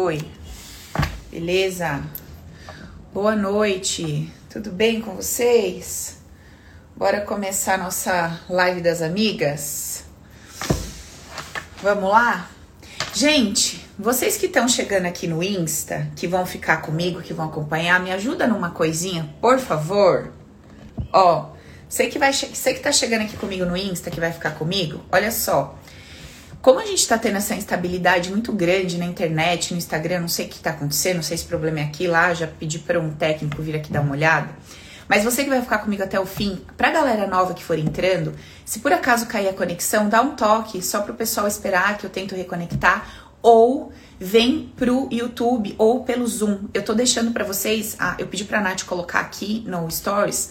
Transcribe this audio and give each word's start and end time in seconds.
Oi. 0.00 0.20
Beleza? 1.28 2.00
Boa 3.12 3.34
noite. 3.34 4.32
Tudo 4.48 4.70
bem 4.70 5.00
com 5.00 5.16
vocês? 5.16 6.18
Bora 6.96 7.20
começar 7.22 7.76
nossa 7.76 8.40
live 8.48 8.80
das 8.80 9.02
amigas? 9.02 10.04
Vamos 11.82 12.10
lá? 12.10 12.48
Gente, 13.12 13.84
vocês 13.98 14.36
que 14.36 14.46
estão 14.46 14.68
chegando 14.68 15.06
aqui 15.06 15.26
no 15.26 15.42
Insta, 15.42 16.08
que 16.14 16.28
vão 16.28 16.46
ficar 16.46 16.76
comigo, 16.76 17.20
que 17.20 17.34
vão 17.34 17.46
acompanhar, 17.46 17.98
me 17.98 18.12
ajuda 18.12 18.46
numa 18.46 18.70
coisinha, 18.70 19.28
por 19.40 19.58
favor. 19.58 20.32
Ó, 21.12 21.50
você 21.88 22.06
que 22.06 22.20
vai, 22.20 22.32
você 22.32 22.72
que 22.72 22.80
tá 22.80 22.92
chegando 22.92 23.22
aqui 23.22 23.36
comigo 23.36 23.64
no 23.64 23.76
Insta, 23.76 24.12
que 24.12 24.20
vai 24.20 24.30
ficar 24.30 24.52
comigo, 24.52 25.00
olha 25.10 25.32
só. 25.32 25.76
Como 26.60 26.80
a 26.80 26.84
gente 26.84 26.98
está 26.98 27.16
tendo 27.16 27.36
essa 27.36 27.54
instabilidade 27.54 28.30
muito 28.30 28.52
grande 28.52 28.98
na 28.98 29.04
internet, 29.04 29.72
no 29.72 29.78
Instagram, 29.78 30.20
não 30.20 30.28
sei 30.28 30.46
o 30.46 30.48
que 30.48 30.56
está 30.56 30.70
acontecendo, 30.70 31.16
não 31.16 31.22
sei 31.22 31.36
se 31.36 31.44
o 31.44 31.48
problema 31.48 31.80
é 31.80 31.84
aqui, 31.84 32.08
lá, 32.08 32.34
já 32.34 32.48
pedi 32.48 32.80
para 32.80 32.98
um 32.98 33.10
técnico 33.10 33.62
vir 33.62 33.76
aqui 33.76 33.92
dar 33.92 34.00
uma 34.00 34.12
olhada. 34.12 34.48
Mas 35.08 35.24
você 35.24 35.44
que 35.44 35.50
vai 35.50 35.62
ficar 35.62 35.78
comigo 35.78 36.02
até 36.02 36.18
o 36.20 36.26
fim, 36.26 36.60
pra 36.76 36.90
galera 36.90 37.26
nova 37.26 37.54
que 37.54 37.64
for 37.64 37.78
entrando, 37.78 38.34
se 38.64 38.80
por 38.80 38.92
acaso 38.92 39.26
cair 39.26 39.48
a 39.48 39.54
conexão, 39.54 40.08
dá 40.08 40.20
um 40.20 40.34
toque 40.34 40.82
só 40.82 41.00
pro 41.00 41.14
pessoal 41.14 41.46
esperar 41.46 41.96
que 41.96 42.04
eu 42.04 42.10
tento 42.10 42.34
reconectar 42.34 43.08
ou 43.40 43.92
vem 44.18 44.72
pro 44.76 45.08
YouTube 45.10 45.74
ou 45.78 46.02
pelo 46.02 46.26
Zoom. 46.26 46.68
Eu 46.74 46.84
tô 46.84 46.92
deixando 46.92 47.30
para 47.30 47.44
vocês, 47.44 47.96
ah, 47.98 48.16
eu 48.18 48.26
pedi 48.26 48.44
pra 48.44 48.60
Nath 48.60 48.84
colocar 48.84 49.20
aqui 49.20 49.64
no 49.66 49.88
Stories 49.90 50.50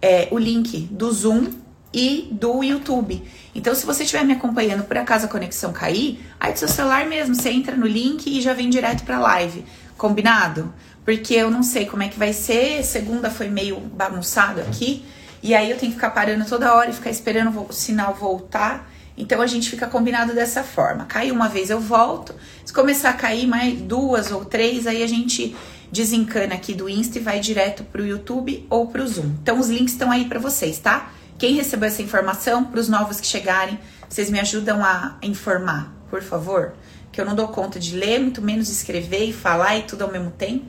é, 0.00 0.28
o 0.30 0.38
link 0.38 0.88
do 0.90 1.12
Zoom 1.12 1.50
e 1.92 2.28
do 2.30 2.62
YouTube. 2.62 3.22
Então, 3.54 3.74
se 3.74 3.86
você 3.86 4.02
estiver 4.02 4.24
me 4.24 4.32
acompanhando, 4.34 4.84
por 4.84 4.96
acaso 4.96 5.26
a 5.26 5.28
conexão 5.28 5.72
cair, 5.72 6.24
aí 6.38 6.52
do 6.52 6.58
seu 6.58 6.68
celular 6.68 7.06
mesmo, 7.06 7.34
você 7.34 7.50
entra 7.50 7.76
no 7.76 7.86
link 7.86 8.26
e 8.26 8.40
já 8.40 8.52
vem 8.52 8.68
direto 8.68 9.04
para 9.04 9.18
live. 9.18 9.64
Combinado? 9.96 10.72
Porque 11.04 11.34
eu 11.34 11.50
não 11.50 11.62
sei 11.62 11.86
como 11.86 12.02
é 12.02 12.08
que 12.08 12.18
vai 12.18 12.32
ser. 12.32 12.84
Segunda 12.84 13.30
foi 13.30 13.48
meio 13.48 13.80
bagunçado 13.80 14.60
aqui. 14.60 15.04
E 15.42 15.54
aí 15.54 15.70
eu 15.70 15.78
tenho 15.78 15.92
que 15.92 15.96
ficar 15.96 16.10
parando 16.10 16.44
toda 16.44 16.74
hora 16.74 16.90
e 16.90 16.92
ficar 16.92 17.10
esperando 17.10 17.66
o 17.68 17.72
sinal 17.72 18.14
voltar. 18.14 18.90
Então 19.16 19.40
a 19.40 19.46
gente 19.46 19.70
fica 19.70 19.86
combinado 19.86 20.34
dessa 20.34 20.62
forma. 20.62 21.06
Caiu 21.06 21.34
uma 21.34 21.48
vez 21.48 21.70
eu 21.70 21.80
volto. 21.80 22.34
Se 22.64 22.72
começar 22.72 23.10
a 23.10 23.14
cair 23.14 23.46
mais 23.46 23.80
duas 23.80 24.30
ou 24.30 24.44
três, 24.44 24.86
aí 24.86 25.02
a 25.02 25.06
gente 25.06 25.56
desencana 25.90 26.54
aqui 26.54 26.74
do 26.74 26.88
Insta 26.88 27.18
e 27.18 27.22
vai 27.22 27.40
direto 27.40 27.82
pro 27.84 28.06
YouTube 28.06 28.66
ou 28.68 28.86
pro 28.86 29.06
Zoom. 29.06 29.32
Então 29.42 29.58
os 29.58 29.68
links 29.68 29.94
estão 29.94 30.10
aí 30.10 30.26
para 30.26 30.38
vocês, 30.38 30.78
tá? 30.78 31.10
Quem 31.38 31.54
recebeu 31.54 31.86
essa 31.86 32.02
informação, 32.02 32.64
para 32.64 32.80
os 32.80 32.88
novos 32.88 33.20
que 33.20 33.26
chegarem, 33.26 33.78
vocês 34.08 34.28
me 34.28 34.40
ajudam 34.40 34.84
a 34.84 35.16
informar, 35.22 35.94
por 36.10 36.20
favor? 36.20 36.74
Que 37.12 37.20
eu 37.20 37.24
não 37.24 37.36
dou 37.36 37.46
conta 37.46 37.78
de 37.78 37.94
ler, 37.94 38.18
muito 38.18 38.42
menos 38.42 38.68
escrever 38.68 39.26
e 39.26 39.32
falar 39.32 39.76
e 39.76 39.82
tudo 39.84 40.02
ao 40.02 40.10
mesmo 40.10 40.32
tempo, 40.32 40.66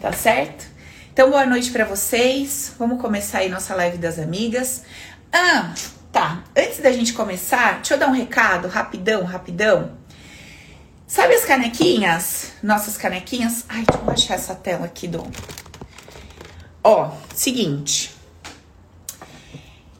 tá 0.00 0.10
certo? 0.12 0.66
Então, 1.12 1.30
boa 1.30 1.46
noite 1.46 1.70
para 1.70 1.84
vocês. 1.84 2.74
Vamos 2.80 3.00
começar 3.00 3.38
aí 3.38 3.48
nossa 3.48 3.76
live 3.76 3.96
das 3.96 4.18
amigas. 4.18 4.82
Ah, 5.32 5.72
tá. 6.10 6.42
Antes 6.56 6.80
da 6.80 6.90
gente 6.90 7.12
começar, 7.12 7.74
deixa 7.76 7.94
eu 7.94 7.98
dar 7.98 8.08
um 8.08 8.12
recado 8.12 8.66
rapidão, 8.66 9.22
rapidão. 9.22 9.92
Sabe 11.06 11.34
as 11.34 11.44
canequinhas? 11.44 12.52
Nossas 12.60 12.96
canequinhas? 12.96 13.66
Ai, 13.68 13.84
deixa 13.86 14.02
eu 14.02 14.04
baixar 14.04 14.34
essa 14.34 14.54
tela 14.56 14.86
aqui 14.86 15.06
do. 15.06 15.24
Ó, 16.82 17.12
seguinte. 17.32 18.11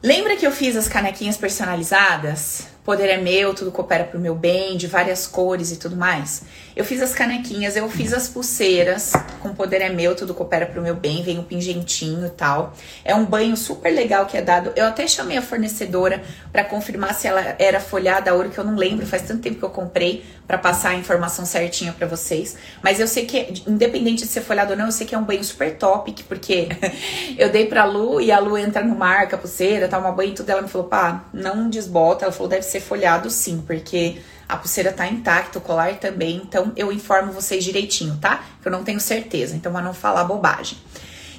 Lembra 0.03 0.37
que 0.37 0.45
eu 0.45 0.51
fiz 0.51 0.77
as 0.77 0.89
canequinhas 0.89 1.37
personalizadas? 1.37 2.67
Poder 2.85 3.07
é 3.07 3.19
meu, 3.19 3.55
tudo 3.55 3.71
coopera 3.71 4.03
pro 4.03 4.19
meu 4.19 4.35
bem, 4.35 4.77
de 4.77 4.89
várias 4.89 5.29
cores 5.29 5.71
e 5.71 5.77
tudo 5.77 5.95
mais. 5.95 6.43
Eu 6.75 6.85
fiz 6.85 7.03
as 7.03 7.15
canequinhas, 7.15 7.77
eu 7.77 7.89
fiz 7.89 8.15
as 8.15 8.29
pulseiras, 8.29 9.13
com 9.41 9.55
poder 9.55 9.83
é 9.83 9.91
meu, 9.91 10.15
tudo 10.15 10.33
coopera 10.33 10.65
pro 10.65 10.81
meu 10.81 10.95
bem, 10.95 11.23
vem 11.23 11.39
o 11.39 11.43
um 11.43 11.45
pingentinho 11.45 12.27
e 12.27 12.31
tal. 12.31 12.75
É 13.05 13.15
um 13.15 13.25
banho 13.25 13.57
super 13.57 13.91
legal 13.91 14.25
que 14.25 14.37
é 14.37 14.43
dado. 14.43 14.73
Eu 14.75 14.87
até 14.87 15.07
chamei 15.07 15.37
a 15.37 15.43
fornecedora 15.43 16.23
para 16.51 16.65
confirmar 16.65 17.15
se 17.15 17.27
ela 17.27 17.57
era 17.59 17.79
folhada 17.79 18.31
a 18.31 18.35
ouro, 18.35 18.49
que 18.49 18.59
eu 18.59 18.65
não 18.65 18.75
lembro, 18.75 19.07
faz 19.07 19.23
tanto 19.23 19.43
tempo 19.43 19.59
que 19.59 19.65
eu 19.65 19.71
comprei 19.71 20.25
para 20.47 20.57
passar 20.59 20.91
a 20.91 20.95
informação 20.95 21.45
certinha 21.45 21.93
para 21.93 22.07
vocês. 22.07 22.57
Mas 22.83 22.99
eu 22.99 23.07
sei 23.07 23.27
que, 23.27 23.63
independente 23.67 24.23
de 24.23 24.29
ser 24.29 24.41
folhado 24.41 24.73
ou 24.73 24.77
não, 24.77 24.87
eu 24.87 24.93
sei 24.93 25.07
que 25.07 25.15
é 25.15 25.19
um 25.19 25.25
banho 25.25 25.45
super 25.45 25.77
top, 25.77 26.15
porque 26.25 26.69
eu 27.39 27.51
dei 27.51 27.67
pra 27.67 27.85
Lu 27.85 28.21
e 28.21 28.33
a 28.33 28.39
Lu 28.39 28.57
entra 28.57 28.83
no 28.83 28.95
mar 28.95 29.29
com 29.29 29.37
a 29.37 29.39
pulseira, 29.39 29.89
tá 29.89 29.99
uma 29.99 30.13
banho 30.13 30.31
e 30.31 30.35
tudo. 30.35 30.49
Ela 30.49 30.63
me 30.63 30.69
falou, 30.69 30.89
pá, 30.89 31.25
não 31.33 31.69
desbota. 31.69 32.25
Ela 32.25 32.33
falou, 32.33 32.49
deve 32.49 32.63
ser 32.63 32.81
folhado 32.81 33.31
sim, 33.31 33.63
porque 33.67 34.17
a 34.53 34.57
pulseira 34.57 34.93
tá 34.93 35.07
intacta, 35.07 35.59
o 35.59 35.63
colar 35.63 35.95
também, 35.97 36.37
então 36.45 36.73
eu 36.77 36.93
informo 36.93 37.33
vocês 37.33 37.65
direitinho, 37.65 38.19
tá? 38.21 38.45
Que 38.61 38.69
eu 38.69 38.73
não 38.73 38.85
tenho 38.85 39.01
certeza, 39.01 39.57
então 39.57 39.73
para 39.73 39.83
não 39.83 39.95
falar 39.95 40.25
bobagem. 40.25 40.77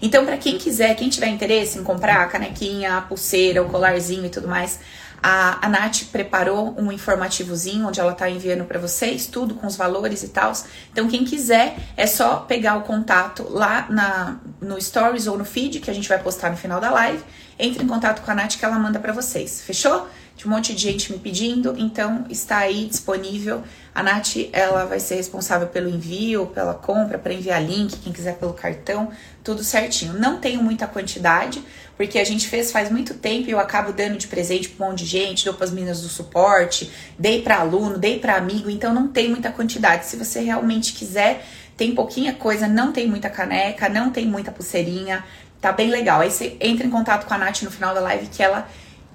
Então, 0.01 0.25
para 0.25 0.35
quem 0.35 0.57
quiser, 0.57 0.95
quem 0.95 1.07
tiver 1.07 1.27
interesse 1.27 1.77
em 1.77 1.83
comprar 1.83 2.21
a 2.21 2.25
canequinha, 2.25 2.97
a 2.97 3.01
pulseira, 3.01 3.61
o 3.61 3.69
colarzinho 3.69 4.25
e 4.25 4.29
tudo 4.29 4.49
mais, 4.49 4.79
a, 5.21 5.65
a 5.65 5.69
Nath 5.69 6.03
preparou 6.11 6.75
um 6.77 6.91
informativozinho 6.91 7.87
onde 7.87 8.01
ela 8.01 8.13
tá 8.13 8.29
enviando 8.29 8.65
para 8.65 8.77
vocês 8.77 9.27
tudo 9.27 9.55
com 9.55 9.65
os 9.65 9.77
valores 9.77 10.21
e 10.23 10.27
tal. 10.27 10.51
Então, 10.91 11.07
quem 11.07 11.23
quiser, 11.23 11.77
é 11.95 12.05
só 12.05 12.37
pegar 12.37 12.75
o 12.75 12.81
contato 12.81 13.47
lá 13.49 13.87
na, 13.89 14.39
no 14.59 14.81
Stories 14.81 15.27
ou 15.27 15.37
no 15.37 15.45
feed 15.45 15.79
que 15.79 15.89
a 15.89 15.93
gente 15.93 16.09
vai 16.09 16.19
postar 16.19 16.49
no 16.49 16.57
final 16.57 16.81
da 16.81 16.91
live. 16.91 17.23
Entre 17.57 17.81
em 17.81 17.87
contato 17.87 18.23
com 18.23 18.31
a 18.31 18.35
Nath 18.35 18.57
que 18.57 18.65
ela 18.65 18.77
manda 18.77 18.99
para 18.99 19.13
vocês. 19.13 19.61
Fechou? 19.61 20.09
De 20.35 20.47
um 20.47 20.49
monte 20.49 20.73
de 20.73 20.81
gente 20.81 21.11
me 21.11 21.19
pedindo, 21.19 21.75
então 21.77 22.25
está 22.29 22.57
aí 22.57 22.85
disponível. 22.85 23.63
A 23.93 24.01
Nath, 24.01 24.37
ela 24.51 24.85
vai 24.85 24.99
ser 24.99 25.15
responsável 25.15 25.67
pelo 25.67 25.87
envio, 25.87 26.47
pela 26.47 26.73
compra, 26.73 27.19
para 27.19 27.33
enviar 27.33 27.63
link, 27.63 27.97
quem 27.99 28.11
quiser 28.11 28.37
pelo 28.37 28.53
cartão, 28.53 29.11
tudo 29.43 29.63
certinho. 29.63 30.13
Não 30.13 30.39
tenho 30.39 30.63
muita 30.63 30.87
quantidade, 30.87 31.63
porque 31.95 32.17
a 32.17 32.23
gente 32.23 32.47
fez 32.47 32.71
faz 32.71 32.89
muito 32.89 33.13
tempo 33.13 33.47
e 33.47 33.51
eu 33.51 33.59
acabo 33.59 33.93
dando 33.93 34.17
de 34.17 34.27
presente 34.27 34.69
para 34.69 34.85
um 34.85 34.89
monte 34.89 35.03
de 35.03 35.05
gente, 35.05 35.45
dou 35.45 35.53
para 35.53 35.65
as 35.65 35.71
meninas 35.71 36.01
do 36.01 36.09
suporte, 36.09 36.89
dei 37.17 37.43
para 37.43 37.59
aluno, 37.59 37.99
dei 37.99 38.17
para 38.17 38.35
amigo, 38.35 38.69
então 38.69 38.93
não 38.93 39.07
tem 39.07 39.29
muita 39.29 39.51
quantidade. 39.51 40.07
Se 40.07 40.17
você 40.17 40.41
realmente 40.41 40.93
quiser, 40.93 41.45
tem 41.77 41.93
pouquinha 41.93 42.33
coisa, 42.33 42.67
não 42.67 42.91
tem 42.91 43.07
muita 43.07 43.29
caneca, 43.29 43.87
não 43.87 44.09
tem 44.09 44.25
muita 44.25 44.51
pulseirinha, 44.51 45.23
tá 45.61 45.71
bem 45.71 45.91
legal. 45.91 46.21
Aí 46.21 46.31
você 46.31 46.57
entra 46.59 46.85
em 46.85 46.89
contato 46.89 47.27
com 47.27 47.33
a 47.33 47.37
Nath 47.37 47.61
no 47.61 47.71
final 47.71 47.93
da 47.93 48.01
live 48.01 48.27
que 48.27 48.41
ela 48.41 48.67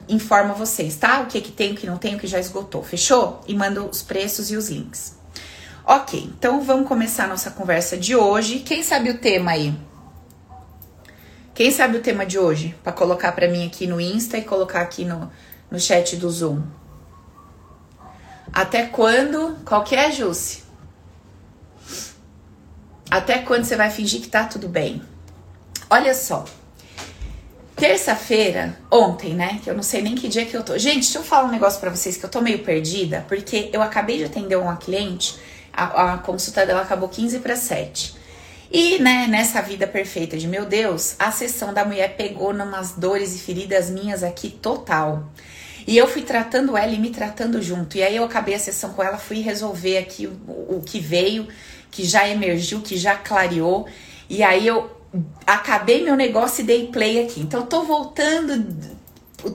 informa 0.08 0.54
vocês, 0.54 0.96
tá? 0.96 1.20
O 1.20 1.26
que 1.26 1.40
que 1.40 1.52
tem, 1.52 1.72
o 1.72 1.76
que 1.76 1.86
não 1.86 1.96
tem, 1.96 2.14
o 2.14 2.18
que 2.18 2.26
já 2.26 2.38
esgotou, 2.38 2.82
fechou? 2.82 3.40
E 3.46 3.54
mando 3.54 3.86
os 3.86 4.02
preços 4.02 4.50
e 4.50 4.56
os 4.56 4.68
links. 4.68 5.16
Ok, 5.84 6.30
então 6.36 6.60
vamos 6.60 6.86
começar 6.86 7.24
a 7.24 7.28
nossa 7.28 7.50
conversa 7.50 7.96
de 7.96 8.14
hoje. 8.14 8.60
Quem 8.60 8.82
sabe 8.82 9.10
o 9.10 9.18
tema 9.18 9.52
aí? 9.52 9.74
Quem 11.54 11.70
sabe 11.70 11.96
o 11.96 12.02
tema 12.02 12.24
de 12.24 12.38
hoje? 12.38 12.74
Para 12.84 12.92
colocar 12.92 13.32
para 13.32 13.48
mim 13.48 13.66
aqui 13.66 13.86
no 13.86 14.00
Insta 14.00 14.38
e 14.38 14.42
colocar 14.42 14.80
aqui 14.80 15.04
no, 15.04 15.30
no 15.70 15.80
chat 15.80 16.16
do 16.16 16.30
Zoom. 16.30 16.62
Até 18.52 18.86
quando? 18.86 19.56
Qual 19.64 19.82
que 19.82 19.96
é, 19.96 20.12
Jússi? 20.12 20.62
Até 23.10 23.38
quando 23.38 23.64
você 23.64 23.74
vai 23.74 23.90
fingir 23.90 24.20
que 24.20 24.28
tá 24.28 24.44
tudo 24.44 24.68
bem? 24.68 25.02
Olha 25.88 26.14
só. 26.14 26.44
Terça-feira, 27.78 28.76
ontem, 28.90 29.34
né? 29.34 29.60
Que 29.62 29.70
eu 29.70 29.74
não 29.74 29.84
sei 29.84 30.02
nem 30.02 30.16
que 30.16 30.26
dia 30.26 30.44
que 30.44 30.56
eu 30.56 30.64
tô. 30.64 30.76
Gente, 30.76 31.02
deixa 31.02 31.18
eu 31.18 31.22
falar 31.22 31.46
um 31.46 31.52
negócio 31.52 31.78
para 31.78 31.90
vocês 31.90 32.16
que 32.16 32.24
eu 32.24 32.28
tô 32.28 32.40
meio 32.40 32.58
perdida, 32.58 33.24
porque 33.28 33.70
eu 33.72 33.80
acabei 33.80 34.18
de 34.18 34.24
atender 34.24 34.56
uma 34.56 34.76
cliente, 34.76 35.38
a, 35.72 36.14
a 36.14 36.18
consulta 36.18 36.66
dela 36.66 36.82
acabou 36.82 37.08
15 37.08 37.38
para 37.38 37.54
7. 37.54 38.16
E, 38.72 38.98
né, 38.98 39.28
nessa 39.28 39.62
vida 39.62 39.86
perfeita 39.86 40.36
de 40.36 40.48
meu 40.48 40.66
Deus, 40.66 41.14
a 41.20 41.30
sessão 41.30 41.72
da 41.72 41.84
mulher 41.84 42.16
pegou 42.16 42.52
numas 42.52 42.92
dores 42.92 43.36
e 43.36 43.38
feridas 43.38 43.88
minhas 43.88 44.24
aqui 44.24 44.50
total. 44.50 45.30
E 45.86 45.96
eu 45.96 46.08
fui 46.08 46.22
tratando 46.22 46.76
ela 46.76 46.92
e 46.92 46.98
me 46.98 47.10
tratando 47.10 47.62
junto. 47.62 47.96
E 47.96 48.02
aí 48.02 48.16
eu 48.16 48.24
acabei 48.24 48.56
a 48.56 48.58
sessão 48.58 48.92
com 48.92 49.04
ela, 49.04 49.16
fui 49.18 49.40
resolver 49.40 49.98
aqui 49.98 50.26
o, 50.26 50.76
o 50.76 50.82
que 50.84 50.98
veio, 50.98 51.46
que 51.92 52.04
já 52.04 52.28
emergiu, 52.28 52.80
que 52.80 52.96
já 52.96 53.14
clareou. 53.14 53.86
E 54.28 54.42
aí 54.42 54.66
eu 54.66 54.97
acabei 55.46 56.04
meu 56.04 56.16
negócio 56.16 56.62
e 56.62 56.66
dei 56.66 56.86
play 56.88 57.24
aqui. 57.24 57.40
Então, 57.40 57.60
eu 57.60 57.66
tô 57.66 57.82
voltando, 57.82 58.76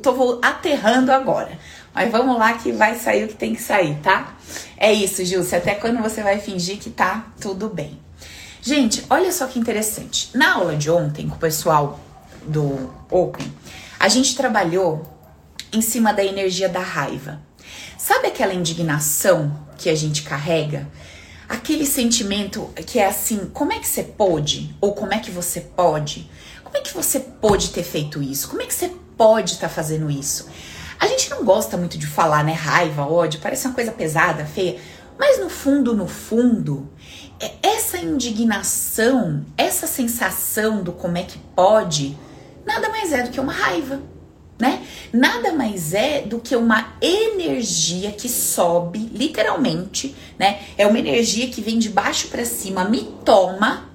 tô 0.01 0.39
aterrando 0.41 1.11
agora. 1.11 1.57
Mas 1.93 2.11
vamos 2.11 2.37
lá 2.37 2.53
que 2.53 2.71
vai 2.71 2.95
sair 2.95 3.25
o 3.25 3.27
que 3.27 3.35
tem 3.35 3.53
que 3.53 3.61
sair, 3.61 3.95
tá? 4.01 4.35
É 4.77 4.91
isso, 4.91 5.23
Gilce. 5.23 5.55
Até 5.55 5.75
quando 5.75 6.01
você 6.01 6.23
vai 6.23 6.39
fingir 6.39 6.77
que 6.77 6.89
tá 6.89 7.27
tudo 7.39 7.69
bem. 7.69 7.99
Gente, 8.61 9.05
olha 9.09 9.31
só 9.31 9.45
que 9.45 9.59
interessante. 9.59 10.29
Na 10.33 10.55
aula 10.55 10.75
de 10.75 10.89
ontem, 10.89 11.27
com 11.27 11.35
o 11.35 11.39
pessoal 11.39 11.99
do 12.47 12.93
Open, 13.11 13.53
a 13.99 14.07
gente 14.07 14.35
trabalhou 14.35 15.05
em 15.71 15.81
cima 15.81 16.13
da 16.13 16.23
energia 16.23 16.67
da 16.67 16.79
raiva. 16.79 17.41
Sabe 17.97 18.27
aquela 18.27 18.53
indignação 18.53 19.53
que 19.77 19.89
a 19.89 19.95
gente 19.95 20.23
carrega? 20.23 20.87
Aquele 21.53 21.85
sentimento 21.85 22.69
que 22.87 22.97
é 22.97 23.05
assim, 23.05 23.49
como 23.53 23.71
é 23.71 23.79
que 23.79 23.87
você 23.87 24.01
pode? 24.01 24.75
Ou 24.81 24.93
como 24.93 25.13
é 25.13 25.19
que 25.19 25.29
você 25.29 25.61
pode? 25.61 26.29
Como 26.63 26.75
é 26.75 26.81
que 26.81 26.93
você 26.93 27.19
pode 27.19 27.69
ter 27.69 27.83
feito 27.83 28.21
isso? 28.23 28.49
Como 28.49 28.61
é 28.61 28.65
que 28.65 28.73
você 28.73 28.91
pode 29.15 29.53
estar 29.53 29.69
tá 29.69 29.73
fazendo 29.73 30.09
isso? 30.09 30.47
A 30.99 31.05
gente 31.05 31.29
não 31.29 31.45
gosta 31.45 31.77
muito 31.77 31.97
de 31.97 32.07
falar, 32.07 32.43
né? 32.43 32.53
Raiva, 32.53 33.05
ódio, 33.05 33.39
parece 33.39 33.67
uma 33.67 33.75
coisa 33.75 33.91
pesada, 33.91 34.45
feia. 34.45 34.79
Mas 35.17 35.39
no 35.39 35.47
fundo, 35.47 35.95
no 35.95 36.07
fundo, 36.07 36.89
é 37.39 37.51
essa 37.61 37.99
indignação, 37.99 39.45
essa 39.55 39.85
sensação 39.85 40.81
do 40.81 40.91
como 40.91 41.17
é 41.19 41.23
que 41.23 41.37
pode, 41.55 42.17
nada 42.65 42.89
mais 42.89 43.13
é 43.13 43.21
do 43.21 43.29
que 43.29 43.39
uma 43.39 43.53
raiva, 43.53 44.01
né? 44.63 44.81
Nada 45.11 45.51
mais 45.51 45.93
é 45.93 46.21
do 46.21 46.39
que 46.39 46.55
uma 46.55 46.93
energia 47.01 48.13
que 48.13 48.29
sobe, 48.29 49.09
literalmente, 49.13 50.15
né? 50.39 50.61
É 50.77 50.87
uma 50.87 50.97
energia 50.97 51.49
que 51.49 51.59
vem 51.59 51.77
de 51.77 51.89
baixo 51.89 52.29
para 52.29 52.45
cima, 52.45 52.85
me 52.85 53.01
toma 53.25 53.89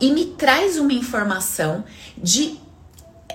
e 0.00 0.10
me 0.10 0.24
traz 0.24 0.78
uma 0.78 0.94
informação 0.94 1.84
de 2.16 2.58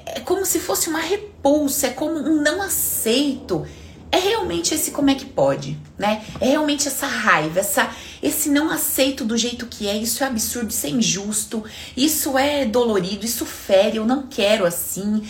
é 0.08 0.20
como 0.22 0.44
se 0.44 0.58
fosse 0.58 0.90
uma 0.90 1.00
repulsa, 1.00 1.86
é 1.86 1.90
como 1.92 2.16
um 2.16 2.42
não 2.42 2.64
aceito. 2.64 3.64
É 4.12 4.18
realmente 4.18 4.74
esse 4.74 4.90
como 4.90 5.12
é 5.12 5.16
que 5.16 5.26
pode, 5.26 5.78
né? 6.00 6.26
É 6.42 6.48
realmente 6.48 6.88
essa 6.88 7.06
raiva, 7.06 7.60
essa 7.60 7.92
esse 8.24 8.50
não 8.50 8.72
aceito 8.72 9.24
do 9.24 9.38
jeito 9.38 9.68
que 9.68 9.88
é, 9.88 9.96
isso 9.96 10.24
é 10.24 10.28
absurdo, 10.28 10.72
isso 10.72 10.88
é 10.88 10.90
injusto, 10.90 11.64
isso 11.96 12.36
é 12.40 12.66
dolorido, 12.66 13.24
isso 13.24 13.46
fere, 13.46 13.98
eu 13.98 14.06
não 14.06 14.26
quero 14.26 14.66
assim. 14.66 15.22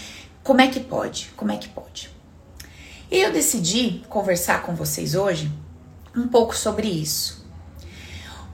Como 0.45 0.61
é 0.61 0.67
que 0.67 0.79
pode? 0.79 1.33
Como 1.35 1.51
é 1.51 1.57
que 1.57 1.67
pode? 1.67 2.11
E 3.09 3.17
eu 3.17 3.33
decidi 3.33 4.03
conversar 4.07 4.61
com 4.61 4.75
vocês 4.75 5.15
hoje 5.15 5.51
um 6.15 6.27
pouco 6.27 6.55
sobre 6.55 6.87
isso. 6.87 7.43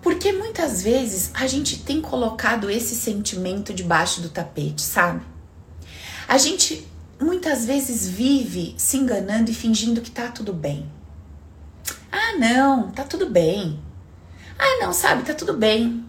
Porque 0.01 0.31
muitas 0.31 0.81
vezes 0.81 1.31
a 1.33 1.45
gente 1.47 1.79
tem 1.79 1.99
colocado 1.99 2.69
esse 2.69 2.95
sentimento 2.95 3.73
debaixo 3.73 4.21
do 4.21 4.29
tapete, 4.29 4.81
sabe? 4.81 5.21
A 6.29 6.37
gente 6.37 6.87
muitas 7.19 7.65
vezes 7.65 8.07
vive 8.07 8.73
se 8.77 8.95
enganando 8.95 9.51
e 9.51 9.53
fingindo 9.53 9.99
que 9.99 10.11
tá 10.11 10.29
tudo 10.29 10.53
bem. 10.53 10.89
Ah, 12.09 12.37
não, 12.37 12.89
tá 12.91 13.03
tudo 13.03 13.29
bem. 13.29 13.77
Ah, 14.57 14.77
não, 14.79 14.93
sabe, 14.93 15.23
tá 15.23 15.33
tudo 15.33 15.57
bem. 15.57 16.05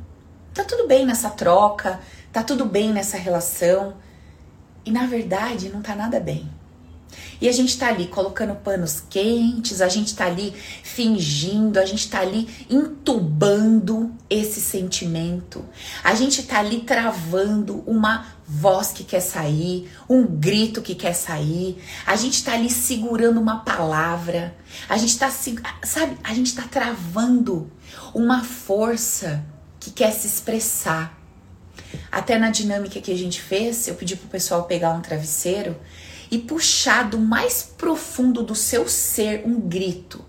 Tá 0.55 0.63
tudo 0.63 0.87
bem 0.87 1.05
nessa 1.05 1.29
troca, 1.29 1.99
tá 2.33 2.45
tudo 2.45 2.67
bem 2.67 2.93
nessa 2.93 3.17
relação. 3.17 3.97
E 4.85 4.91
na 4.91 5.07
verdade 5.07 5.69
não 5.69 5.83
tá 5.83 5.95
nada 5.95 6.19
bem. 6.19 6.49
E 7.41 7.49
a 7.49 7.53
gente 7.53 7.77
tá 7.77 7.89
ali 7.89 8.07
colocando 8.07 8.55
panos 8.55 9.03
quentes, 9.11 9.81
a 9.81 9.89
gente 9.89 10.15
tá 10.15 10.27
ali 10.27 10.55
fingindo, 10.83 11.79
a 11.79 11.85
gente 11.85 12.09
tá 12.09 12.21
ali 12.21 12.49
entubando 12.71 14.15
esse 14.31 14.61
sentimento. 14.61 15.65
A 16.05 16.15
gente 16.15 16.45
tá 16.45 16.61
ali 16.61 16.81
travando 16.83 17.83
uma 17.87 18.27
voz 18.47 18.93
que 18.93 19.03
quer 19.03 19.21
sair, 19.21 19.91
um 20.09 20.25
grito 20.25 20.81
que 20.81 20.95
quer 20.95 21.15
sair. 21.15 21.83
A 22.07 22.15
gente 22.17 22.45
tá 22.45 22.53
ali 22.53 22.71
segurando 22.71 23.41
uma 23.41 23.65
palavra. 23.65 24.55
A 24.89 24.97
gente 24.97 25.19
tá, 25.19 25.31
sabe, 25.83 26.17
a 26.23 26.33
gente 26.35 26.55
tá 26.55 26.63
travando 26.63 27.71
uma 28.15 28.45
força 28.45 29.45
que 29.81 29.91
quer 29.91 30.13
se 30.13 30.29
expressar. 30.29 31.22
Até 32.11 32.39
na 32.39 32.51
dinâmica 32.51 33.01
que 33.01 33.13
a 33.13 33.17
gente 33.17 33.41
fez, 33.41 33.89
eu 33.89 33.95
pedi 33.95 34.17
pro 34.17 34.29
pessoal 34.29 34.65
pegar 34.65 34.93
um 34.93 35.01
travesseiro 35.01 35.77
e 36.31 36.39
puxar 36.39 37.09
do 37.09 37.19
mais 37.19 37.63
profundo 37.77 38.43
do 38.43 38.55
seu 38.55 38.89
ser 38.89 39.43
um 39.45 39.61
grito, 39.61 40.25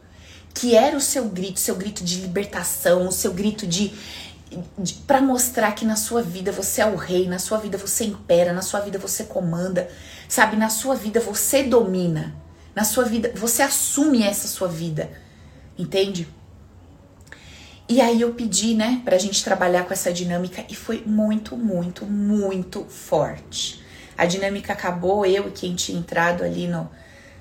que 0.53 0.75
era 0.75 0.97
o 0.97 1.01
seu 1.01 1.25
grito, 1.29 1.59
seu 1.59 1.75
grito 1.75 2.03
de 2.03 2.19
libertação, 2.19 3.07
o 3.07 3.11
seu 3.11 3.33
grito 3.33 3.65
de, 3.65 3.93
de 4.77 4.93
para 5.07 5.21
mostrar 5.21 5.71
que 5.71 5.85
na 5.85 5.95
sua 5.95 6.21
vida 6.21 6.51
você 6.51 6.81
é 6.81 6.85
o 6.85 6.95
rei, 6.95 7.27
na 7.27 7.39
sua 7.39 7.57
vida 7.57 7.77
você 7.77 8.03
impera, 8.03 8.51
na 8.51 8.61
sua 8.61 8.81
vida 8.81 8.99
você 8.99 9.23
comanda, 9.23 9.89
sabe, 10.27 10.57
na 10.57 10.69
sua 10.69 10.95
vida 10.95 11.21
você 11.21 11.63
domina, 11.63 12.35
na 12.75 12.83
sua 12.83 13.05
vida 13.05 13.31
você 13.35 13.61
assume 13.61 14.23
essa 14.23 14.47
sua 14.47 14.67
vida. 14.67 15.09
Entende? 15.77 16.27
E 17.87 17.99
aí 17.99 18.21
eu 18.21 18.33
pedi, 18.33 18.73
né, 18.73 19.01
pra 19.03 19.17
gente 19.17 19.43
trabalhar 19.43 19.83
com 19.83 19.93
essa 19.93 20.11
dinâmica 20.11 20.63
e 20.69 20.75
foi 20.75 21.03
muito, 21.05 21.57
muito, 21.57 22.05
muito 22.05 22.85
forte. 22.85 23.83
A 24.17 24.25
dinâmica 24.25 24.71
acabou, 24.73 25.25
eu 25.25 25.49
e 25.49 25.51
quem 25.51 25.75
tinha 25.75 25.99
entrado 25.99 26.43
ali 26.43 26.65
no, 26.65 26.89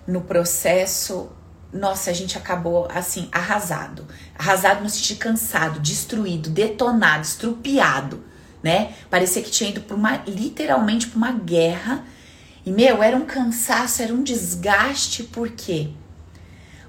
no 0.06 0.22
processo, 0.22 1.30
nossa, 1.72 2.10
a 2.10 2.12
gente 2.12 2.36
acabou 2.36 2.88
assim, 2.92 3.28
arrasado. 3.30 4.06
Arrasado 4.36 4.82
no 4.82 4.90
sentido 4.90 5.18
cansado, 5.18 5.78
destruído, 5.78 6.50
detonado, 6.50 7.24
estrupiado, 7.24 8.24
né? 8.62 8.94
Parecia 9.08 9.42
que 9.42 9.50
tinha 9.50 9.70
ido 9.70 9.80
por 9.82 9.94
uma, 9.94 10.22
literalmente 10.26 11.06
por 11.06 11.18
uma 11.18 11.32
guerra. 11.32 12.04
E, 12.66 12.70
meu, 12.70 13.02
era 13.02 13.16
um 13.16 13.24
cansaço, 13.24 14.02
era 14.02 14.12
um 14.12 14.22
desgaste, 14.22 15.22
por 15.24 15.50
quê? 15.50 15.90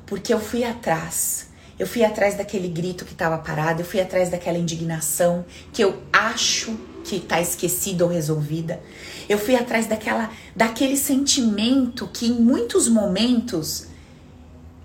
Porque 0.06 0.34
eu 0.34 0.40
fui 0.40 0.64
atrás. 0.64 1.53
Eu 1.78 1.88
fui 1.88 2.04
atrás 2.04 2.36
daquele 2.36 2.68
grito 2.68 3.04
que 3.04 3.14
estava 3.14 3.38
parado, 3.38 3.82
eu 3.82 3.86
fui 3.86 4.00
atrás 4.00 4.30
daquela 4.30 4.58
indignação 4.58 5.46
que 5.72 5.84
eu 5.84 6.04
acho 6.12 6.78
que 7.04 7.18
está 7.18 7.42
esquecida 7.42 8.04
ou 8.04 8.10
resolvida. 8.10 8.82
Eu 9.28 9.38
fui 9.38 9.56
atrás 9.56 9.88
daquela, 9.88 10.30
daquele 10.56 10.96
sentimento 10.96 12.08
que 12.08 12.28
em 12.28 12.34
muitos 12.34 12.88
momentos, 12.88 13.88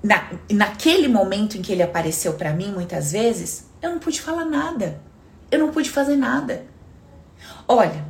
na, 0.02 0.30
naquele 0.50 1.08
momento 1.08 1.58
em 1.58 1.62
que 1.62 1.72
ele 1.72 1.82
apareceu 1.82 2.34
para 2.34 2.52
mim, 2.52 2.72
muitas 2.72 3.12
vezes, 3.12 3.66
eu 3.82 3.90
não 3.90 3.98
pude 3.98 4.20
falar 4.20 4.44
nada. 4.44 5.00
Eu 5.50 5.58
não 5.58 5.70
pude 5.70 5.90
fazer 5.90 6.16
nada. 6.16 6.64
Olha, 7.66 8.04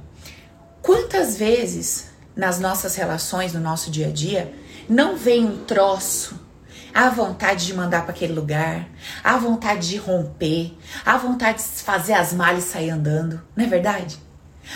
quantas 0.81 1.37
vezes 1.37 2.09
nas 2.35 2.61
nossas 2.61 2.95
relações, 2.95 3.53
no 3.53 3.61
nosso 3.61 3.91
dia 3.91 4.07
a 4.07 4.11
dia, 4.11 4.53
não 4.89 5.17
vem 5.17 5.45
um 5.45 5.65
troço 5.65 6.48
a 6.95 7.11
vontade 7.11 7.67
de 7.67 7.75
mandar 7.75 8.03
para 8.03 8.13
aquele 8.13 8.33
lugar, 8.33 8.89
a 9.23 9.37
vontade 9.37 9.89
de 9.89 9.97
romper, 9.97 10.77
a 11.05 11.17
vontade 11.17 11.59
de 11.59 11.83
fazer 11.83 12.15
as 12.15 12.33
malas 12.33 12.65
e 12.65 12.69
sair 12.69 12.91
andando, 12.91 13.43
não 13.55 13.65
é 13.65 13.69
verdade? 13.69 14.19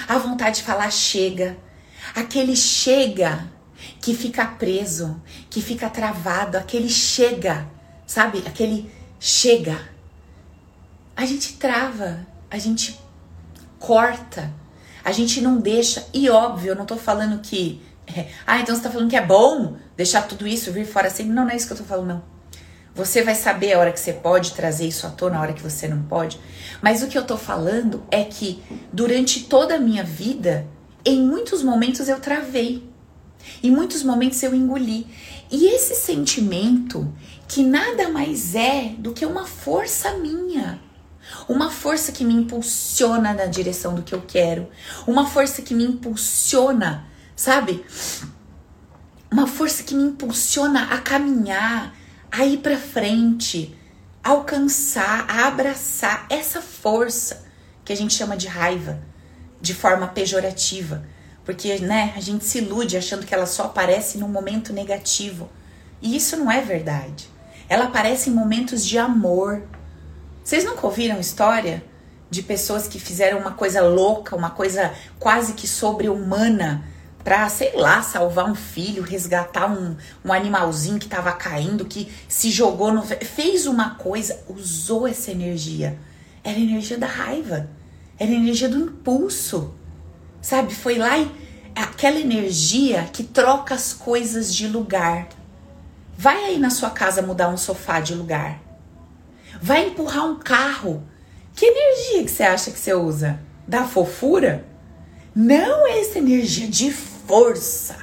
A 0.08 0.18
vontade 0.18 0.56
de 0.56 0.62
falar 0.62 0.90
chega, 0.90 1.56
aquele 2.14 2.56
chega 2.56 3.50
que 4.00 4.14
fica 4.14 4.44
preso, 4.46 5.20
que 5.50 5.60
fica 5.60 5.88
travado, 5.88 6.56
aquele 6.56 6.88
chega, 6.88 7.68
sabe? 8.06 8.42
Aquele 8.46 8.90
chega. 9.18 9.78
A 11.16 11.24
gente 11.26 11.54
trava, 11.54 12.26
a 12.50 12.58
gente 12.58 12.98
corta, 13.78 14.52
a 15.04 15.12
gente 15.12 15.40
não 15.40 15.58
deixa. 15.58 16.06
E 16.12 16.28
óbvio, 16.30 16.70
eu 16.70 16.76
não 16.76 16.86
tô 16.86 16.96
falando 16.96 17.40
que. 17.40 17.82
É, 18.14 18.28
ah, 18.46 18.60
então 18.60 18.74
você 18.74 18.82
tá 18.82 18.90
falando 18.90 19.08
que 19.08 19.16
é 19.16 19.24
bom 19.24 19.76
deixar 19.96 20.22
tudo 20.22 20.46
isso 20.46 20.72
vir 20.72 20.86
fora 20.86 21.08
assim. 21.08 21.24
Não, 21.24 21.44
não 21.44 21.50
é 21.50 21.56
isso 21.56 21.66
que 21.66 21.72
eu 21.72 21.78
tô 21.78 21.84
falando, 21.84 22.08
não. 22.08 22.32
Você 22.94 23.22
vai 23.22 23.34
saber 23.34 23.72
a 23.72 23.78
hora 23.78 23.92
que 23.92 23.98
você 23.98 24.12
pode 24.12 24.52
trazer 24.52 24.86
isso 24.86 25.06
à 25.06 25.10
tona, 25.10 25.38
a 25.38 25.40
hora 25.40 25.52
que 25.54 25.62
você 25.62 25.88
não 25.88 26.02
pode. 26.02 26.38
Mas 26.82 27.02
o 27.02 27.06
que 27.06 27.16
eu 27.16 27.24
tô 27.24 27.38
falando 27.38 28.02
é 28.10 28.22
que 28.22 28.62
durante 28.92 29.44
toda 29.44 29.76
a 29.76 29.78
minha 29.78 30.04
vida, 30.04 30.66
em 31.04 31.22
muitos 31.22 31.62
momentos 31.62 32.08
eu 32.08 32.20
travei. 32.20 32.86
Em 33.62 33.70
muitos 33.70 34.02
momentos 34.02 34.42
eu 34.42 34.54
engoli. 34.54 35.06
E 35.50 35.66
esse 35.66 35.94
sentimento, 35.94 37.12
que 37.48 37.62
nada 37.62 38.10
mais 38.10 38.54
é 38.54 38.94
do 38.98 39.12
que 39.12 39.24
uma 39.24 39.46
força 39.46 40.14
minha. 40.18 40.78
Uma 41.48 41.70
força 41.70 42.12
que 42.12 42.24
me 42.24 42.34
impulsiona 42.34 43.32
na 43.32 43.46
direção 43.46 43.94
do 43.94 44.02
que 44.02 44.14
eu 44.14 44.22
quero. 44.26 44.68
Uma 45.06 45.26
força 45.26 45.62
que 45.62 45.74
me 45.74 45.84
impulsiona, 45.84 47.06
sabe? 47.36 47.84
Uma 49.30 49.46
força 49.46 49.82
que 49.82 49.94
me 49.94 50.04
impulsiona 50.04 50.92
a 50.94 50.98
caminhar, 50.98 51.94
a 52.30 52.44
ir 52.44 52.58
para 52.58 52.78
frente, 52.78 53.76
a 54.22 54.30
alcançar, 54.30 55.26
a 55.28 55.46
abraçar 55.46 56.26
essa 56.30 56.60
força 56.60 57.44
que 57.84 57.92
a 57.92 57.96
gente 57.96 58.14
chama 58.14 58.36
de 58.36 58.46
raiva, 58.46 59.00
de 59.60 59.74
forma 59.74 60.06
pejorativa, 60.08 61.04
porque, 61.44 61.78
né, 61.78 62.12
a 62.16 62.20
gente 62.20 62.44
se 62.44 62.58
ilude 62.58 62.96
achando 62.96 63.26
que 63.26 63.34
ela 63.34 63.46
só 63.46 63.64
aparece 63.64 64.18
num 64.18 64.28
momento 64.28 64.72
negativo. 64.72 65.50
E 66.00 66.16
isso 66.16 66.36
não 66.36 66.50
é 66.50 66.60
verdade. 66.60 67.28
Ela 67.68 67.86
aparece 67.86 68.30
em 68.30 68.32
momentos 68.32 68.84
de 68.84 68.98
amor. 68.98 69.62
Vocês 70.44 70.64
nunca 70.64 70.86
ouviram 70.86 71.18
história 71.18 71.82
de 72.30 72.42
pessoas 72.42 72.86
que 72.86 72.98
fizeram 72.98 73.38
uma 73.38 73.52
coisa 73.52 73.82
louca, 73.82 74.36
uma 74.36 74.50
coisa 74.50 74.94
quase 75.18 75.54
que 75.54 75.66
sobre-humana 75.66 76.84
para, 77.24 77.48
sei 77.48 77.72
lá, 77.76 78.02
salvar 78.02 78.50
um 78.50 78.54
filho, 78.54 79.02
resgatar 79.02 79.70
um, 79.70 79.96
um 80.24 80.32
animalzinho 80.32 80.98
que 80.98 81.06
estava 81.06 81.32
caindo, 81.32 81.84
que 81.84 82.12
se 82.28 82.50
jogou 82.50 82.92
no. 82.92 83.02
fez 83.02 83.66
uma 83.66 83.94
coisa, 83.94 84.40
usou 84.48 85.06
essa 85.06 85.30
energia. 85.30 85.98
Era 86.42 86.56
a 86.56 86.60
energia 86.60 86.98
da 86.98 87.06
raiva, 87.06 87.70
era 88.18 88.30
a 88.30 88.34
energia 88.34 88.68
do 88.68 88.78
impulso, 88.78 89.72
sabe? 90.40 90.74
Foi 90.74 90.98
lá 90.98 91.16
e. 91.16 91.30
aquela 91.74 92.18
energia 92.18 93.08
que 93.12 93.22
troca 93.22 93.74
as 93.74 93.92
coisas 93.92 94.52
de 94.52 94.66
lugar. 94.66 95.28
Vai 96.18 96.44
aí 96.44 96.58
na 96.58 96.70
sua 96.70 96.90
casa 96.90 97.22
mudar 97.22 97.48
um 97.48 97.56
sofá 97.56 98.00
de 98.00 98.14
lugar. 98.14 98.60
Vai 99.60 99.88
empurrar 99.88 100.26
um 100.26 100.38
carro. 100.38 101.04
Que 101.54 101.66
energia 101.66 102.24
que 102.24 102.30
você 102.30 102.42
acha 102.42 102.70
que 102.70 102.78
você 102.78 102.94
usa? 102.94 103.40
Da 103.66 103.84
fofura? 103.84 104.64
Não 105.34 105.86
é 105.86 106.00
essa 106.00 106.18
energia 106.18 106.66
de 106.66 106.90
força, 107.26 107.96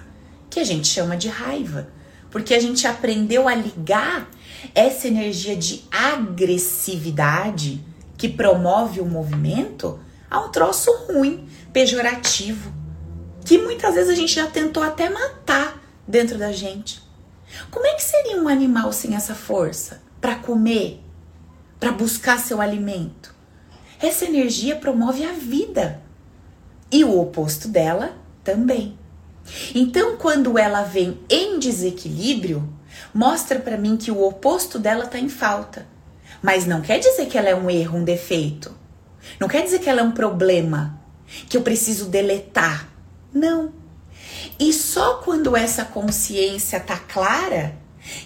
que 0.50 0.60
a 0.60 0.64
gente 0.64 0.88
chama 0.88 1.16
de 1.16 1.28
raiva, 1.28 1.90
porque 2.30 2.54
a 2.54 2.60
gente 2.60 2.86
aprendeu 2.86 3.48
a 3.48 3.56
ligar 3.56 4.30
essa 4.76 5.08
energia 5.08 5.56
de 5.56 5.84
agressividade 5.92 7.84
que 8.18 8.28
promove 8.28 9.00
o 9.00 9.06
movimento 9.06 10.00
a 10.30 10.42
um 10.42 10.50
troço 10.50 10.92
ruim, 11.08 11.48
pejorativo, 11.72 12.72
que 13.46 13.58
muitas 13.58 13.96
vezes 13.96 14.10
a 14.10 14.16
gente 14.16 14.34
já 14.34 14.48
tentou 14.48 14.84
até 14.84 15.10
matar 15.10 15.82
dentro 16.08 16.38
da 16.38 16.52
gente. 16.52 17.02
Como 17.72 17.86
é 17.86 17.94
que 17.94 18.04
seria 18.04 18.38
um 18.38 18.48
animal 18.48 18.92
sem 18.92 19.16
essa 19.16 19.34
força 19.34 20.02
para 20.20 20.36
comer, 20.36 21.02
para 21.80 21.92
buscar 21.92 22.38
seu 22.38 22.62
alimento? 22.62 23.34
Essa 24.00 24.26
energia 24.26 24.76
promove 24.76 25.24
a 25.24 25.32
vida 25.32 26.02
e 26.92 27.04
o 27.04 27.20
oposto 27.20 27.68
dela 27.68 28.14
também. 28.44 28.99
Então, 29.74 30.18
quando 30.18 30.58
ela 30.58 30.84
vem 30.84 31.20
em 31.29 31.60
desequilíbrio, 31.60 32.68
mostra 33.13 33.60
para 33.60 33.77
mim 33.77 33.98
que 33.98 34.12
o 34.12 34.24
oposto 34.24 34.79
dela 34.79 35.06
está 35.06 35.20
em 35.20 35.29
falta. 35.29 35.88
Mas 36.41 36.65
não 36.65 36.82
quer 36.82 37.00
dizer 37.00 37.25
que 37.27 37.38
ela 37.38 37.50
é 37.50 37.56
um 37.56 37.70
erro, 37.70 37.98
um 37.98 38.03
defeito. 38.03 38.75
Não 39.39 39.48
quer 39.48 39.63
dizer 39.63 39.79
que 39.79 39.89
ela 39.89 40.01
é 40.01 40.03
um 40.03 40.12
problema 40.12 41.00
que 41.48 41.58
eu 41.58 41.62
preciso 41.62 42.06
deletar. 42.06 42.89
Não. 43.34 43.74
E 44.60 44.72
só 44.74 45.15
quando 45.15 45.56
essa 45.56 45.86
consciência 45.86 46.79
tá 46.79 46.98
clara 46.98 47.77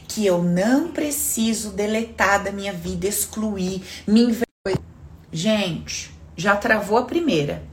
que 0.08 0.26
eu 0.26 0.42
não 0.44 0.92
preciso 0.92 1.72
deletar 1.72 2.44
da 2.44 2.52
minha 2.52 2.72
vida, 2.72 3.08
excluir, 3.08 3.84
me 4.08 4.22
envergonhar. 4.22 4.84
Gente, 5.32 6.14
já 6.38 6.56
travou 6.56 6.98
a 6.98 7.06
primeira. 7.06 7.64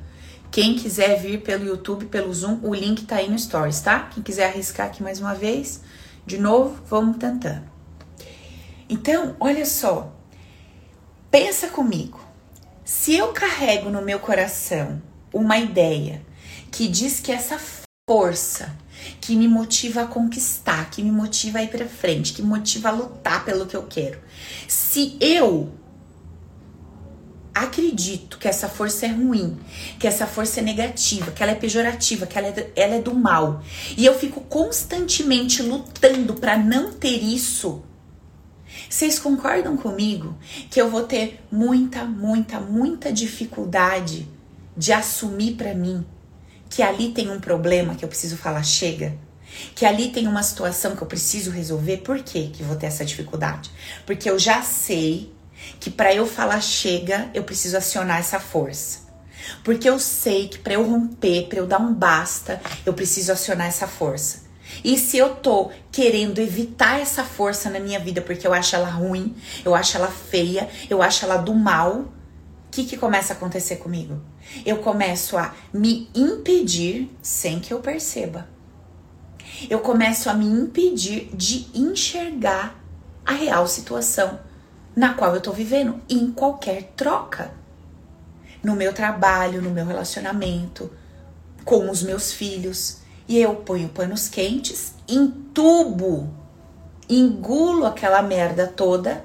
Quem 0.51 0.75
quiser 0.75 1.21
vir 1.21 1.43
pelo 1.43 1.65
YouTube, 1.65 2.07
pelo 2.07 2.35
Zoom, 2.35 2.59
o 2.63 2.75
link 2.75 3.05
tá 3.05 3.17
aí 3.17 3.31
no 3.31 3.39
Stories, 3.39 3.81
tá? 3.81 4.11
Quem 4.13 4.23
quiser 4.23 4.47
arriscar 4.47 4.89
aqui 4.89 5.03
mais 5.03 5.21
uma 5.21 5.35
vez, 5.35 5.81
de 6.27 6.39
novo, 6.39 6.83
vamos 6.87 7.19
tentando. 7.19 7.63
Então, 8.89 9.37
olha 9.39 9.65
só. 9.65 10.13
Pensa 11.31 11.69
comigo. 11.69 12.21
Se 12.85 13.15
eu 13.15 13.29
carrego 13.29 13.89
no 13.89 14.03
meu 14.03 14.19
coração 14.19 15.01
uma 15.33 15.57
ideia 15.59 16.21
que 16.73 16.89
diz 16.89 17.21
que 17.21 17.31
essa 17.31 17.61
força 18.09 18.75
que 19.21 19.37
me 19.37 19.47
motiva 19.47 20.03
a 20.03 20.07
conquistar, 20.07 20.91
que 20.91 21.01
me 21.01 21.13
motiva 21.13 21.61
a 21.61 21.63
ir 21.63 21.69
para 21.69 21.87
frente, 21.87 22.33
que 22.33 22.43
me 22.43 22.49
motiva 22.49 22.89
a 22.89 22.93
lutar 22.93 23.45
pelo 23.45 23.67
que 23.67 23.77
eu 23.77 23.85
quero. 23.85 24.19
Se 24.67 25.17
eu 25.21 25.73
acredito 27.65 28.39
que 28.39 28.49
essa 28.49 28.69
força 28.69 29.07
é 29.07 29.11
ruim, 29.11 29.59
que 29.99 30.07
essa 30.07 30.27
força 30.27 30.61
é 30.61 30.63
negativa, 30.63 31.31
que 31.31 31.43
ela 31.43 31.53
é 31.53 31.55
pejorativa, 31.55 32.27
que 32.27 32.39
ela 32.39 32.49
é, 32.49 32.71
ela 32.75 32.95
é 32.95 33.01
do 33.01 33.15
mal, 33.15 33.63
e 33.97 34.05
eu 34.05 34.19
fico 34.19 34.41
constantemente 34.43 35.63
lutando 35.63 36.35
para 36.35 36.57
não 36.57 36.93
ter 36.93 37.23
isso, 37.23 37.83
vocês 38.89 39.19
concordam 39.19 39.77
comigo 39.77 40.37
que 40.71 40.81
eu 40.81 40.91
vou 40.91 41.03
ter 41.03 41.41
muita, 41.51 42.05
muita, 42.05 42.59
muita 42.59 43.13
dificuldade 43.13 44.27
de 44.77 44.93
assumir 44.93 45.55
para 45.55 45.75
mim 45.75 46.05
que 46.69 46.83
ali 46.83 47.11
tem 47.11 47.31
um 47.31 47.41
problema 47.41 47.95
que 47.95 48.05
eu 48.05 48.09
preciso 48.09 48.37
falar 48.37 48.63
chega? 48.63 49.17
Que 49.75 49.85
ali 49.85 50.11
tem 50.11 50.27
uma 50.29 50.43
situação 50.43 50.95
que 50.95 51.03
eu 51.03 51.07
preciso 51.07 51.51
resolver? 51.51 51.99
Por 51.99 52.23
que 52.23 52.49
que 52.49 52.63
vou 52.63 52.77
ter 52.77 52.87
essa 52.87 53.05
dificuldade? 53.05 53.71
Porque 54.07 54.31
eu 54.31 54.39
já 54.39 54.63
sei 54.63 55.33
que 55.79 55.91
para 55.91 56.15
eu 56.15 56.27
falar 56.27 56.61
chega, 56.61 57.31
eu 57.35 57.43
preciso 57.43 57.77
acionar 57.77 58.19
essa 58.19 58.39
força. 58.39 59.11
Porque 59.65 59.89
eu 59.89 59.99
sei 59.99 60.49
que 60.49 60.59
para 60.59 60.75
eu 60.75 60.85
romper, 60.85 61.49
para 61.49 61.59
eu 61.59 61.67
dar 61.67 61.81
um 61.81 61.93
basta, 61.93 62.61
eu 62.85 62.93
preciso 62.93 63.33
acionar 63.33 63.67
essa 63.67 63.87
força. 63.87 64.51
E 64.85 64.97
se 64.97 65.17
eu 65.19 65.35
tô 65.37 65.71
querendo 65.91 66.39
evitar 66.39 67.01
essa 67.01 67.25
força 67.25 67.69
na 67.69 67.81
minha 67.81 67.99
vida 67.99 68.21
porque 68.21 68.47
eu 68.47 68.53
acho 68.53 68.77
ela 68.77 68.89
ruim, 68.89 69.35
eu 69.65 69.75
acho 69.75 69.97
ela 69.97 70.09
feia, 70.09 70.69
eu 70.89 71.03
acho 71.03 71.25
ela 71.25 71.37
do 71.37 71.55
mal, 71.55 71.93
o 71.93 72.09
que 72.71 72.85
que 72.85 72.97
começa 72.97 73.33
a 73.33 73.37
acontecer 73.37 73.77
comigo? 73.77 74.21
Eu 74.65 74.79
começo 74.79 75.37
a 75.37 75.55
me 75.73 76.09
impedir 76.15 77.11
sem 77.21 77.59
que 77.59 77.73
eu 77.73 77.81
perceba. 77.81 78.49
Eu 79.69 79.81
começo 79.81 80.31
a 80.31 80.35
me 80.35 80.47
impedir 80.47 81.31
de 81.35 81.67
enxergar 81.75 82.81
a 83.27 83.33
real 83.33 83.67
situação 83.67 84.39
na 84.95 85.15
qual 85.15 85.35
eu 85.35 85.41
tô 85.41 85.53
vivendo, 85.53 86.01
em 86.09 86.31
qualquer 86.31 86.93
troca. 86.97 87.53
No 88.63 88.77
meu 88.77 88.93
trabalho, 88.93 89.63
no 89.63 89.71
meu 89.71 89.87
relacionamento, 89.87 90.91
com 91.65 91.89
os 91.91 92.03
meus 92.03 92.33
filhos. 92.33 92.99
E 93.27 93.39
eu 93.39 93.55
ponho 93.57 93.89
panos 93.89 94.29
quentes, 94.29 94.95
entubo, 95.09 96.29
engulo 97.09 97.87
aquela 97.87 98.21
merda 98.23 98.67
toda. 98.67 99.25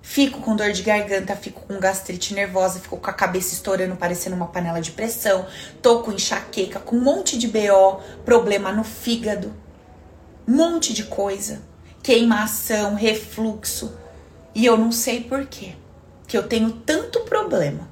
Fico 0.00 0.40
com 0.40 0.54
dor 0.54 0.70
de 0.70 0.82
garganta, 0.82 1.34
fico 1.34 1.62
com 1.62 1.80
gastrite 1.80 2.34
nervosa, 2.34 2.78
fico 2.78 2.98
com 2.98 3.10
a 3.10 3.12
cabeça 3.12 3.54
estourando, 3.54 3.96
parecendo 3.96 4.36
uma 4.36 4.46
panela 4.46 4.80
de 4.80 4.92
pressão. 4.92 5.46
Tô 5.80 6.00
com 6.00 6.12
enxaqueca, 6.12 6.78
com 6.78 6.96
um 6.96 7.00
monte 7.00 7.38
de 7.38 7.48
BO, 7.48 8.00
problema 8.24 8.70
no 8.70 8.84
fígado, 8.84 9.52
um 10.46 10.56
monte 10.56 10.92
de 10.92 11.04
coisa. 11.04 11.62
Queimação, 12.02 12.94
refluxo, 12.94 13.96
e 14.54 14.64
eu 14.64 14.76
não 14.76 14.92
sei 14.92 15.20
por 15.20 15.46
quê. 15.46 15.74
Que 16.26 16.36
eu 16.36 16.46
tenho 16.46 16.70
tanto 16.70 17.20
problema. 17.20 17.88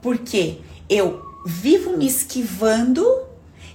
Porque 0.00 0.60
eu 0.88 1.22
vivo 1.44 1.96
me 1.96 2.06
esquivando 2.06 3.04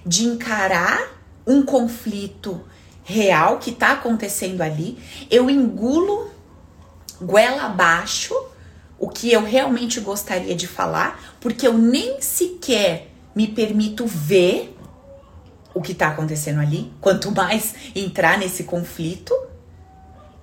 de 0.04 0.24
encarar 0.24 1.00
um 1.46 1.62
conflito 1.62 2.60
real 3.02 3.58
que 3.58 3.70
está 3.70 3.92
acontecendo 3.92 4.62
ali. 4.62 4.98
Eu 5.30 5.50
engulo 5.50 6.30
goela 7.20 7.64
abaixo 7.64 8.34
o 8.98 9.08
que 9.08 9.30
eu 9.32 9.42
realmente 9.44 10.00
gostaria 10.00 10.54
de 10.54 10.66
falar, 10.66 11.36
porque 11.40 11.66
eu 11.66 11.76
nem 11.76 12.20
sequer 12.20 13.10
me 13.34 13.46
permito 13.46 14.06
ver 14.06 14.76
o 15.74 15.82
que 15.82 15.92
está 15.92 16.08
acontecendo 16.08 16.60
ali, 16.60 16.92
quanto 17.00 17.30
mais 17.32 17.74
entrar 17.94 18.38
nesse 18.38 18.64
conflito. 18.64 19.34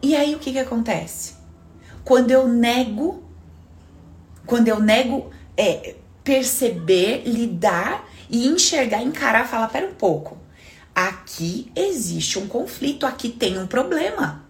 E 0.01 0.15
aí 0.15 0.33
o 0.33 0.39
que 0.39 0.51
que 0.51 0.59
acontece? 0.59 1.35
Quando 2.03 2.31
eu 2.31 2.47
nego, 2.47 3.23
quando 4.45 4.67
eu 4.67 4.79
nego 4.79 5.29
é, 5.55 5.95
perceber, 6.23 7.23
lidar 7.25 8.07
e 8.29 8.47
enxergar, 8.47 9.01
encarar, 9.03 9.47
falar, 9.47 9.67
pera 9.67 9.87
um 9.87 9.93
pouco. 9.93 10.37
Aqui 10.93 11.71
existe 11.75 12.39
um 12.39 12.47
conflito, 12.47 13.05
aqui 13.05 13.29
tem 13.29 13.57
um 13.57 13.67
problema. 13.67 14.43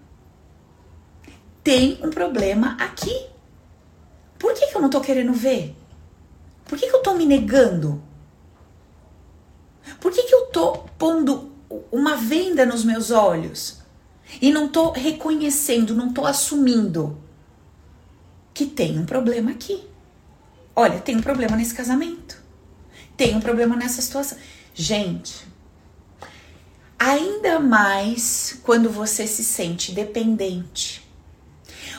Tem 1.63 1.99
um 2.01 2.09
problema 2.09 2.77
aqui. 2.79 3.27
Por 4.39 4.53
que, 4.53 4.67
que 4.67 4.75
eu 4.75 4.81
não 4.81 4.89
tô 4.89 5.01
querendo 5.01 5.33
ver? 5.33 5.75
Por 6.65 6.77
que, 6.77 6.87
que 6.87 6.95
eu 6.95 7.01
tô 7.01 7.13
me 7.13 7.25
negando? 7.25 8.01
Por 9.99 10.11
que, 10.11 10.23
que 10.23 10.33
eu 10.33 10.47
tô 10.47 10.79
pondo 10.97 11.51
uma 11.91 12.15
venda 12.15 12.65
nos 12.65 12.83
meus 12.83 13.11
olhos? 13.11 13.80
E 14.39 14.51
não 14.51 14.69
tô 14.69 14.91
reconhecendo, 14.91 15.95
não 15.95 16.13
tô 16.13 16.25
assumindo 16.25 17.17
que 18.53 18.65
tem 18.65 18.99
um 18.99 19.05
problema 19.05 19.51
aqui. 19.51 19.83
Olha, 20.75 20.99
tem 20.99 21.17
um 21.17 21.21
problema 21.21 21.55
nesse 21.55 21.73
casamento. 21.73 22.41
Tem 23.17 23.35
um 23.35 23.41
problema 23.41 23.75
nessa 23.75 24.01
situação. 24.01 24.37
Gente, 24.73 25.45
ainda 26.97 27.59
mais 27.59 28.59
quando 28.63 28.89
você 28.89 29.27
se 29.27 29.43
sente 29.43 29.91
dependente. 29.91 31.01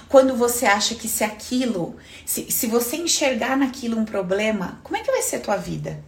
Quando 0.09 0.37
você 0.37 0.67
acha 0.67 0.95
que 0.95 1.09
se 1.09 1.25
aquilo, 1.25 1.97
se, 2.27 2.51
se 2.51 2.67
você 2.67 2.97
enxergar 2.97 3.57
naquilo 3.57 3.99
um 3.99 4.05
problema, 4.05 4.81
como 4.83 4.97
é 4.97 5.01
que 5.01 5.11
vai 5.11 5.23
ser 5.23 5.37
a 5.37 5.41
tua 5.41 5.57
vida? 5.57 6.03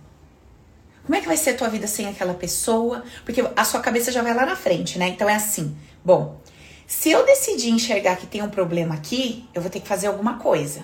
Como 1.04 1.14
é 1.14 1.20
que 1.20 1.26
vai 1.26 1.36
ser 1.36 1.50
a 1.50 1.56
tua 1.56 1.68
vida 1.68 1.86
sem 1.86 2.08
aquela 2.08 2.34
pessoa? 2.34 3.04
Porque 3.24 3.44
a 3.54 3.64
sua 3.64 3.80
cabeça 3.80 4.10
já 4.10 4.22
vai 4.22 4.34
lá 4.34 4.46
na 4.46 4.56
frente, 4.56 4.98
né? 4.98 5.08
Então 5.08 5.28
é 5.28 5.34
assim: 5.34 5.76
Bom, 6.04 6.40
se 6.86 7.10
eu 7.10 7.24
decidir 7.26 7.70
enxergar 7.70 8.16
que 8.16 8.26
tem 8.26 8.42
um 8.42 8.48
problema 8.48 8.94
aqui, 8.94 9.48
eu 9.54 9.60
vou 9.60 9.70
ter 9.70 9.80
que 9.80 9.88
fazer 9.88 10.06
alguma 10.06 10.38
coisa. 10.38 10.82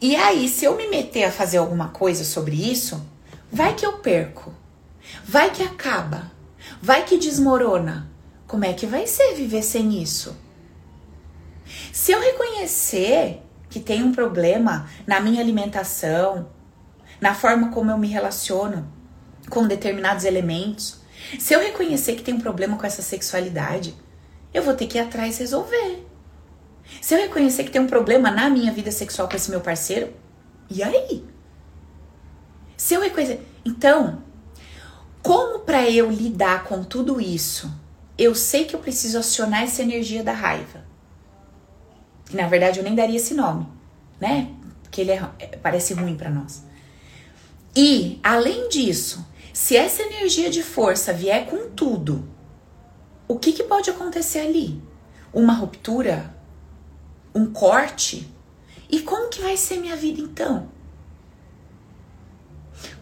E 0.00 0.16
aí, 0.16 0.48
se 0.48 0.64
eu 0.64 0.76
me 0.76 0.88
meter 0.88 1.24
a 1.24 1.32
fazer 1.32 1.58
alguma 1.58 1.88
coisa 1.88 2.24
sobre 2.24 2.56
isso, 2.56 3.06
vai 3.50 3.74
que 3.74 3.86
eu 3.86 3.98
perco, 3.98 4.52
vai 5.24 5.50
que 5.50 5.62
acaba, 5.62 6.32
vai 6.80 7.04
que 7.04 7.16
desmorona. 7.16 8.10
Como 8.46 8.64
é 8.64 8.72
que 8.72 8.84
vai 8.84 9.06
ser 9.06 9.34
viver 9.34 9.62
sem 9.62 10.02
isso? 10.02 10.36
Se 11.92 12.12
eu 12.12 12.20
reconhecer 12.20 13.40
que 13.70 13.80
tem 13.80 14.02
um 14.02 14.12
problema 14.12 14.88
na 15.06 15.20
minha 15.20 15.40
alimentação, 15.40 16.48
na 17.22 17.36
forma 17.36 17.70
como 17.70 17.88
eu 17.88 17.96
me 17.96 18.08
relaciono 18.08 18.92
com 19.48 19.68
determinados 19.68 20.24
elementos, 20.24 21.00
se 21.38 21.54
eu 21.54 21.60
reconhecer 21.60 22.16
que 22.16 22.22
tem 22.22 22.34
um 22.34 22.40
problema 22.40 22.76
com 22.76 22.84
essa 22.84 23.00
sexualidade, 23.00 23.94
eu 24.52 24.60
vou 24.60 24.74
ter 24.74 24.88
que 24.88 24.98
ir 24.98 25.02
atrás 25.02 25.38
resolver. 25.38 26.04
Se 27.00 27.14
eu 27.14 27.20
reconhecer 27.20 27.62
que 27.62 27.70
tem 27.70 27.80
um 27.80 27.86
problema 27.86 28.28
na 28.28 28.50
minha 28.50 28.72
vida 28.72 28.90
sexual 28.90 29.28
com 29.28 29.36
esse 29.36 29.52
meu 29.52 29.60
parceiro, 29.60 30.12
e 30.68 30.82
aí? 30.82 31.24
Se 32.76 32.94
eu 32.94 33.00
reconhecer. 33.00 33.46
Então, 33.64 34.24
como 35.22 35.60
para 35.60 35.88
eu 35.88 36.10
lidar 36.10 36.64
com 36.64 36.82
tudo 36.82 37.20
isso, 37.20 37.72
eu 38.18 38.34
sei 38.34 38.64
que 38.64 38.74
eu 38.74 38.80
preciso 38.80 39.16
acionar 39.16 39.62
essa 39.62 39.80
energia 39.80 40.24
da 40.24 40.32
raiva. 40.32 40.84
Na 42.32 42.48
verdade, 42.48 42.80
eu 42.80 42.84
nem 42.84 42.96
daria 42.96 43.16
esse 43.16 43.32
nome, 43.32 43.68
né? 44.20 44.50
Porque 44.82 45.02
ele 45.02 45.12
é, 45.12 45.22
é 45.38 45.46
parece 45.56 45.94
ruim 45.94 46.16
para 46.16 46.28
nós. 46.28 46.71
E, 47.74 48.20
além 48.22 48.68
disso, 48.68 49.24
se 49.52 49.76
essa 49.76 50.02
energia 50.02 50.50
de 50.50 50.62
força 50.62 51.12
vier 51.12 51.46
com 51.46 51.70
tudo, 51.70 52.28
o 53.26 53.38
que, 53.38 53.52
que 53.52 53.62
pode 53.64 53.88
acontecer 53.88 54.40
ali? 54.40 54.82
Uma 55.32 55.54
ruptura? 55.54 56.34
Um 57.34 57.50
corte? 57.50 58.30
E 58.90 59.00
como 59.00 59.30
que 59.30 59.40
vai 59.40 59.56
ser 59.56 59.78
minha 59.78 59.96
vida 59.96 60.20
então? 60.20 60.68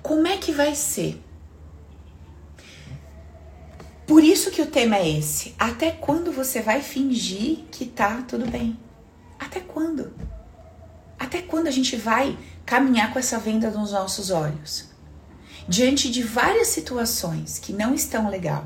Como 0.02 0.26
é 0.26 0.36
que 0.36 0.52
vai 0.52 0.74
ser? 0.74 1.20
Por 4.06 4.22
isso 4.22 4.50
que 4.50 4.62
o 4.62 4.66
tema 4.66 4.96
é 4.96 5.18
esse. 5.18 5.54
Até 5.58 5.90
quando 5.90 6.32
você 6.32 6.60
vai 6.60 6.80
fingir 6.82 7.64
que 7.70 7.86
tá 7.86 8.22
tudo 8.22 8.48
bem? 8.48 8.78
Até 9.38 9.60
quando? 9.60 10.12
Até 11.18 11.42
quando 11.42 11.66
a 11.66 11.70
gente 11.70 11.96
vai 11.96 12.36
caminhar 12.70 13.12
com 13.12 13.18
essa 13.18 13.36
venda 13.36 13.68
nos 13.68 13.90
nossos 13.90 14.30
olhos? 14.30 14.84
Diante 15.66 16.08
de 16.08 16.22
várias 16.22 16.68
situações 16.68 17.58
que 17.58 17.72
não 17.72 17.92
estão 17.92 18.30
legal, 18.30 18.64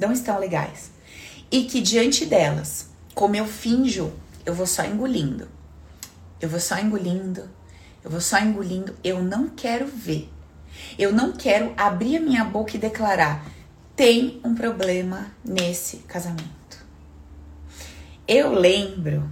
não 0.00 0.10
estão 0.10 0.36
legais, 0.36 0.90
e 1.48 1.62
que 1.62 1.80
diante 1.80 2.26
delas, 2.26 2.88
como 3.14 3.36
eu 3.36 3.46
finjo, 3.46 4.12
eu 4.44 4.52
vou 4.52 4.66
só 4.66 4.84
engolindo. 4.84 5.46
Eu 6.40 6.48
vou 6.48 6.58
só 6.58 6.76
engolindo, 6.80 7.48
eu 8.02 8.10
vou 8.10 8.20
só 8.20 8.36
engolindo, 8.40 8.96
eu 9.04 9.22
não 9.22 9.48
quero 9.48 9.86
ver. 9.86 10.28
Eu 10.98 11.12
não 11.12 11.30
quero 11.30 11.72
abrir 11.76 12.16
a 12.16 12.20
minha 12.20 12.44
boca 12.44 12.76
e 12.76 12.80
declarar: 12.80 13.46
tem 13.94 14.40
um 14.42 14.56
problema 14.56 15.30
nesse 15.44 15.98
casamento. 15.98 16.84
Eu 18.26 18.52
lembro 18.52 19.30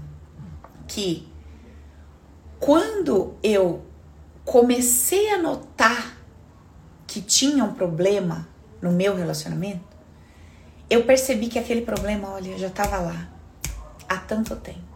que 0.87 1.27
quando 2.61 3.37
eu 3.43 3.88
comecei 4.49 5.31
a 5.31 5.37
notar 5.37 6.17
que 7.07 7.21
tinha 7.21 7.63
um 7.63 7.75
problema 7.75 8.49
no 8.81 8.91
meu 8.91 9.15
relacionamento, 9.15 9.85
eu 10.89 11.05
percebi 11.05 11.49
que 11.49 11.59
aquele 11.59 11.83
problema, 11.83 12.31
olha, 12.31 12.57
já 12.57 12.69
estava 12.69 12.97
lá 12.97 13.29
há 14.09 14.17
tanto 14.17 14.57
tempo. 14.57 14.89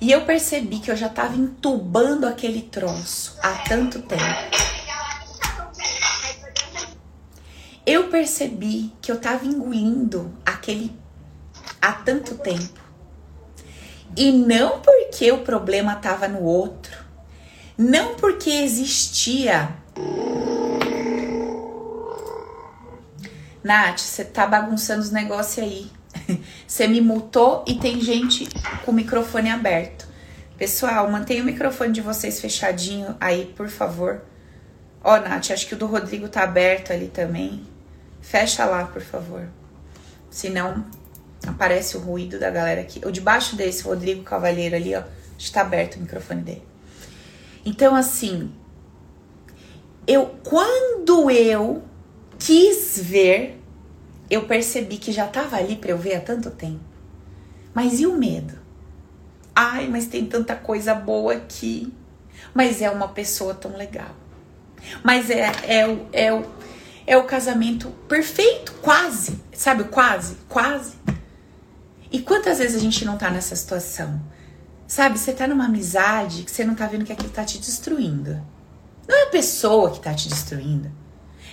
E 0.00 0.12
eu 0.12 0.24
percebi 0.24 0.78
que 0.78 0.92
eu 0.92 0.96
já 0.96 1.08
estava 1.08 1.34
entubando 1.34 2.24
aquele 2.24 2.62
troço 2.62 3.36
há 3.42 3.64
tanto 3.68 4.00
tempo. 4.02 4.22
Eu 7.84 8.08
percebi 8.10 8.92
que 9.02 9.10
eu 9.10 9.16
estava 9.16 9.44
engolindo 9.44 10.32
aquele 10.46 10.96
há 11.82 11.92
tanto 11.92 12.36
tempo. 12.36 12.80
E 14.16 14.30
não 14.30 14.80
porque 14.80 15.32
o 15.32 15.38
problema 15.38 15.94
estava 15.94 16.28
no 16.28 16.42
outro, 16.44 16.99
não 17.80 18.14
porque 18.14 18.50
existia. 18.50 19.74
Nath, 23.64 24.00
você 24.00 24.22
tá 24.22 24.46
bagunçando 24.46 25.00
os 25.00 25.10
negócios 25.10 25.64
aí. 25.64 25.90
Você 26.66 26.86
me 26.86 27.00
multou 27.00 27.64
e 27.66 27.78
tem 27.78 28.00
gente 28.00 28.48
com 28.84 28.90
o 28.90 28.94
microfone 28.94 29.48
aberto. 29.48 30.06
Pessoal, 30.58 31.10
mantenha 31.10 31.42
o 31.42 31.46
microfone 31.46 31.92
de 31.92 32.00
vocês 32.00 32.40
fechadinho 32.40 33.16
aí, 33.20 33.52
por 33.56 33.68
favor. 33.68 34.22
Ó, 35.02 35.14
oh, 35.14 35.20
Nath, 35.20 35.50
acho 35.50 35.66
que 35.66 35.74
o 35.74 35.78
do 35.78 35.86
Rodrigo 35.86 36.28
tá 36.28 36.42
aberto 36.42 36.92
ali 36.92 37.08
também. 37.08 37.66
Fecha 38.20 38.64
lá, 38.66 38.84
por 38.84 39.02
favor. 39.02 39.48
Senão 40.30 40.84
aparece 41.46 41.96
o 41.96 42.00
ruído 42.00 42.38
da 42.38 42.50
galera 42.50 42.82
aqui. 42.82 43.00
O 43.06 43.10
debaixo 43.10 43.56
desse 43.56 43.84
Rodrigo 43.84 44.22
Cavalheiro 44.22 44.76
ali, 44.76 44.94
ó, 44.94 45.02
está 45.38 45.62
aberto 45.62 45.96
o 45.96 46.00
microfone 46.00 46.42
dele. 46.42 46.69
Então, 47.64 47.94
assim, 47.94 48.52
eu 50.06 50.26
quando 50.42 51.30
eu 51.30 51.82
quis 52.38 52.98
ver 53.02 53.60
eu 54.30 54.44
percebi 54.44 54.96
que 54.96 55.10
já 55.10 55.26
estava 55.26 55.56
ali 55.56 55.74
para 55.74 55.90
eu 55.90 55.98
ver 55.98 56.14
há 56.14 56.20
tanto 56.20 56.50
tempo. 56.52 56.80
Mas 57.74 57.98
e 57.98 58.06
o 58.06 58.16
medo? 58.16 58.56
Ai, 59.54 59.88
mas 59.88 60.06
tem 60.06 60.24
tanta 60.24 60.54
coisa 60.54 60.94
boa 60.94 61.34
aqui. 61.34 61.92
Mas 62.54 62.80
é 62.80 62.88
uma 62.88 63.08
pessoa 63.08 63.52
tão 63.52 63.76
legal. 63.76 64.14
Mas 65.02 65.28
é, 65.28 65.50
é, 65.66 65.86
o, 65.86 66.06
é, 66.12 66.32
o, 66.32 66.46
é 67.06 67.16
o 67.16 67.24
casamento 67.24 67.90
perfeito, 68.08 68.72
quase. 68.80 69.38
Sabe, 69.52 69.84
quase, 69.84 70.36
quase. 70.48 70.94
E 72.10 72.20
quantas 72.20 72.58
vezes 72.58 72.76
a 72.76 72.80
gente 72.80 73.04
não 73.04 73.18
tá 73.18 73.30
nessa 73.30 73.56
situação? 73.56 74.20
Sabe, 74.90 75.20
você 75.20 75.32
tá 75.32 75.46
numa 75.46 75.66
amizade 75.66 76.42
que 76.42 76.50
você 76.50 76.64
não 76.64 76.74
tá 76.74 76.84
vendo 76.84 77.04
que 77.04 77.12
aquilo 77.12 77.30
tá 77.30 77.44
te 77.44 77.58
destruindo. 77.58 78.44
Não 79.06 79.16
é 79.16 79.22
a 79.22 79.30
pessoa 79.30 79.92
que 79.92 80.00
tá 80.00 80.12
te 80.12 80.28
destruindo. 80.28 80.90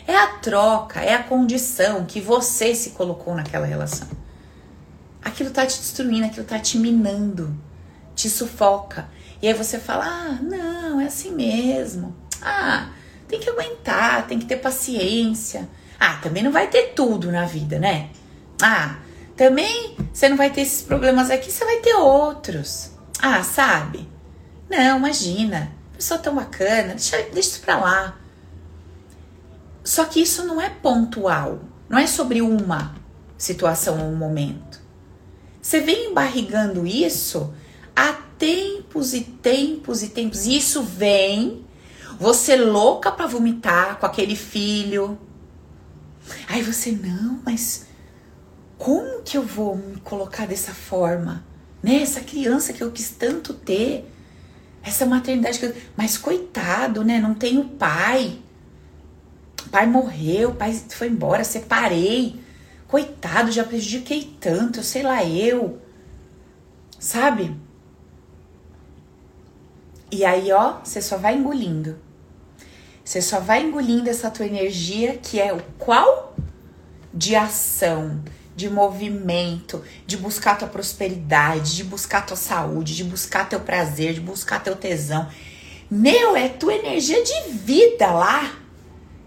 É 0.07 0.17
a 0.17 0.25
troca, 0.39 1.01
é 1.01 1.13
a 1.13 1.21
condição 1.21 2.03
que 2.03 2.19
você 2.19 2.73
se 2.73 2.89
colocou 2.89 3.35
naquela 3.35 3.67
relação. 3.67 4.07
Aquilo 5.23 5.51
tá 5.51 5.67
te 5.67 5.77
destruindo, 5.77 6.25
aquilo 6.25 6.47
tá 6.47 6.57
te 6.57 6.79
minando, 6.79 7.55
te 8.15 8.27
sufoca. 8.27 9.07
E 9.39 9.47
aí 9.47 9.53
você 9.53 9.77
fala: 9.77 10.05
ah, 10.07 10.39
não, 10.41 10.99
é 10.99 11.05
assim 11.05 11.31
mesmo. 11.31 12.15
Ah, 12.41 12.89
tem 13.27 13.39
que 13.39 13.51
aguentar, 13.51 14.25
tem 14.25 14.39
que 14.39 14.47
ter 14.47 14.57
paciência. 14.57 15.69
Ah, 15.99 16.15
também 16.23 16.41
não 16.41 16.51
vai 16.51 16.71
ter 16.71 16.93
tudo 16.95 17.31
na 17.31 17.45
vida, 17.45 17.77
né? 17.77 18.09
Ah, 18.59 18.97
também 19.35 19.95
você 20.11 20.27
não 20.27 20.37
vai 20.37 20.49
ter 20.49 20.61
esses 20.61 20.81
problemas 20.81 21.29
aqui, 21.29 21.51
você 21.51 21.63
vai 21.63 21.77
ter 21.81 21.93
outros. 21.93 22.96
Ah, 23.21 23.43
sabe? 23.43 24.07
Não, 24.69 24.97
imagina. 24.97 25.71
Pessoa 25.93 26.19
tão 26.19 26.35
bacana, 26.35 26.89
deixa, 26.89 27.17
deixa 27.17 27.39
isso 27.39 27.61
pra 27.61 27.79
lá. 27.79 28.17
Só 29.83 30.05
que 30.05 30.21
isso 30.21 30.45
não 30.45 30.61
é 30.61 30.69
pontual, 30.69 31.61
não 31.89 31.97
é 31.97 32.05
sobre 32.05 32.41
uma 32.41 32.93
situação 33.37 33.99
ou 33.99 34.11
um 34.11 34.15
momento. 34.15 34.81
Você 35.61 35.79
vem 35.79 36.11
embarrigando 36.11 36.85
isso 36.85 37.53
há 37.95 38.13
tempos 38.37 39.13
e 39.13 39.21
tempos 39.21 40.03
e 40.03 40.09
tempos. 40.09 40.45
E 40.45 40.57
isso 40.57 40.83
vem, 40.83 41.65
você 42.19 42.55
louca 42.55 43.11
para 43.11 43.27
vomitar 43.27 43.97
com 43.97 44.05
aquele 44.05 44.35
filho. 44.35 45.17
Aí 46.47 46.61
você, 46.61 46.91
não, 46.91 47.39
mas 47.45 47.87
como 48.77 49.23
que 49.23 49.37
eu 49.37 49.43
vou 49.43 49.75
me 49.75 49.97
colocar 50.01 50.45
dessa 50.45 50.73
forma? 50.73 51.43
Né? 51.81 52.01
Essa 52.01 52.21
criança 52.21 52.73
que 52.73 52.83
eu 52.83 52.91
quis 52.91 53.09
tanto 53.11 53.53
ter, 53.53 54.09
essa 54.83 55.05
maternidade 55.05 55.59
que 55.59 55.65
eu... 55.65 55.75
Mas 55.95 56.17
coitado, 56.17 57.03
né? 57.03 57.19
Não 57.19 57.33
tenho 57.33 57.63
pai 57.65 58.39
pai 59.67 59.85
morreu, 59.85 60.55
pai 60.55 60.73
foi 60.89 61.07
embora, 61.07 61.43
separei. 61.43 62.39
Coitado, 62.87 63.51
já 63.51 63.63
prejudiquei 63.63 64.35
tanto, 64.39 64.81
sei 64.81 65.03
lá 65.03 65.23
eu. 65.25 65.81
Sabe? 66.99 67.55
E 70.09 70.23
aí, 70.23 70.51
ó, 70.51 70.79
você 70.83 71.01
só 71.01 71.17
vai 71.17 71.35
engolindo. 71.35 71.97
Você 73.03 73.21
só 73.21 73.39
vai 73.39 73.63
engolindo 73.63 74.09
essa 74.09 74.31
tua 74.31 74.45
energia 74.45 75.17
que 75.17 75.39
é 75.39 75.53
o 75.53 75.61
qual? 75.77 76.35
De 77.13 77.35
ação, 77.35 78.21
de 78.57 78.71
movimento, 78.71 79.83
de 80.07 80.17
buscar 80.17 80.57
tua 80.57 80.67
prosperidade, 80.67 81.75
de 81.75 81.83
buscar 81.83 82.25
tua 82.25 82.35
saúde, 82.35 82.95
de 82.95 83.03
buscar 83.03 83.47
teu 83.47 83.59
prazer, 83.59 84.15
de 84.15 84.19
buscar 84.19 84.63
teu 84.63 84.75
tesão. 84.75 85.29
Meu, 85.91 86.35
é 86.35 86.49
tua 86.49 86.73
energia 86.73 87.23
de 87.23 87.51
vida 87.51 88.07
lá 88.07 88.51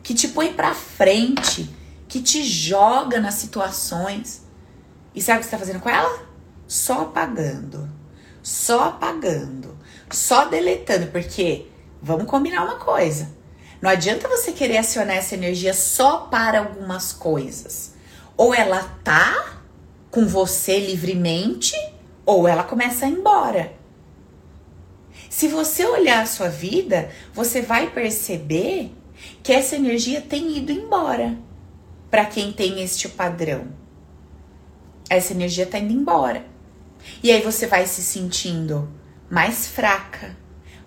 que 0.03 0.15
te 0.15 0.27
põe 0.27 0.53
para 0.53 0.75
frente, 0.75 1.71
que 2.09 2.21
te 2.21 2.43
joga 2.43 3.21
nas 3.21 3.35
situações. 3.35 4.43
E 5.15 5.23
sabe 5.23 5.39
o 5.39 5.41
que 5.43 5.47
você 5.47 5.53
tá 5.53 5.59
fazendo 5.59 5.79
com 5.79 5.89
ela? 5.89 6.27
Só 6.67 7.03
apagando, 7.03 7.89
só 8.43 8.89
apagando, 8.89 9.79
só 10.11 10.47
deletando, 10.47 11.07
porque 11.07 11.69
vamos 12.03 12.27
combinar 12.27 12.65
uma 12.65 12.81
coisa. 12.81 13.31
Não 13.81 13.89
adianta 13.89 14.27
você 14.27 14.51
querer 14.51 14.79
acionar 14.79 15.19
essa 15.19 15.37
energia 15.37 15.73
só 15.73 16.23
para 16.23 16.59
algumas 16.59 17.13
coisas. 17.13 17.90
Ou 18.41 18.55
ela 18.55 18.83
tá 19.05 19.61
com 20.11 20.27
você 20.27 20.81
livremente, 20.81 21.77
ou 22.25 22.49
ela 22.49 22.65
começa 22.65 23.05
a 23.05 23.09
ir 23.11 23.13
embora. 23.13 23.75
Se 25.29 25.47
você 25.47 25.85
olhar 25.85 26.23
a 26.23 26.27
sua 26.27 26.49
vida, 26.49 27.11
você 27.35 27.61
vai 27.61 27.91
perceber 27.91 28.97
que 29.43 29.53
essa 29.53 29.77
energia 29.77 30.23
tem 30.23 30.57
ido 30.57 30.73
embora 30.73 31.37
para 32.11 32.25
quem 32.25 32.51
tem 32.51 32.83
este 32.83 33.11
padrão. 33.11 33.67
Essa 35.11 35.35
energia 35.35 35.65
está 35.65 35.79
indo 35.79 35.93
embora. 35.93 36.47
E 37.23 37.31
aí 37.31 37.43
você 37.43 37.67
vai 37.67 37.87
se 37.87 38.01
sentindo 38.01 38.91
mais 39.29 39.67
fraca, 39.67 40.35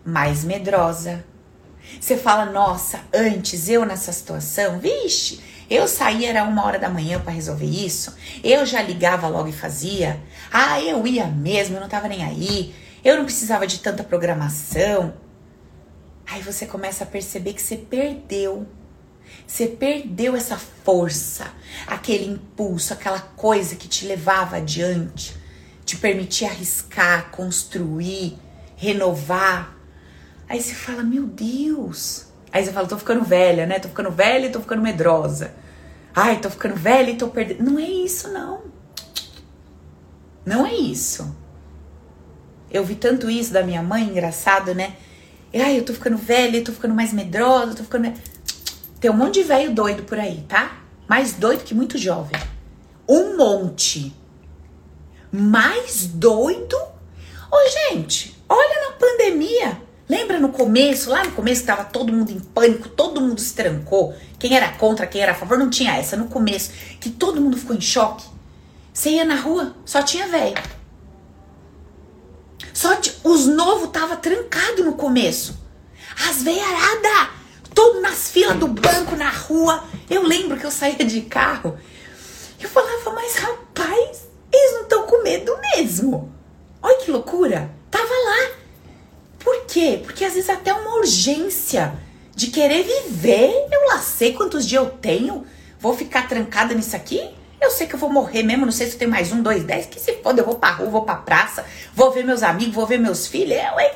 mais 0.04 0.44
medrosa. 0.44 1.24
Você 2.02 2.18
fala, 2.18 2.48
nossa, 2.48 3.02
antes 3.14 3.70
eu 3.70 3.86
nessa 3.86 4.12
situação, 4.12 4.80
vixe, 4.80 5.53
Eu 5.70 5.88
saía, 5.88 6.30
era 6.30 6.44
uma 6.44 6.66
hora 6.66 6.78
da 6.78 6.90
manhã 6.90 7.20
para 7.20 7.32
resolver 7.32 7.66
isso. 7.66 8.16
Eu 8.44 8.66
já 8.66 8.82
ligava 8.82 9.28
logo 9.28 9.50
e 9.50 9.54
fazia. 9.54 10.22
Ah, 10.52 10.82
eu 10.82 11.06
ia 11.08 11.26
mesmo, 11.28 11.76
eu 11.78 11.82
não 11.82 11.90
tava 11.90 12.08
nem 12.08 12.24
aí. 12.24 12.74
Eu 13.04 13.18
não 13.18 13.26
precisava 13.26 13.68
de 13.68 13.80
tanta 13.80 14.04
programação. 14.04 15.14
Aí 16.26 16.42
você 16.42 16.66
começa 16.66 17.04
a 17.04 17.08
perceber 17.08 17.54
que 17.54 17.62
você 17.62 17.78
perdeu. 17.78 18.68
Você 19.46 19.68
perdeu 19.68 20.36
essa 20.36 20.58
força, 20.58 21.52
aquele 21.88 22.26
impulso, 22.26 22.94
aquela 22.94 23.20
coisa 23.20 23.76
que 23.76 23.88
te 23.88 24.06
levava 24.06 24.58
adiante, 24.58 25.36
te 25.86 25.98
permitia 25.98 26.50
arriscar, 26.50 27.30
construir, 27.30 28.38
renovar. 28.76 29.78
Aí 30.48 30.62
você 30.62 30.74
fala: 30.74 31.04
Meu 31.04 31.26
Deus, 31.26 32.28
Aí 32.54 32.64
você 32.64 32.72
fala, 32.72 32.88
tô 32.88 33.00
ficando 33.00 33.24
velha, 33.24 33.66
né? 33.66 33.80
Tô 33.80 33.90
ficando 33.90 34.12
velha 34.12 34.46
e 34.46 34.52
tô 34.52 34.60
ficando 34.60 34.84
medrosa. 34.84 35.56
Ai, 36.16 36.40
tô 36.40 36.52
ficando 36.52 36.76
velha 36.76 37.10
e 37.10 37.18
tô 37.18 37.28
perdendo. 37.30 37.64
Não 37.64 37.80
é 37.80 37.90
isso, 37.90 38.32
não. 38.32 38.62
Não 40.46 40.64
é 40.64 40.76
isso. 40.76 41.36
Eu 42.70 42.86
vi 42.86 42.94
tanto 42.94 43.28
isso 43.28 43.52
da 43.52 43.64
minha 43.64 43.82
mãe, 43.82 44.04
engraçado, 44.04 44.76
né? 44.76 44.96
Ai, 45.52 45.80
eu 45.80 45.84
tô 45.84 45.94
ficando 45.94 46.16
velha, 46.16 46.64
tô 46.64 46.72
ficando 46.72 46.94
mais 46.94 47.12
medrosa, 47.12 47.74
tô 47.74 47.84
ficando. 47.84 48.14
Tem 49.00 49.10
um 49.10 49.16
monte 49.16 49.42
de 49.42 49.44
velho 49.44 49.74
doido 49.74 50.04
por 50.04 50.20
aí, 50.20 50.46
tá? 50.48 50.78
Mais 51.08 51.34
doido 51.34 51.64
que 51.64 51.74
muito 51.74 51.98
jovem. 51.98 52.40
Um 53.10 53.36
monte. 53.36 54.16
Mais 55.32 56.06
doido? 56.06 56.78
Ô, 57.52 57.90
gente, 57.90 58.40
olha 58.48 58.90
na 58.90 58.92
pandemia. 58.92 59.82
Lembra 60.14 60.40
no 60.40 60.50
começo, 60.50 61.10
lá 61.10 61.24
no 61.24 61.32
começo 61.32 61.62
que 61.62 61.68
tava 61.68 61.86
todo 61.86 62.14
mundo 62.14 62.32
em 62.32 62.40
pânico, 62.40 62.88
todo 62.88 63.20
mundo 63.20 63.42
se 63.42 63.56
trancou. 63.56 64.16
Quem 64.38 64.56
era 64.56 64.70
contra, 64.74 65.08
quem 65.08 65.20
era 65.20 65.32
a 65.32 65.36
favor, 65.36 65.58
não 65.58 65.72
tinha 65.72 65.98
essa. 65.98 66.16
No 66.16 66.28
começo, 66.28 66.70
que 67.02 67.10
todo 67.10 67.42
mundo 67.42 67.58
ficou 67.58 67.76
em 67.76 67.82
choque. 67.82 68.24
Você 68.94 69.10
ia 69.10 69.26
na 69.26 69.34
rua, 69.34 69.76
só 69.84 70.04
tinha 70.04 70.28
velho. 70.28 70.54
Só 72.72 72.96
os 73.24 73.48
novos 73.48 73.90
tava 73.90 74.16
trancado 74.16 74.84
no 74.84 74.94
começo. 74.94 75.60
As 76.30 76.44
veiarada, 76.44 77.32
todo 77.74 78.00
nas 78.00 78.30
filas 78.30 78.58
do 78.58 78.68
banco 78.68 79.16
na 79.16 79.32
rua. 79.32 79.84
Eu 80.08 80.22
lembro 80.22 80.60
que 80.60 80.66
eu 80.68 80.72
saía 80.72 81.04
de 81.04 81.22
carro. 81.22 81.76
Eu 82.62 82.70
falava, 82.70 83.14
mas 83.16 83.34
rapaz, 83.38 84.28
eles 84.52 84.74
não 84.74 84.84
estão 84.84 85.08
com 85.08 85.24
medo 85.24 85.58
mesmo. 85.76 86.32
Olha 86.84 87.00
que 87.00 87.10
loucura. 87.10 87.72
Tava 87.90 88.14
lá 88.14 88.63
por 89.44 89.66
quê? 89.66 90.00
Porque 90.04 90.24
às 90.24 90.34
vezes 90.34 90.50
até 90.50 90.74
uma 90.74 90.96
urgência 90.96 91.94
de 92.36 92.48
querer 92.48 92.84
viver. 92.84 93.68
Eu 93.72 93.88
lá 93.88 94.00
sei 94.00 94.34
quantos 94.34 94.66
dias 94.66 94.84
eu 94.84 94.90
tenho. 94.90 95.46
Vou 95.80 95.96
ficar 95.96 96.28
trancada 96.28 96.74
nisso 96.74 96.96
aqui? 96.96 97.30
Eu 97.60 97.70
sei 97.70 97.88
que 97.88 97.96
eu 97.96 98.00
vou 98.00 98.10
morrer 98.10 98.44
mesmo. 98.44 98.66
Não 98.66 98.72
sei 98.72 98.88
se 98.90 98.98
tem 98.98 99.08
mais 99.08 99.32
um, 99.32 99.42
dois, 99.42 99.64
dez. 99.64 99.86
Que 99.86 100.00
se 100.00 100.14
foda, 100.24 100.42
eu 100.42 100.46
vou 100.46 100.56
pra 100.56 100.72
rua, 100.72 100.90
vou 100.90 101.04
pra 101.04 101.16
praça, 101.16 101.66
vou 101.94 102.12
ver 102.12 102.24
meus 102.24 102.44
amigos, 102.44 102.74
vou 102.74 102.88
ver 102.88 102.98
meus 102.98 103.28
filhos. 103.28 103.58
Eu, 103.58 103.80
hein? 103.80 103.92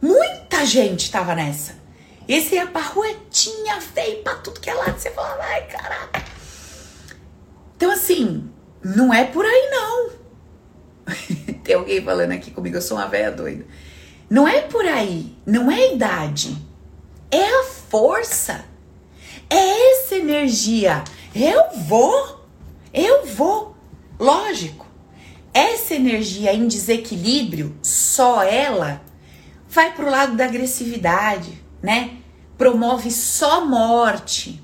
Muita 0.00 0.64
gente 0.66 1.10
tava 1.10 1.34
nessa. 1.34 1.74
Esse 2.28 2.54
ia 2.54 2.66
pra 2.66 2.82
rua, 2.82 3.06
tinha 3.30 3.80
feio 3.80 4.22
pra 4.22 4.34
tudo 4.36 4.60
que 4.60 4.70
é 4.70 4.74
lado. 4.74 4.98
Você 4.98 5.10
fala, 5.10 5.38
ai, 5.40 5.66
caraca. 5.66 6.22
Então, 7.76 7.90
assim, 7.90 8.48
não 8.82 9.12
é 9.12 9.24
por 9.24 9.44
aí, 9.44 9.70
não. 9.70 10.10
tem 11.64 11.74
alguém 11.74 12.02
falando 12.02 12.32
aqui 12.32 12.50
comigo, 12.50 12.76
eu 12.76 12.82
sou 12.82 12.96
uma 12.96 13.08
velha 13.08 13.30
doida. 13.30 13.64
Não 14.32 14.48
é 14.48 14.62
por 14.62 14.86
aí, 14.86 15.36
não 15.44 15.70
é 15.70 15.92
idade. 15.92 16.56
É 17.30 17.44
a 17.60 17.64
força. 17.64 18.64
É 19.50 19.92
essa 19.92 20.14
energia. 20.14 21.04
Eu 21.34 21.78
vou. 21.86 22.40
Eu 22.94 23.26
vou. 23.26 23.76
Lógico. 24.18 24.86
Essa 25.52 25.96
energia 25.96 26.54
em 26.54 26.66
desequilíbrio, 26.66 27.76
só 27.82 28.42
ela 28.42 29.02
vai 29.68 29.94
pro 29.94 30.08
lado 30.08 30.34
da 30.34 30.46
agressividade, 30.46 31.62
né? 31.82 32.16
Promove 32.56 33.10
só 33.10 33.66
morte. 33.66 34.62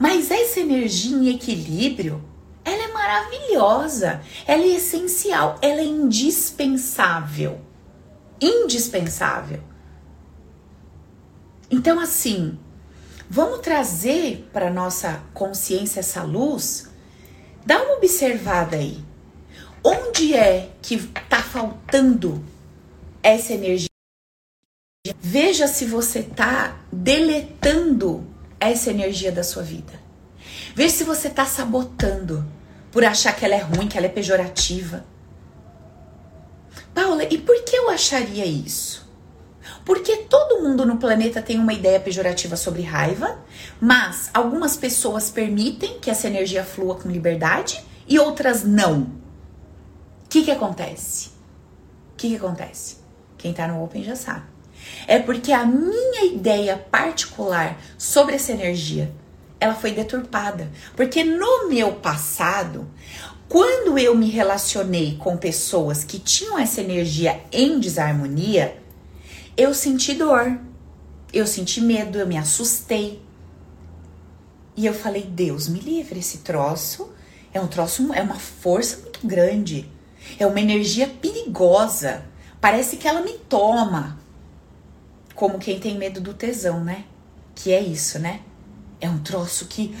Mas 0.00 0.32
essa 0.32 0.58
energia 0.58 1.16
em 1.16 1.28
equilíbrio, 1.28 2.24
ela 2.64 2.82
é 2.82 2.88
maravilhosa, 2.88 4.20
ela 4.44 4.64
é 4.64 4.74
essencial, 4.74 5.60
ela 5.62 5.80
é 5.80 5.84
indispensável 5.84 7.69
indispensável. 8.40 9.60
Então, 11.70 12.00
assim, 12.00 12.58
vamos 13.28 13.60
trazer 13.60 14.48
para 14.52 14.70
nossa 14.70 15.22
consciência 15.32 16.00
essa 16.00 16.22
luz. 16.22 16.88
Dá 17.64 17.82
uma 17.82 17.96
observada 17.96 18.76
aí. 18.76 19.04
Onde 19.82 20.34
é 20.34 20.70
que 20.82 20.96
está 20.96 21.42
faltando 21.42 22.44
essa 23.22 23.52
energia? 23.52 23.88
Veja 25.20 25.66
se 25.66 25.86
você 25.86 26.18
está 26.18 26.76
deletando 26.92 28.26
essa 28.58 28.90
energia 28.90 29.32
da 29.32 29.42
sua 29.42 29.62
vida. 29.62 29.92
Veja 30.74 30.96
se 30.96 31.04
você 31.04 31.28
está 31.28 31.46
sabotando 31.46 32.44
por 32.92 33.04
achar 33.04 33.34
que 33.34 33.44
ela 33.44 33.54
é 33.54 33.60
ruim, 33.60 33.88
que 33.88 33.96
ela 33.96 34.06
é 34.06 34.10
pejorativa. 34.10 35.04
Paula, 36.94 37.24
e 37.24 37.38
por 37.38 37.62
que 37.64 37.76
eu 37.76 37.90
acharia 37.90 38.44
isso? 38.44 39.08
Porque 39.84 40.18
todo 40.18 40.62
mundo 40.62 40.84
no 40.84 40.98
planeta 40.98 41.40
tem 41.40 41.58
uma 41.58 41.72
ideia 41.72 41.98
pejorativa 41.98 42.56
sobre 42.56 42.82
raiva, 42.82 43.38
mas 43.80 44.30
algumas 44.34 44.76
pessoas 44.76 45.30
permitem 45.30 45.98
que 45.98 46.10
essa 46.10 46.26
energia 46.26 46.64
flua 46.64 46.96
com 46.96 47.08
liberdade 47.08 47.82
e 48.06 48.18
outras 48.18 48.64
não. 48.64 49.02
O 49.02 50.28
que, 50.28 50.44
que 50.44 50.50
acontece? 50.50 51.28
O 52.12 52.16
que, 52.16 52.28
que 52.28 52.36
acontece? 52.36 52.98
Quem 53.38 53.52
tá 53.52 53.66
no 53.66 53.82
Open 53.82 54.04
já 54.04 54.14
sabe. 54.14 54.44
É 55.06 55.18
porque 55.18 55.52
a 55.52 55.64
minha 55.64 56.24
ideia 56.26 56.76
particular 56.76 57.78
sobre 57.96 58.34
essa 58.34 58.52
energia 58.52 59.12
ela 59.60 59.74
foi 59.74 59.92
deturpada. 59.92 60.70
Porque 60.96 61.22
no 61.22 61.68
meu 61.68 61.92
passado, 61.92 62.88
quando 63.50 63.98
eu 63.98 64.14
me 64.14 64.30
relacionei 64.30 65.16
com 65.16 65.36
pessoas 65.36 66.04
que 66.04 66.20
tinham 66.20 66.56
essa 66.56 66.80
energia 66.80 67.42
em 67.50 67.80
desarmonia, 67.80 68.80
eu 69.56 69.74
senti 69.74 70.14
dor, 70.14 70.56
eu 71.32 71.44
senti 71.48 71.80
medo, 71.80 72.16
eu 72.16 72.28
me 72.28 72.38
assustei. 72.38 73.20
E 74.76 74.86
eu 74.86 74.94
falei: 74.94 75.24
Deus 75.24 75.66
me 75.66 75.80
livre, 75.80 76.20
esse 76.20 76.38
troço 76.38 77.10
é 77.52 77.60
um 77.60 77.66
troço, 77.66 78.14
é 78.14 78.22
uma 78.22 78.38
força 78.38 78.98
muito 78.98 79.26
grande, 79.26 79.90
é 80.38 80.46
uma 80.46 80.60
energia 80.60 81.08
perigosa. 81.08 82.24
Parece 82.60 82.98
que 82.98 83.08
ela 83.08 83.20
me 83.20 83.32
toma. 83.32 84.16
Como 85.34 85.58
quem 85.58 85.80
tem 85.80 85.98
medo 85.98 86.20
do 86.20 86.34
tesão, 86.34 86.84
né? 86.84 87.04
Que 87.56 87.72
é 87.72 87.80
isso, 87.80 88.20
né? 88.20 88.42
É 89.00 89.10
um 89.10 89.18
troço 89.18 89.66
que 89.66 89.92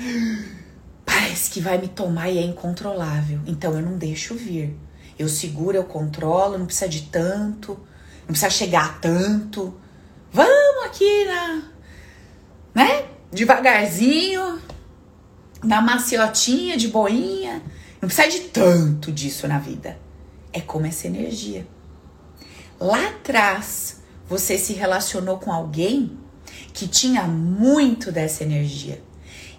parece 1.10 1.50
que 1.50 1.60
vai 1.60 1.76
me 1.76 1.88
tomar 1.88 2.30
e 2.30 2.38
é 2.38 2.42
incontrolável. 2.42 3.40
Então 3.44 3.74
eu 3.74 3.82
não 3.82 3.98
deixo 3.98 4.36
vir. 4.36 4.76
Eu 5.18 5.28
seguro, 5.28 5.76
eu 5.76 5.82
controlo, 5.82 6.56
não 6.56 6.66
precisa 6.66 6.88
de 6.88 7.02
tanto, 7.02 7.72
não 8.20 8.28
precisa 8.28 8.48
chegar 8.48 8.84
a 8.84 8.92
tanto. 8.92 9.74
Vamos 10.32 10.84
aqui 10.86 11.24
na, 11.24 11.62
né? 12.72 13.06
Devagarzinho, 13.32 14.60
na 15.64 15.80
maciotinha, 15.80 16.76
de 16.76 16.86
boinha. 16.86 17.60
Não 18.00 18.08
precisa 18.08 18.28
de 18.28 18.48
tanto 18.48 19.10
disso 19.10 19.48
na 19.48 19.58
vida. 19.58 19.98
É 20.52 20.60
como 20.60 20.86
essa 20.86 21.08
energia. 21.08 21.66
Lá 22.78 23.08
atrás, 23.08 24.00
você 24.28 24.56
se 24.56 24.74
relacionou 24.74 25.38
com 25.38 25.52
alguém 25.52 26.16
que 26.72 26.86
tinha 26.86 27.24
muito 27.24 28.12
dessa 28.12 28.44
energia. 28.44 29.02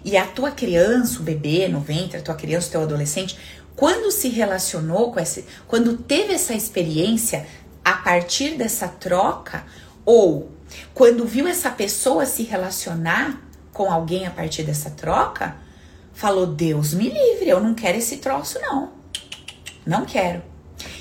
E 0.04 0.16
a 0.16 0.26
tua 0.26 0.50
criança, 0.50 1.20
o 1.20 1.22
bebê 1.22 1.68
no 1.68 1.80
ventre, 1.80 2.18
a 2.18 2.22
tua 2.22 2.34
criança, 2.34 2.68
o 2.68 2.70
teu 2.72 2.82
adolescente, 2.82 3.38
quando 3.76 4.10
se 4.10 4.28
relacionou 4.28 5.12
com 5.12 5.20
esse, 5.20 5.44
quando 5.66 5.96
teve 5.96 6.34
essa 6.34 6.54
experiência 6.54 7.46
a 7.84 7.94
partir 7.94 8.56
dessa 8.56 8.88
troca, 8.88 9.64
ou 10.04 10.50
quando 10.94 11.26
viu 11.26 11.46
essa 11.46 11.70
pessoa 11.70 12.26
se 12.26 12.42
relacionar 12.42 13.40
com 13.72 13.90
alguém 13.90 14.26
a 14.26 14.30
partir 14.30 14.62
dessa 14.62 14.90
troca, 14.90 15.56
falou: 16.12 16.46
Deus 16.46 16.94
me 16.94 17.08
livre, 17.08 17.48
eu 17.48 17.60
não 17.60 17.74
quero 17.74 17.98
esse 17.98 18.18
troço, 18.18 18.58
não. 18.60 18.92
Não 19.86 20.04
quero. 20.04 20.42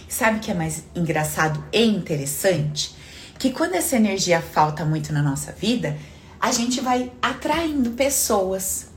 Sabe 0.08 0.38
o 0.38 0.40
que 0.40 0.52
é 0.52 0.54
mais 0.54 0.84
engraçado 0.96 1.64
e 1.72 1.84
interessante? 1.84 2.96
Que 3.38 3.52
quando 3.52 3.76
essa 3.76 3.96
energia 3.96 4.42
falta 4.42 4.86
muito 4.86 5.14
na 5.14 5.22
nossa 5.22 5.52
vida, 5.52 5.98
a 6.40 6.52
gente 6.52 6.82
vai 6.82 7.12
atraindo 7.22 7.92
pessoas 7.92 8.91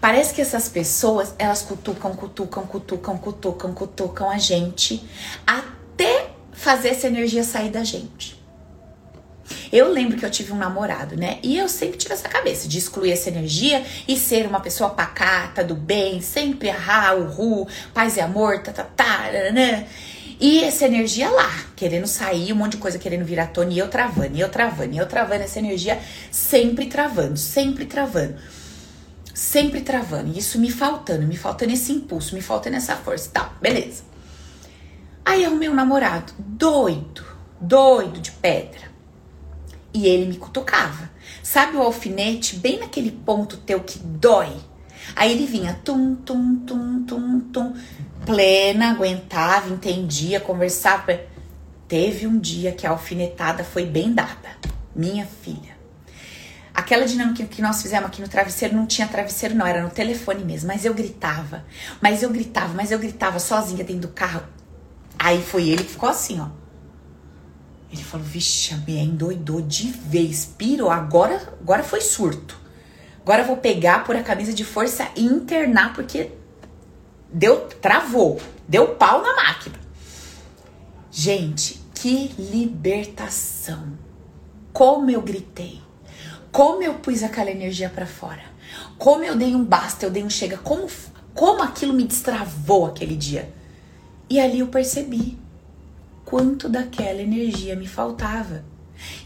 Parece 0.00 0.34
que 0.34 0.40
essas 0.40 0.68
pessoas, 0.68 1.34
elas 1.38 1.62
cutucam, 1.62 2.14
cutucam, 2.14 2.66
cutucam, 2.66 3.18
cutucam, 3.18 3.72
cutucam 3.72 4.30
a 4.30 4.38
gente 4.38 5.04
até 5.46 6.30
fazer 6.52 6.88
essa 6.88 7.06
energia 7.06 7.44
sair 7.44 7.70
da 7.70 7.84
gente. 7.84 8.42
Eu 9.72 9.90
lembro 9.90 10.16
que 10.16 10.24
eu 10.24 10.30
tive 10.30 10.52
um 10.52 10.56
namorado, 10.56 11.16
né? 11.16 11.38
E 11.42 11.56
eu 11.56 11.68
sempre 11.68 11.96
tive 11.96 12.14
essa 12.14 12.28
cabeça 12.28 12.68
de 12.68 12.78
excluir 12.78 13.12
essa 13.12 13.28
energia 13.28 13.84
e 14.06 14.16
ser 14.16 14.46
uma 14.46 14.60
pessoa 14.60 14.90
pacata, 14.90 15.64
do 15.64 15.74
bem, 15.74 16.20
sempre 16.20 16.70
ah, 16.70 17.12
ru, 17.12 17.66
paz 17.92 18.16
e 18.16 18.20
amor, 18.20 18.62
tá, 18.62 18.72
tá, 18.72 18.84
tá, 18.84 19.30
né? 19.52 19.86
E 20.40 20.64
essa 20.64 20.86
energia 20.86 21.30
lá, 21.30 21.50
querendo 21.76 22.06
sair, 22.06 22.52
um 22.52 22.56
monte 22.56 22.72
de 22.72 22.78
coisa 22.78 22.98
querendo 22.98 23.24
virar 23.24 23.46
tona, 23.48 23.72
e 23.72 23.78
eu 23.78 23.88
travando, 23.88 24.36
e 24.36 24.40
eu 24.40 24.48
travando, 24.48 24.94
e 24.94 24.98
eu 24.98 25.06
travando, 25.06 25.44
essa 25.44 25.58
energia 25.58 26.00
sempre 26.30 26.86
travando, 26.86 27.38
sempre 27.38 27.86
travando. 27.86 28.34
Sempre 29.34 29.80
travando. 29.80 30.36
Isso 30.36 30.58
me 30.58 30.70
faltando, 30.70 31.26
me 31.26 31.36
faltando 31.36 31.72
esse 31.72 31.92
impulso, 31.92 32.34
me 32.34 32.42
faltando 32.42 32.76
essa 32.76 32.96
força. 32.96 33.30
Tá, 33.30 33.52
beleza. 33.60 34.04
Aí 35.24 35.44
é 35.44 35.48
o 35.48 35.56
meu 35.56 35.72
namorado, 35.72 36.32
doido, 36.38 37.24
doido 37.60 38.20
de 38.20 38.32
pedra. 38.32 38.90
E 39.94 40.06
ele 40.06 40.26
me 40.26 40.36
cutucava. 40.36 41.10
Sabe 41.42 41.76
o 41.76 41.82
alfinete 41.82 42.56
bem 42.56 42.78
naquele 42.78 43.10
ponto 43.10 43.56
teu 43.58 43.80
que 43.80 43.98
dói? 43.98 44.56
Aí 45.14 45.32
ele 45.32 45.46
vinha 45.46 45.78
tum, 45.84 46.14
tum, 46.14 46.56
tum, 46.66 47.04
tum, 47.04 47.40
tum, 47.40 47.74
plena, 48.24 48.90
aguentava, 48.90 49.72
entendia, 49.72 50.40
conversava. 50.40 51.20
Teve 51.86 52.26
um 52.26 52.38
dia 52.38 52.72
que 52.72 52.86
a 52.86 52.90
alfinetada 52.90 53.64
foi 53.64 53.84
bem 53.84 54.12
dada. 54.12 54.56
Minha 54.94 55.26
filha. 55.26 55.71
Aquela 56.74 57.04
dinâmica 57.04 57.44
que 57.44 57.60
nós 57.60 57.82
fizemos 57.82 58.06
aqui 58.06 58.22
no 58.22 58.28
travesseiro 58.28 58.74
não 58.74 58.86
tinha 58.86 59.06
travesseiro, 59.06 59.54
não, 59.54 59.66
era 59.66 59.82
no 59.82 59.90
telefone 59.90 60.42
mesmo. 60.44 60.68
Mas 60.68 60.84
eu 60.84 60.94
gritava, 60.94 61.64
mas 62.00 62.22
eu 62.22 62.30
gritava, 62.30 62.72
mas 62.72 62.90
eu 62.90 62.98
gritava 62.98 63.38
sozinha 63.38 63.84
dentro 63.84 64.02
do 64.02 64.08
carro. 64.08 64.42
Aí 65.18 65.42
foi 65.42 65.68
ele 65.68 65.84
que 65.84 65.90
ficou 65.90 66.08
assim, 66.08 66.40
ó. 66.40 66.48
Ele 67.92 68.02
falou: 68.02 68.26
Vixe, 68.26 68.72
a 68.72 68.78
Bia 68.78 69.02
endoidou 69.02 69.60
de 69.60 69.90
vez, 69.90 70.46
pirou. 70.46 70.90
Agora, 70.90 71.54
agora 71.60 71.82
foi 71.82 72.00
surto. 72.00 72.58
Agora 73.20 73.42
eu 73.42 73.46
vou 73.46 73.58
pegar 73.58 74.04
por 74.04 74.16
a 74.16 74.22
camisa 74.22 74.52
de 74.52 74.64
força 74.64 75.08
e 75.14 75.24
internar, 75.24 75.92
porque 75.92 76.32
deu, 77.32 77.68
travou, 77.80 78.40
deu 78.66 78.96
pau 78.96 79.22
na 79.22 79.36
máquina. 79.36 79.76
Gente, 81.10 81.80
que 81.94 82.34
libertação! 82.38 83.96
Como 84.72 85.10
eu 85.10 85.20
gritei, 85.20 85.80
como 86.52 86.82
eu 86.82 86.94
pus 86.94 87.22
aquela 87.22 87.50
energia 87.50 87.88
para 87.88 88.06
fora, 88.06 88.42
como 88.98 89.24
eu 89.24 89.34
dei 89.34 89.54
um 89.54 89.64
basta, 89.64 90.04
eu 90.04 90.10
dei 90.10 90.22
um 90.22 90.30
chega, 90.30 90.58
como, 90.58 90.86
como 91.34 91.62
aquilo 91.62 91.94
me 91.94 92.04
destravou 92.04 92.86
aquele 92.86 93.16
dia. 93.16 93.52
E 94.28 94.38
ali 94.38 94.60
eu 94.60 94.68
percebi 94.68 95.38
quanto 96.24 96.68
daquela 96.68 97.20
energia 97.20 97.74
me 97.74 97.88
faltava 97.88 98.64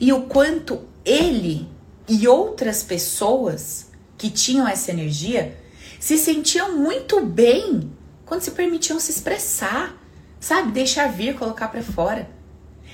e 0.01 0.12
o 0.12 0.23
quanto 0.23 0.85
ele 1.05 1.69
e 2.09 2.27
outras 2.27 2.83
pessoas 2.83 3.91
que 4.17 4.31
tinham 4.31 4.67
essa 4.67 4.91
energia 4.91 5.57
se 6.01 6.17
sentiam 6.17 6.77
muito 6.77 7.25
bem 7.25 7.91
quando 8.25 8.43
se 8.43 8.53
permitiam 8.53 8.99
se 8.99 9.11
expressar, 9.11 9.97
sabe? 10.41 10.73
Deixar 10.73 11.12
vir, 11.12 11.37
colocar 11.37 11.69
para 11.69 11.83
fora. 11.83 12.29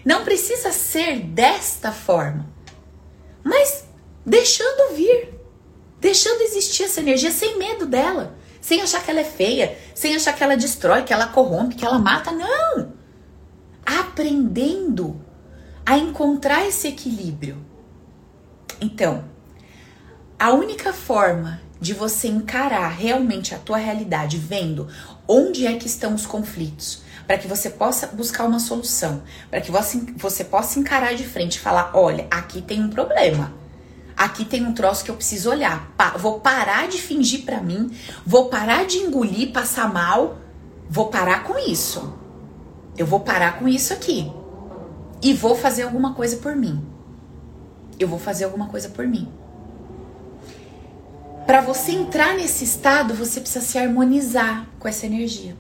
Não 0.05 0.25
precisa 0.25 0.73
ser 0.73 1.21
desta 1.21 1.92
forma, 1.92 2.47
mas 3.45 3.85
deixando 4.24 4.94
vir, 4.94 5.35
deixando 6.00 6.42
existir 6.42 6.85
essa 6.85 7.00
energia 7.00 7.30
sem 7.30 7.58
medo 7.58 7.87
dela, 7.87 8.37
sem 8.61 8.80
achar 8.80 9.02
que 9.02 9.11
ela 9.11 9.20
é 9.20 9.24
feia, 9.24 9.76
sem 9.94 10.14
achar 10.14 10.32
que 10.32 10.42
ela 10.42 10.56
destrói, 10.56 11.02
que 11.02 11.12
ela 11.12 11.26
corrompe, 11.26 11.74
que 11.74 11.85
ela 11.85 11.98
mata. 11.98 12.30
Não! 12.30 12.92
Aprendendo 13.85 15.20
a 15.85 15.98
encontrar 15.98 16.66
esse 16.66 16.87
equilíbrio. 16.88 17.64
Então, 18.80 19.24
a 20.38 20.52
única 20.52 20.92
forma 20.92 21.61
de 21.80 21.92
você 21.92 22.28
encarar 22.28 22.88
realmente 22.88 23.54
a 23.54 23.58
tua 23.58 23.76
realidade, 23.76 24.38
vendo 24.38 24.88
onde 25.26 25.66
é 25.66 25.76
que 25.76 25.87
estão 25.87 26.14
os 26.14 26.24
conflitos, 26.24 27.02
para 27.26 27.38
que 27.38 27.48
você 27.48 27.70
possa 27.70 28.06
buscar 28.06 28.44
uma 28.44 28.61
solução, 28.61 29.22
para 29.50 29.61
que 29.61 29.72
você, 29.72 29.98
você 30.16 30.44
possa 30.44 30.78
encarar 30.78 31.14
de 31.14 31.24
frente 31.24 31.56
e 31.56 31.61
falar: 31.61 31.90
olha, 31.94 32.26
aqui 32.30 32.62
tem 32.62 32.80
um 32.80 32.90
problema. 32.90 33.52
Aqui 34.22 34.44
tem 34.44 34.64
um 34.64 34.72
troço 34.72 35.04
que 35.04 35.11
eu 35.11 35.16
preciso 35.16 35.50
olhar. 35.50 35.92
Pa 35.96 36.11
vou 36.11 36.38
parar 36.38 36.87
de 36.87 36.96
fingir 36.96 37.44
para 37.44 37.61
mim, 37.61 37.90
vou 38.24 38.48
parar 38.48 38.87
de 38.87 38.98
engolir, 38.98 39.50
passar 39.50 39.92
mal, 39.92 40.38
vou 40.88 41.08
parar 41.08 41.42
com 41.42 41.58
isso. 41.58 42.16
Eu 42.96 43.04
vou 43.04 43.18
parar 43.18 43.58
com 43.58 43.66
isso 43.66 43.92
aqui. 43.92 44.30
E 45.20 45.35
vou 45.35 45.56
fazer 45.56 45.82
alguma 45.82 46.14
coisa 46.14 46.37
por 46.37 46.54
mim. 46.54 46.87
Eu 47.98 48.06
vou 48.06 48.16
fazer 48.16 48.44
alguma 48.44 48.68
coisa 48.68 48.90
por 48.90 49.04
mim. 49.08 49.28
Para 51.44 51.61
você 51.61 51.90
entrar 51.90 52.37
nesse 52.37 52.62
estado, 52.62 53.14
você 53.14 53.40
precisa 53.40 53.64
se 53.64 53.76
harmonizar 53.76 54.68
com 54.78 54.87
essa 54.87 55.04
energia. 55.04 55.56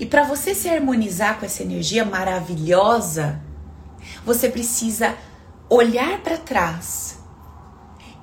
E 0.00 0.06
para 0.06 0.22
você 0.22 0.54
se 0.54 0.70
harmonizar 0.70 1.38
com 1.38 1.44
essa 1.44 1.62
energia 1.62 2.06
maravilhosa, 2.06 3.42
você 4.24 4.48
precisa 4.48 5.14
olhar 5.68 6.22
para 6.22 6.38
trás 6.38 7.18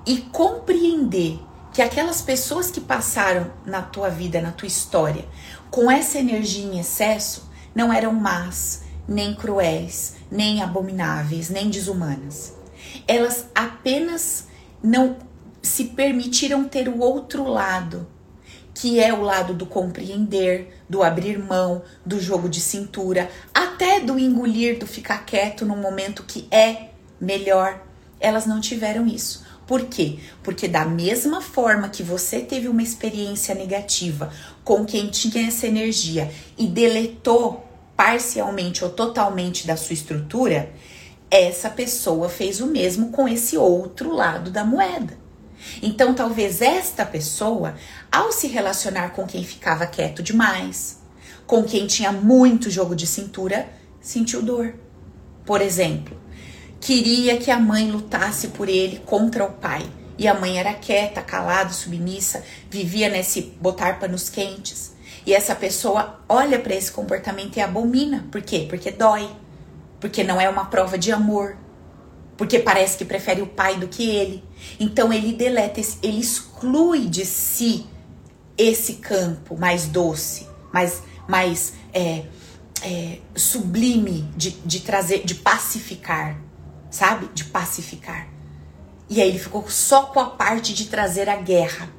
e 0.06 0.18
compreender 0.18 1.40
que 1.74 1.82
aquelas 1.82 2.22
pessoas 2.22 2.72
que 2.72 2.80
passaram 2.80 3.52
na 3.66 3.82
tua 3.82 4.10
vida, 4.10 4.42
na 4.42 4.52
tua 4.52 4.68
história, 4.68 5.26
com 5.70 5.92
essa 5.92 6.18
energia 6.18 6.64
em 6.64 6.80
excesso, 6.80 7.50
não 7.74 7.92
eram 7.92 8.14
más, 8.14 8.84
nem 9.08 9.36
cruéis, 9.36 10.16
nem 10.32 10.62
abomináveis, 10.64 11.50
nem 11.50 11.70
desumanas. 11.70 12.54
Elas 13.08 13.48
apenas 13.54 14.48
não 14.82 15.18
se 15.62 15.86
permitiram 15.86 16.64
ter 16.64 16.88
o 16.88 17.00
outro 17.00 17.44
lado, 17.44 18.08
que 18.74 19.00
é 19.00 19.14
o 19.14 19.22
lado 19.22 19.54
do 19.54 19.66
compreender, 19.66 20.82
do 20.90 21.04
abrir 21.04 21.38
mão, 21.38 21.84
do 22.06 22.20
jogo 22.20 22.48
de 22.48 22.62
cintura, 22.62 23.30
até 23.54 24.00
do 24.00 24.18
engolir, 24.18 24.80
do 24.80 24.88
ficar 24.88 25.26
quieto 25.26 25.66
num 25.66 25.78
momento 25.78 26.24
que 26.24 26.48
é 26.50 26.95
melhor. 27.20 27.82
Elas 28.20 28.46
não 28.46 28.60
tiveram 28.60 29.06
isso. 29.08 29.46
Por 29.68 29.86
quê? 29.86 30.20
Porque 30.44 30.68
da 30.68 30.86
mesma 30.86 31.42
forma 31.42 31.90
que 31.90 32.04
você 32.04 32.40
teve 32.40 32.68
uma 32.68 32.84
experiência 32.84 33.56
negativa 33.56 34.32
com 34.64 34.86
quem 34.86 35.08
tinha 35.08 35.48
essa 35.48 35.66
energia 35.66 36.32
e 36.58 36.68
deletou 36.68 37.66
parcialmente 37.96 38.84
ou 38.84 38.92
totalmente 38.92 39.66
da 39.66 39.76
sua 39.76 39.94
estrutura, 39.94 40.72
essa 41.32 41.70
pessoa 41.70 42.30
fez 42.30 42.62
o 42.62 42.68
mesmo 42.68 43.10
com 43.10 43.28
esse 43.28 43.58
outro 43.58 44.14
lado 44.14 44.52
da 44.52 44.64
moeda. 44.64 45.18
Então, 45.82 46.14
talvez 46.14 46.62
esta 46.62 47.06
pessoa, 47.06 47.76
ao 48.12 48.32
se 48.32 48.48
relacionar 48.48 49.10
com 49.10 49.26
quem 49.26 49.44
ficava 49.44 49.88
quieto 49.88 50.22
demais, 50.22 51.00
com 51.48 51.64
quem 51.64 51.88
tinha 51.88 52.12
muito 52.12 52.70
jogo 52.70 52.96
de 52.96 53.08
cintura, 53.08 53.68
sentiu 54.00 54.44
dor. 54.44 54.76
Por 55.44 55.62
exemplo, 55.62 56.16
queria 56.86 57.38
que 57.38 57.50
a 57.50 57.60
mãe 57.60 57.90
lutasse 57.90 58.50
por 58.50 58.70
ele 58.70 59.02
contra 59.06 59.44
o 59.44 59.54
pai. 59.54 59.84
E 60.20 60.28
a 60.28 60.34
mãe 60.36 60.60
era 60.60 60.74
quieta, 60.74 61.20
calada, 61.22 61.74
submissa, 61.74 62.44
vivia 62.70 63.10
nesse 63.10 63.42
botar 63.60 64.00
panos 64.00 64.30
quentes. 64.30 64.94
E 65.26 65.34
essa 65.34 65.56
pessoa 65.56 66.24
olha 66.30 66.60
para 66.60 66.76
esse 66.76 66.92
comportamento 66.92 67.58
e 67.58 67.62
abomina. 67.62 68.28
Por 68.32 68.44
quê? 68.44 68.68
Porque 68.70 68.92
dói. 68.92 69.28
Porque 70.00 70.24
não 70.24 70.40
é 70.40 70.48
uma 70.48 70.66
prova 70.66 70.96
de 70.96 71.12
amor 71.12 71.58
porque 72.38 72.60
parece 72.60 72.98
que 72.98 73.06
prefere 73.06 73.42
o 73.42 73.48
pai 73.48 73.78
do 73.78 73.88
que 73.88 74.10
ele. 74.10 74.44
Então 74.80 75.12
ele 75.12 75.34
deleta, 75.34 75.80
ele 76.04 76.20
exclui 76.20 77.08
de 77.08 77.26
si 77.26 77.86
esse 78.58 78.96
campo 78.96 79.58
mais 79.58 79.88
doce, 79.88 80.48
mais, 80.74 81.02
mais 81.28 81.74
é, 81.94 82.26
é, 82.82 83.20
sublime 83.36 84.30
de, 84.36 84.52
de 84.52 84.82
trazer, 84.82 85.24
de 85.26 85.36
pacificar, 85.36 86.38
sabe? 86.96 87.30
De 87.34 87.44
pacificar. 87.44 88.28
E 89.10 89.22
aí 89.22 89.28
ele 89.28 89.40
ficou 89.40 89.70
só 89.70 90.04
com 90.04 90.20
a 90.20 90.28
parte 90.28 90.74
de 90.74 90.86
trazer 90.86 91.28
a 91.28 91.36
guerra, 91.36 91.90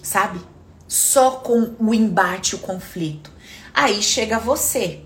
sabe? 0.00 0.40
Só 0.86 1.32
com 1.32 1.74
o 1.80 1.92
embate, 1.92 2.54
o 2.54 2.60
conflito. 2.60 3.32
Aí 3.74 4.00
chega 4.00 4.38
você, 4.38 5.02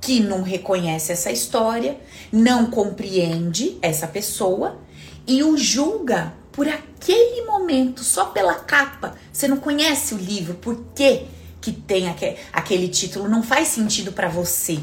que 0.00 0.20
não 0.20 0.42
reconhece 0.42 1.10
essa 1.10 1.32
história, 1.32 2.00
não 2.30 2.70
compreende 2.70 3.76
essa 3.82 4.06
pessoa 4.06 4.78
e 5.26 5.42
o 5.42 5.56
julga 5.58 6.32
por 6.52 6.68
aquele 6.68 7.44
momento, 7.44 8.04
só 8.04 8.26
pela 8.26 8.54
capa. 8.54 9.16
Você 9.32 9.48
não 9.48 9.56
conhece 9.56 10.14
o 10.14 10.18
livro, 10.18 10.54
por 10.54 10.80
que 10.94 11.26
que 11.60 11.72
tem 11.72 12.06
aquele 12.52 12.88
título, 12.88 13.28
não 13.28 13.42
faz 13.42 13.66
sentido 13.66 14.12
para 14.12 14.28
você. 14.28 14.78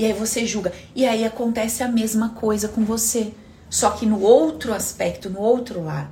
E 0.00 0.06
aí 0.06 0.14
você 0.14 0.46
julga. 0.46 0.72
E 0.96 1.06
aí 1.06 1.26
acontece 1.26 1.82
a 1.82 1.88
mesma 1.88 2.30
coisa 2.30 2.68
com 2.68 2.82
você, 2.82 3.34
só 3.68 3.90
que 3.90 4.06
no 4.06 4.22
outro 4.22 4.72
aspecto, 4.72 5.28
no 5.28 5.40
outro 5.40 5.84
lado. 5.84 6.08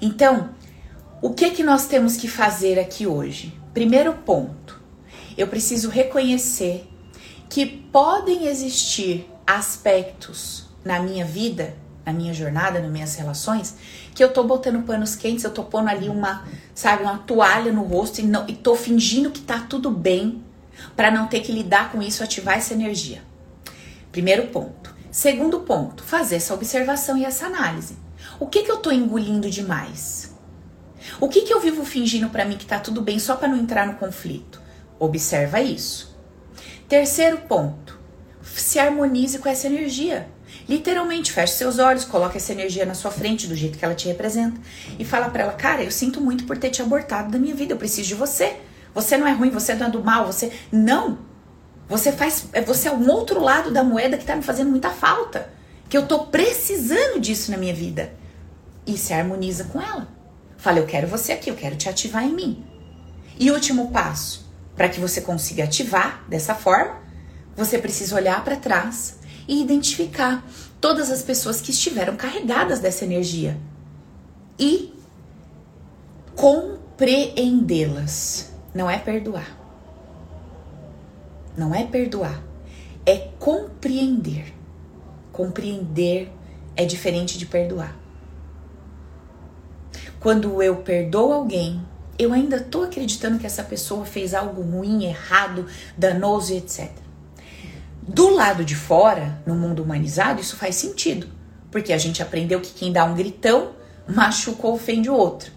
Então, 0.00 0.48
o 1.20 1.34
que 1.34 1.50
que 1.50 1.62
nós 1.62 1.84
temos 1.84 2.16
que 2.16 2.26
fazer 2.26 2.78
aqui 2.78 3.06
hoje? 3.06 3.52
Primeiro 3.74 4.14
ponto, 4.14 4.80
eu 5.36 5.48
preciso 5.48 5.90
reconhecer 5.90 6.88
que 7.50 7.66
podem 7.66 8.46
existir 8.46 9.28
aspectos 9.46 10.64
na 10.82 10.98
minha 10.98 11.26
vida, 11.26 11.76
na 12.06 12.12
minha 12.14 12.32
jornada, 12.32 12.80
nas 12.80 12.90
minhas 12.90 13.14
relações, 13.16 13.76
que 14.14 14.24
eu 14.24 14.32
tô 14.32 14.44
botando 14.44 14.82
panos 14.86 15.14
quentes, 15.14 15.44
eu 15.44 15.50
tô 15.50 15.62
pondo 15.62 15.90
ali 15.90 16.08
uma, 16.08 16.48
sabe, 16.74 17.02
uma 17.02 17.18
toalha 17.18 17.70
no 17.70 17.82
rosto 17.82 18.22
e, 18.22 18.24
não, 18.24 18.48
e 18.48 18.54
tô 18.54 18.74
fingindo 18.74 19.30
que 19.30 19.42
tá 19.42 19.66
tudo 19.68 19.90
bem 19.90 20.42
para 20.94 21.10
não 21.10 21.26
ter 21.26 21.40
que 21.40 21.52
lidar 21.52 21.90
com 21.92 22.02
isso, 22.02 22.22
ativar 22.22 22.58
essa 22.58 22.74
energia. 22.74 23.22
Primeiro 24.10 24.48
ponto. 24.48 24.94
Segundo 25.10 25.60
ponto, 25.60 26.02
fazer 26.02 26.36
essa 26.36 26.54
observação 26.54 27.18
e 27.18 27.24
essa 27.24 27.46
análise. 27.46 27.96
O 28.40 28.46
que 28.46 28.62
que 28.62 28.70
eu 28.70 28.78
tô 28.78 28.90
engolindo 28.90 29.50
demais? 29.50 30.34
O 31.20 31.28
que 31.28 31.42
que 31.42 31.52
eu 31.52 31.60
vivo 31.60 31.84
fingindo 31.84 32.28
para 32.30 32.44
mim 32.44 32.56
que 32.56 32.66
tá 32.66 32.78
tudo 32.78 33.02
bem 33.02 33.18
só 33.18 33.36
para 33.36 33.48
não 33.48 33.58
entrar 33.58 33.86
no 33.86 33.94
conflito? 33.94 34.60
Observa 34.98 35.60
isso. 35.60 36.16
Terceiro 36.88 37.38
ponto, 37.48 37.98
se 38.42 38.78
harmonize 38.78 39.38
com 39.38 39.48
essa 39.48 39.66
energia. 39.66 40.28
Literalmente, 40.68 41.32
feche 41.32 41.54
seus 41.54 41.78
olhos, 41.78 42.04
coloque 42.04 42.36
essa 42.36 42.52
energia 42.52 42.86
na 42.86 42.94
sua 42.94 43.10
frente, 43.10 43.46
do 43.46 43.56
jeito 43.56 43.78
que 43.78 43.84
ela 43.84 43.94
te 43.94 44.06
representa, 44.08 44.60
e 44.98 45.04
fala 45.04 45.28
para 45.28 45.42
ela: 45.42 45.52
Cara, 45.52 45.82
eu 45.82 45.90
sinto 45.90 46.20
muito 46.20 46.44
por 46.44 46.56
ter 46.56 46.70
te 46.70 46.80
abortado 46.82 47.30
da 47.30 47.38
minha 47.38 47.54
vida, 47.54 47.72
eu 47.72 47.78
preciso 47.78 48.08
de 48.08 48.14
você. 48.14 48.56
Você 48.94 49.16
não 49.16 49.26
é 49.26 49.32
ruim, 49.32 49.50
você 49.50 49.74
não 49.74 49.86
é 49.86 49.90
do 49.90 50.02
mal, 50.02 50.26
você. 50.26 50.52
Não! 50.70 51.18
Você 51.88 52.12
faz. 52.12 52.46
É, 52.52 52.60
você 52.60 52.88
é 52.88 52.92
um 52.92 53.10
outro 53.10 53.40
lado 53.40 53.70
da 53.70 53.82
moeda 53.82 54.16
que 54.16 54.24
tá 54.24 54.36
me 54.36 54.42
fazendo 54.42 54.70
muita 54.70 54.90
falta. 54.90 55.50
Que 55.88 55.96
eu 55.96 56.06
tô 56.06 56.26
precisando 56.26 57.20
disso 57.20 57.50
na 57.50 57.56
minha 57.56 57.74
vida. 57.74 58.12
E 58.86 58.96
se 58.96 59.12
harmoniza 59.12 59.64
com 59.64 59.80
ela. 59.80 60.08
Fala, 60.56 60.78
eu 60.78 60.86
quero 60.86 61.08
você 61.08 61.32
aqui, 61.32 61.50
eu 61.50 61.56
quero 61.56 61.76
te 61.76 61.88
ativar 61.88 62.24
em 62.24 62.32
mim. 62.32 62.64
E 63.38 63.50
último 63.50 63.90
passo, 63.90 64.48
para 64.76 64.88
que 64.88 65.00
você 65.00 65.20
consiga 65.20 65.64
ativar 65.64 66.24
dessa 66.28 66.54
forma, 66.54 67.00
você 67.56 67.78
precisa 67.78 68.14
olhar 68.14 68.44
para 68.44 68.56
trás 68.56 69.18
e 69.48 69.60
identificar 69.60 70.46
todas 70.80 71.10
as 71.10 71.22
pessoas 71.22 71.60
que 71.60 71.72
estiveram 71.72 72.16
carregadas 72.16 72.80
dessa 72.80 73.04
energia 73.04 73.58
e 74.58 74.92
compreendê-las. 76.34 78.51
Não 78.74 78.90
é 78.90 78.98
perdoar. 78.98 79.58
Não 81.56 81.74
é 81.74 81.84
perdoar, 81.84 82.42
é 83.04 83.28
compreender. 83.38 84.54
Compreender 85.30 86.32
é 86.74 86.84
diferente 86.84 87.38
de 87.38 87.44
perdoar. 87.44 87.94
Quando 90.18 90.62
eu 90.62 90.76
perdoo 90.76 91.32
alguém, 91.32 91.84
eu 92.18 92.32
ainda 92.32 92.56
estou 92.56 92.84
acreditando 92.84 93.38
que 93.38 93.46
essa 93.46 93.62
pessoa 93.62 94.06
fez 94.06 94.32
algo 94.32 94.62
ruim, 94.62 95.04
errado, 95.04 95.66
danoso 95.96 96.54
etc. 96.54 96.90
Do 98.00 98.34
lado 98.34 98.64
de 98.64 98.74
fora, 98.74 99.42
no 99.46 99.54
mundo 99.54 99.82
humanizado, 99.82 100.40
isso 100.40 100.56
faz 100.56 100.76
sentido, 100.76 101.28
porque 101.70 101.92
a 101.92 101.98
gente 101.98 102.22
aprendeu 102.22 102.60
que 102.60 102.72
quem 102.72 102.92
dá 102.92 103.04
um 103.04 103.14
gritão 103.14 103.72
machuca 104.08 104.66
ou 104.66 104.74
ofende 104.74 105.10
o 105.10 105.14
outro. 105.14 105.52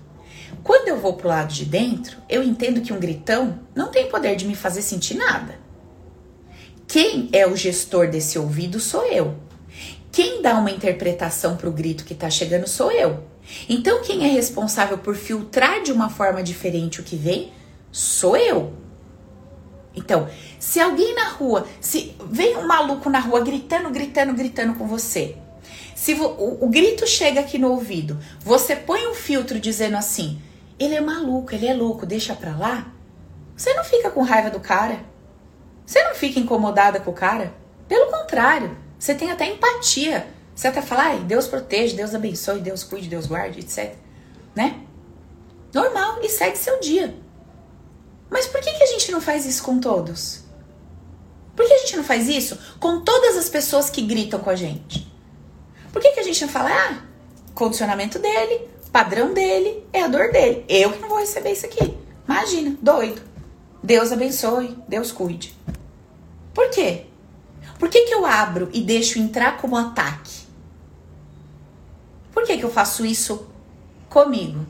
Quando 0.64 0.88
eu 0.88 0.98
vou 0.98 1.14
pro 1.14 1.28
lado 1.28 1.54
de 1.54 1.66
dentro, 1.66 2.18
eu 2.28 2.44
entendo 2.44 2.82
que 2.82 2.94
um 2.94 3.00
gritão 3.00 3.60
não 3.76 3.92
tem 3.92 4.10
poder 4.10 4.36
de 4.36 4.46
me 4.46 4.56
fazer 4.56 4.82
sentir 4.82 5.16
nada. 5.16 5.60
Quem 6.88 7.30
é 7.34 7.48
o 7.48 7.56
gestor 7.56 8.10
desse 8.10 8.38
ouvido 8.38 8.80
sou 8.80 9.06
eu. 9.06 9.36
Quem 10.12 10.42
dá 10.42 10.56
uma 10.56 10.72
interpretação 10.72 11.58
para 11.58 11.68
o 11.68 11.74
grito 11.74 12.06
que 12.06 12.14
está 12.14 12.30
chegando 12.30 12.68
sou 12.68 12.92
eu. 12.92 13.24
Então, 13.68 14.02
quem 14.02 14.26
é 14.26 14.28
responsável 14.28 14.98
por 14.98 15.16
filtrar 15.16 15.84
de 15.84 15.92
uma 15.92 16.10
forma 16.10 16.42
diferente 16.42 17.02
o 17.02 17.04
que 17.04 17.16
vem 17.16 17.52
sou 17.92 18.38
eu. 18.38 18.74
Então, 19.96 20.28
se 20.60 20.80
alguém 20.80 21.16
na 21.16 21.30
rua, 21.30 21.66
se 21.80 22.16
vem 22.30 22.58
um 22.58 22.68
maluco 22.68 23.10
na 23.10 23.20
rua 23.20 23.42
gritando, 23.42 23.90
gritando, 23.90 24.34
gritando 24.34 24.76
com 24.76 24.88
você, 24.88 25.38
se 25.96 26.14
o, 26.14 26.64
o 26.64 26.68
grito 26.68 27.08
chega 27.08 27.40
aqui 27.40 27.58
no 27.58 27.72
ouvido, 27.72 28.20
você 28.42 28.76
põe 28.76 29.08
um 29.08 29.16
filtro 29.16 29.60
dizendo 29.60 29.96
assim: 29.96 30.40
ele 30.78 30.94
é 30.94 31.02
maluco, 31.02 31.56
ele 31.56 31.66
é 31.66 31.74
louco, 31.74 32.06
deixa 32.06 32.36
pra 32.36 32.56
lá. 32.56 32.92
Você 33.56 33.74
não 33.74 33.84
fica 33.84 34.12
com 34.12 34.22
raiva 34.22 34.50
do 34.50 34.60
cara. 34.60 35.00
Você 35.86 36.04
não 36.04 36.14
fica 36.14 36.38
incomodada 36.38 37.00
com 37.00 37.12
o 37.12 37.14
cara. 37.14 37.54
Pelo 37.88 38.12
contrário, 38.12 38.78
você 39.00 39.16
tem 39.16 39.32
até 39.32 39.48
empatia. 39.48 40.28
Você 40.54 40.68
até 40.68 40.82
fala, 40.82 41.04
ai, 41.04 41.20
Deus 41.20 41.48
protege, 41.48 41.96
Deus 41.96 42.14
abençoe, 42.14 42.60
Deus 42.60 42.84
cuide, 42.84 43.08
Deus 43.08 43.26
guarde, 43.26 43.60
etc. 43.60 43.96
Né? 44.54 44.82
Normal, 45.74 46.20
e 46.22 46.30
segue 46.30 46.58
seu 46.58 46.80
dia. 46.80 47.16
Mas 48.30 48.48
por 48.48 48.60
que, 48.60 48.72
que 48.72 48.84
a 48.84 48.88
gente 48.88 49.12
não 49.12 49.22
faz 49.22 49.46
isso 49.46 49.64
com 49.64 49.80
todos? 49.80 50.44
Por 51.56 51.66
que 51.66 51.74
a 51.74 51.78
gente 51.80 51.96
não 51.96 52.04
faz 52.04 52.28
isso 52.28 52.58
com 52.80 53.02
todas 53.02 53.38
as 53.38 53.48
pessoas 53.48 53.90
que 53.90 54.02
gritam 54.02 54.40
com 54.40 54.50
a 54.50 54.56
gente? 54.56 55.15
Por 55.96 56.02
que, 56.02 56.12
que 56.12 56.20
a 56.20 56.24
gente 56.24 56.42
não 56.42 56.50
fala, 56.50 56.72
ah, 56.74 56.98
condicionamento 57.54 58.20
dele, 58.20 58.68
padrão 58.92 59.34
dele, 59.34 59.82
é 59.94 60.04
a 60.04 60.10
dor 60.10 60.30
dele. 60.30 60.66
Eu 60.68 60.92
que 60.92 61.00
não 61.00 61.08
vou 61.08 61.20
receber 61.20 61.54
isso 61.54 61.66
aqui. 61.66 61.98
Imagina, 62.28 62.78
doido. 62.82 63.22
Deus 63.82 64.12
abençoe, 64.12 64.78
Deus 64.90 65.14
cuide. 65.14 65.58
Por 66.54 66.70
quê? 66.70 67.06
Por 67.80 67.88
que, 67.88 68.02
que 68.02 68.14
eu 68.14 68.26
abro 68.26 68.70
e 68.74 68.82
deixo 68.82 69.18
entrar 69.20 69.56
como 69.56 69.78
ataque? 69.78 70.42
Por 72.34 72.44
que, 72.44 72.58
que 72.58 72.66
eu 72.66 72.72
faço 72.74 73.06
isso 73.06 73.48
comigo? 74.10 74.66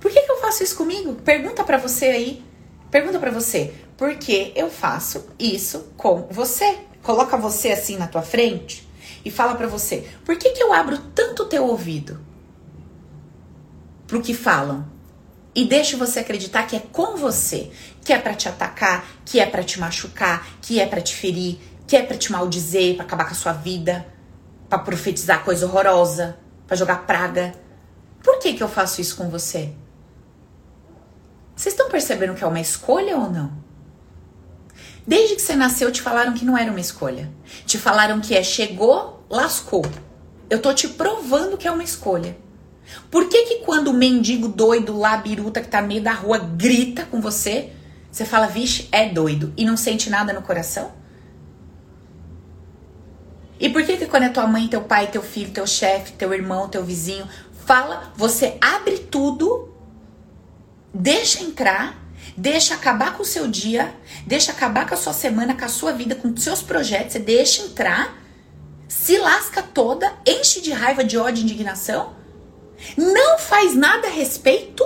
Por 0.00 0.10
que, 0.10 0.20
que 0.20 0.32
eu 0.32 0.40
faço 0.40 0.64
isso 0.64 0.76
comigo? 0.76 1.14
Pergunta 1.14 1.62
para 1.62 1.78
você 1.78 2.06
aí. 2.06 2.44
Pergunta 2.90 3.20
para 3.20 3.30
você. 3.30 3.72
Por 3.96 4.16
que 4.16 4.52
eu 4.56 4.68
faço 4.68 5.24
isso 5.38 5.92
com 5.96 6.26
você? 6.28 6.76
Coloca 7.04 7.36
você 7.36 7.70
assim 7.70 7.96
na 7.96 8.08
tua 8.08 8.22
frente 8.22 8.83
e 9.24 9.30
fala 9.30 9.54
para 9.54 9.66
você: 9.66 10.08
por 10.24 10.36
que, 10.36 10.50
que 10.50 10.62
eu 10.62 10.72
abro 10.72 10.98
tanto 11.14 11.46
teu 11.46 11.66
ouvido 11.66 12.20
pro 14.06 14.20
que 14.20 14.34
falam? 14.34 14.92
E 15.54 15.64
deixo 15.64 15.96
você 15.96 16.18
acreditar 16.18 16.64
que 16.64 16.74
é 16.74 16.80
com 16.80 17.16
você, 17.16 17.70
que 18.04 18.12
é 18.12 18.18
para 18.18 18.34
te 18.34 18.48
atacar, 18.48 19.06
que 19.24 19.38
é 19.38 19.46
para 19.46 19.62
te 19.62 19.78
machucar, 19.78 20.44
que 20.60 20.80
é 20.80 20.86
para 20.86 21.00
te 21.00 21.14
ferir, 21.14 21.58
que 21.86 21.96
é 21.96 22.02
para 22.02 22.16
te 22.16 22.32
maldizer, 22.32 22.96
para 22.96 23.04
acabar 23.04 23.24
com 23.24 23.30
a 23.30 23.36
sua 23.36 23.52
vida, 23.52 24.04
para 24.68 24.80
profetizar 24.80 25.44
coisa 25.44 25.66
horrorosa, 25.66 26.36
para 26.66 26.76
jogar 26.76 27.06
praga. 27.06 27.54
Por 28.20 28.40
que 28.40 28.54
que 28.54 28.62
eu 28.62 28.68
faço 28.68 29.00
isso 29.00 29.16
com 29.16 29.28
você? 29.28 29.72
Vocês 31.54 31.72
estão 31.72 31.88
percebendo 31.88 32.34
que 32.34 32.42
é 32.42 32.46
uma 32.46 32.60
escolha 32.60 33.16
ou 33.16 33.30
não? 33.30 33.52
Desde 35.06 35.36
que 35.36 35.42
você 35.42 35.54
nasceu, 35.54 35.92
te 35.92 36.00
falaram 36.00 36.32
que 36.32 36.44
não 36.44 36.56
era 36.56 36.70
uma 36.70 36.80
escolha. 36.80 37.30
Te 37.66 37.78
falaram 37.78 38.20
que 38.20 38.34
é 38.34 38.42
chegou, 38.42 39.13
lascou. 39.28 39.84
Eu 40.48 40.60
tô 40.60 40.72
te 40.72 40.88
provando 40.88 41.56
que 41.56 41.66
é 41.66 41.70
uma 41.70 41.82
escolha. 41.82 42.36
Por 43.10 43.28
que 43.28 43.44
que 43.44 43.54
quando 43.64 43.88
o 43.88 43.94
mendigo 43.94 44.48
doido 44.48 44.96
lá, 44.96 45.16
biruta, 45.16 45.60
que 45.60 45.68
tá 45.68 45.80
no 45.80 45.88
meio 45.88 46.02
da 46.02 46.12
rua, 46.12 46.38
grita 46.38 47.06
com 47.06 47.20
você, 47.20 47.72
você 48.10 48.24
fala, 48.24 48.46
vixe, 48.46 48.88
é 48.92 49.08
doido, 49.08 49.52
e 49.56 49.64
não 49.64 49.76
sente 49.76 50.10
nada 50.10 50.32
no 50.32 50.42
coração? 50.42 50.92
E 53.58 53.68
por 53.68 53.84
que 53.84 53.96
que 53.96 54.06
quando 54.06 54.24
é 54.24 54.28
tua 54.28 54.46
mãe, 54.46 54.68
teu 54.68 54.82
pai, 54.82 55.10
teu 55.10 55.22
filho, 55.22 55.50
teu 55.50 55.66
chefe, 55.66 56.12
teu 56.12 56.34
irmão, 56.34 56.68
teu 56.68 56.84
vizinho, 56.84 57.26
fala, 57.64 58.12
você 58.16 58.58
abre 58.60 58.98
tudo, 58.98 59.72
deixa 60.92 61.42
entrar 61.42 62.04
Deixa 62.36 62.74
acabar 62.74 63.16
com 63.16 63.22
o 63.22 63.26
seu 63.26 63.46
dia, 63.46 63.94
deixa 64.26 64.50
acabar 64.50 64.88
com 64.88 64.94
a 64.94 64.96
sua 64.96 65.12
semana, 65.12 65.54
com 65.54 65.64
a 65.64 65.68
sua 65.68 65.92
vida, 65.92 66.16
com 66.16 66.28
os 66.28 66.42
seus 66.42 66.62
projetos, 66.62 67.12
você 67.12 67.18
deixa 67.20 67.62
entrar, 67.62 68.16
se 68.88 69.18
lasca 69.18 69.62
toda, 69.62 70.12
enche 70.26 70.60
de 70.60 70.72
raiva, 70.72 71.04
de 71.04 71.16
ódio, 71.16 71.42
indignação, 71.42 72.14
não 72.96 73.38
faz 73.38 73.74
nada 73.74 74.08
a 74.08 74.10
respeito, 74.10 74.84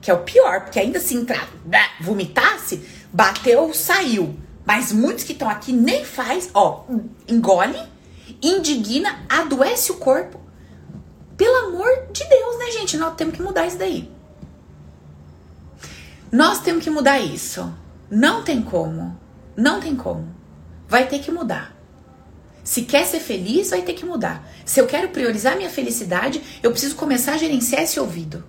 que 0.00 0.10
é 0.10 0.14
o 0.14 0.22
pior, 0.22 0.62
porque 0.62 0.78
ainda 0.78 1.00
se 1.00 1.14
entrar, 1.14 1.48
né, 1.64 1.84
vomitasse, 2.00 2.84
bateu, 3.12 3.72
saiu. 3.72 4.36
Mas 4.64 4.92
muitos 4.92 5.24
que 5.24 5.32
estão 5.32 5.48
aqui 5.48 5.72
nem 5.72 6.04
faz, 6.04 6.50
ó, 6.54 6.84
engole, 7.26 7.80
indigna, 8.40 9.24
adoece 9.28 9.90
o 9.92 9.96
corpo. 9.96 10.40
Pelo 11.36 11.66
amor 11.66 11.88
de 12.12 12.24
Deus, 12.24 12.58
né, 12.58 12.70
gente? 12.70 12.96
Nós 12.96 13.14
temos 13.16 13.34
que 13.34 13.42
mudar 13.42 13.66
isso 13.66 13.78
daí. 13.78 14.10
Nós 16.30 16.60
temos 16.60 16.84
que 16.84 16.90
mudar 16.90 17.18
isso. 17.18 17.72
Não 18.10 18.42
tem 18.42 18.62
como. 18.62 19.18
Não 19.56 19.80
tem 19.80 19.96
como. 19.96 20.32
Vai 20.88 21.08
ter 21.08 21.18
que 21.18 21.32
mudar. 21.32 21.74
Se 22.64 22.82
quer 22.82 23.04
ser 23.04 23.20
feliz, 23.20 23.70
vai 23.70 23.82
ter 23.82 23.94
que 23.94 24.04
mudar. 24.04 24.48
Se 24.64 24.80
eu 24.80 24.86
quero 24.86 25.08
priorizar 25.08 25.56
minha 25.56 25.70
felicidade, 25.70 26.40
eu 26.62 26.70
preciso 26.70 26.94
começar 26.94 27.34
a 27.34 27.38
gerenciar 27.38 27.82
esse 27.82 27.98
ouvido. 27.98 28.44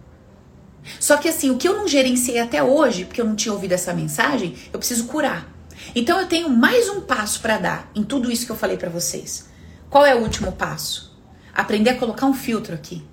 Só 0.99 1.17
que 1.17 1.29
assim, 1.29 1.49
o 1.49 1.57
que 1.57 1.67
eu 1.67 1.75
não 1.75 1.87
gerenciei 1.87 2.39
até 2.39 2.61
hoje, 2.61 3.05
porque 3.05 3.21
eu 3.21 3.25
não 3.25 3.35
tinha 3.35 3.53
ouvido 3.53 3.71
essa 3.71 3.93
mensagem, 3.93 4.55
eu 4.71 4.79
preciso 4.79 5.05
curar. 5.05 5.51
Então 5.95 6.19
eu 6.19 6.27
tenho 6.27 6.49
mais 6.49 6.89
um 6.89 7.01
passo 7.01 7.41
para 7.41 7.57
dar 7.57 7.91
em 7.95 8.03
tudo 8.03 8.31
isso 8.31 8.45
que 8.45 8.51
eu 8.51 8.55
falei 8.55 8.77
para 8.77 8.89
vocês. 8.89 9.49
Qual 9.89 10.05
é 10.05 10.13
o 10.13 10.21
último 10.21 10.51
passo? 10.51 11.17
Aprender 11.53 11.91
a 11.91 11.97
colocar 11.97 12.25
um 12.25 12.33
filtro 12.33 12.75
aqui. 12.75 13.03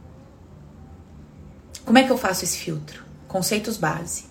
Como 1.85 1.99
é 1.99 2.05
que 2.05 2.11
eu 2.11 2.19
faço 2.19 2.45
esse 2.45 2.59
filtro? 2.59 3.05
Conceitos 3.27 3.77
base. 3.77 4.25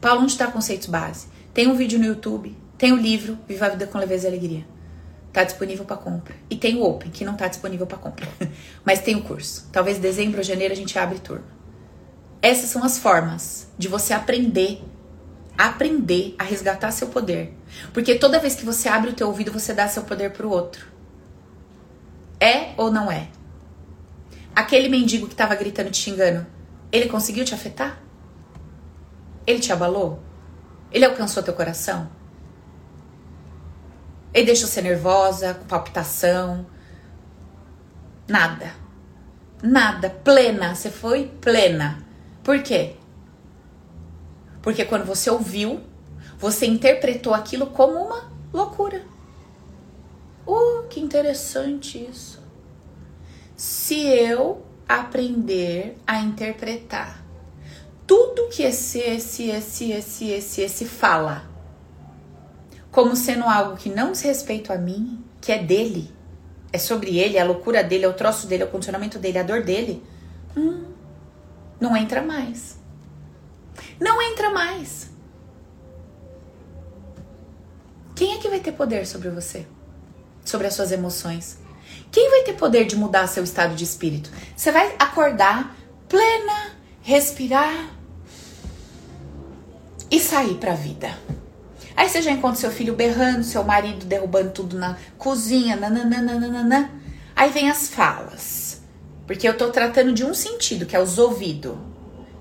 Paulo, 0.00 0.22
onde 0.22 0.32
está 0.32 0.46
conceitos 0.46 0.88
base? 0.88 1.26
Tem 1.54 1.68
um 1.68 1.74
vídeo 1.74 1.98
no 1.98 2.04
YouTube, 2.04 2.56
Tem 2.76 2.92
o 2.92 2.96
livro 2.96 3.38
Viva 3.46 3.66
a 3.66 3.68
Vida 3.68 3.86
com 3.86 3.98
Leveza 3.98 4.26
e 4.26 4.28
Alegria. 4.28 4.71
Tá 5.32 5.44
disponível 5.44 5.84
para 5.84 5.96
compra. 5.96 6.34
E 6.50 6.56
tem 6.56 6.76
o 6.76 6.82
Open, 6.82 7.10
que 7.10 7.24
não 7.24 7.34
tá 7.34 7.48
disponível 7.48 7.86
para 7.86 7.98
compra. 7.98 8.28
Mas 8.84 9.00
tem 9.00 9.16
o 9.16 9.22
curso. 9.22 9.68
Talvez 9.72 9.98
dezembro 9.98 10.38
ou 10.38 10.44
janeiro 10.44 10.72
a 10.72 10.76
gente 10.76 10.98
abre 10.98 11.18
turma. 11.18 11.46
Essas 12.42 12.68
são 12.70 12.84
as 12.84 12.98
formas 12.98 13.68
de 13.78 13.88
você 13.88 14.12
aprender 14.12 14.82
aprender 15.56 16.34
a 16.38 16.44
resgatar 16.44 16.90
seu 16.90 17.08
poder. 17.08 17.56
Porque 17.92 18.14
toda 18.14 18.38
vez 18.38 18.54
que 18.54 18.64
você 18.64 18.88
abre 18.88 19.10
o 19.10 19.14
teu 19.14 19.28
ouvido, 19.28 19.52
você 19.52 19.72
dá 19.72 19.88
seu 19.88 20.02
poder 20.02 20.32
pro 20.32 20.50
outro. 20.50 20.86
É 22.40 22.72
ou 22.76 22.90
não 22.90 23.10
é? 23.10 23.28
Aquele 24.54 24.88
mendigo 24.88 25.28
que 25.28 25.34
tava 25.34 25.54
gritando 25.54 25.90
te 25.90 25.98
xingando, 25.98 26.46
ele 26.90 27.08
conseguiu 27.08 27.44
te 27.44 27.54
afetar? 27.54 28.00
Ele 29.46 29.60
te 29.60 29.72
abalou? 29.72 30.20
Ele 30.90 31.04
alcançou 31.04 31.42
teu 31.42 31.54
coração? 31.54 32.10
Ele 34.32 34.46
deixou 34.46 34.66
você 34.66 34.80
nervosa, 34.80 35.54
com 35.54 35.66
palpitação? 35.66 36.66
Nada. 38.26 38.74
Nada. 39.62 40.08
Plena. 40.08 40.74
Você 40.74 40.90
foi 40.90 41.30
plena. 41.40 42.02
Por 42.42 42.62
quê? 42.62 42.96
Porque 44.62 44.84
quando 44.84 45.04
você 45.04 45.28
ouviu, 45.28 45.80
você 46.38 46.66
interpretou 46.66 47.34
aquilo 47.34 47.66
como 47.66 47.94
uma 47.98 48.32
loucura. 48.52 49.02
Oh, 50.46 50.84
que 50.88 50.98
interessante 50.98 51.98
isso. 51.98 52.40
Se 53.56 54.06
eu 54.06 54.64
aprender 54.88 55.96
a 56.06 56.20
interpretar 56.20 57.22
tudo 58.06 58.48
que 58.48 58.62
esse, 58.62 58.98
esse, 58.98 59.50
esse, 59.50 59.92
esse, 59.92 60.30
esse, 60.30 60.60
esse 60.62 60.84
fala 60.84 61.51
como 62.92 63.16
sendo 63.16 63.44
algo 63.44 63.76
que 63.76 63.88
não 63.88 64.12
diz 64.12 64.20
respeito 64.20 64.70
a 64.70 64.76
mim, 64.76 65.24
que 65.40 65.50
é 65.50 65.58
dele, 65.58 66.14
é 66.70 66.76
sobre 66.76 67.18
ele, 67.18 67.38
é 67.38 67.40
a 67.40 67.44
loucura 67.44 67.82
dele, 67.82 68.04
é 68.04 68.08
o 68.08 68.12
troço 68.12 68.46
dele, 68.46 68.62
é 68.62 68.66
o 68.66 68.70
condicionamento 68.70 69.18
dele, 69.18 69.38
é 69.38 69.40
a 69.40 69.44
dor 69.44 69.62
dele, 69.62 70.04
hum, 70.54 70.84
não 71.80 71.96
entra 71.96 72.22
mais. 72.22 72.78
Não 73.98 74.20
entra 74.20 74.50
mais. 74.50 75.10
Quem 78.14 78.34
é 78.34 78.38
que 78.38 78.48
vai 78.48 78.60
ter 78.60 78.72
poder 78.72 79.06
sobre 79.06 79.30
você? 79.30 79.66
Sobre 80.44 80.66
as 80.66 80.74
suas 80.74 80.92
emoções? 80.92 81.58
Quem 82.10 82.30
vai 82.30 82.42
ter 82.42 82.52
poder 82.52 82.84
de 82.84 82.94
mudar 82.94 83.26
seu 83.26 83.42
estado 83.42 83.74
de 83.74 83.84
espírito? 83.84 84.30
Você 84.54 84.70
vai 84.70 84.94
acordar 84.98 85.74
plena, 86.10 86.76
respirar 87.00 87.90
e 90.10 90.20
sair 90.20 90.56
para 90.58 90.72
a 90.72 90.76
vida. 90.76 91.16
Aí 91.96 92.08
você 92.08 92.22
já 92.22 92.30
encontra 92.30 92.60
seu 92.60 92.70
filho 92.70 92.94
berrando, 92.94 93.44
seu 93.44 93.62
marido 93.64 94.06
derrubando 94.06 94.50
tudo 94.50 94.78
na 94.78 94.96
cozinha, 95.18 95.76
nananana. 95.76 96.90
Aí 97.34 97.50
vem 97.50 97.70
as 97.70 97.88
falas. 97.88 98.82
Porque 99.26 99.48
eu 99.48 99.56
tô 99.56 99.70
tratando 99.70 100.12
de 100.12 100.24
um 100.24 100.34
sentido, 100.34 100.86
que 100.86 100.96
é 100.96 101.00
os 101.00 101.18
ouvidos. 101.18 101.76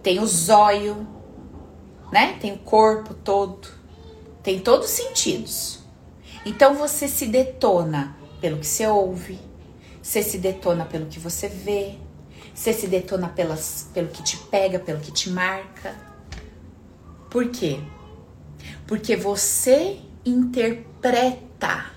Tem 0.01 0.19
o 0.19 0.25
zóio, 0.25 1.07
né? 2.11 2.37
Tem 2.39 2.53
o 2.53 2.57
corpo 2.57 3.13
todo, 3.13 3.67
tem 4.43 4.59
todos 4.59 4.87
os 4.87 4.91
sentidos. 4.91 5.79
Então 6.45 6.73
você 6.73 7.07
se 7.07 7.27
detona 7.27 8.15
pelo 8.39 8.57
que 8.57 8.65
você 8.65 8.87
ouve, 8.87 9.39
você 10.01 10.23
se 10.23 10.37
detona 10.39 10.85
pelo 10.85 11.05
que 11.05 11.19
você 11.19 11.47
vê, 11.47 11.95
você 12.53 12.73
se 12.73 12.87
detona 12.87 13.29
pelas, 13.29 13.89
pelo 13.93 14.07
que 14.07 14.23
te 14.23 14.37
pega, 14.37 14.79
pelo 14.79 14.99
que 14.99 15.11
te 15.11 15.29
marca. 15.29 15.95
Por 17.29 17.49
quê? 17.49 17.79
Porque 18.87 19.15
você 19.15 19.99
interpreta 20.25 21.91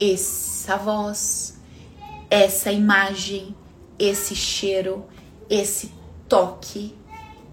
essa 0.00 0.76
voz, 0.76 1.58
essa 2.30 2.70
imagem, 2.70 3.54
esse 3.98 4.34
cheiro, 4.34 5.06
esse 5.48 5.92
toque 6.28 6.94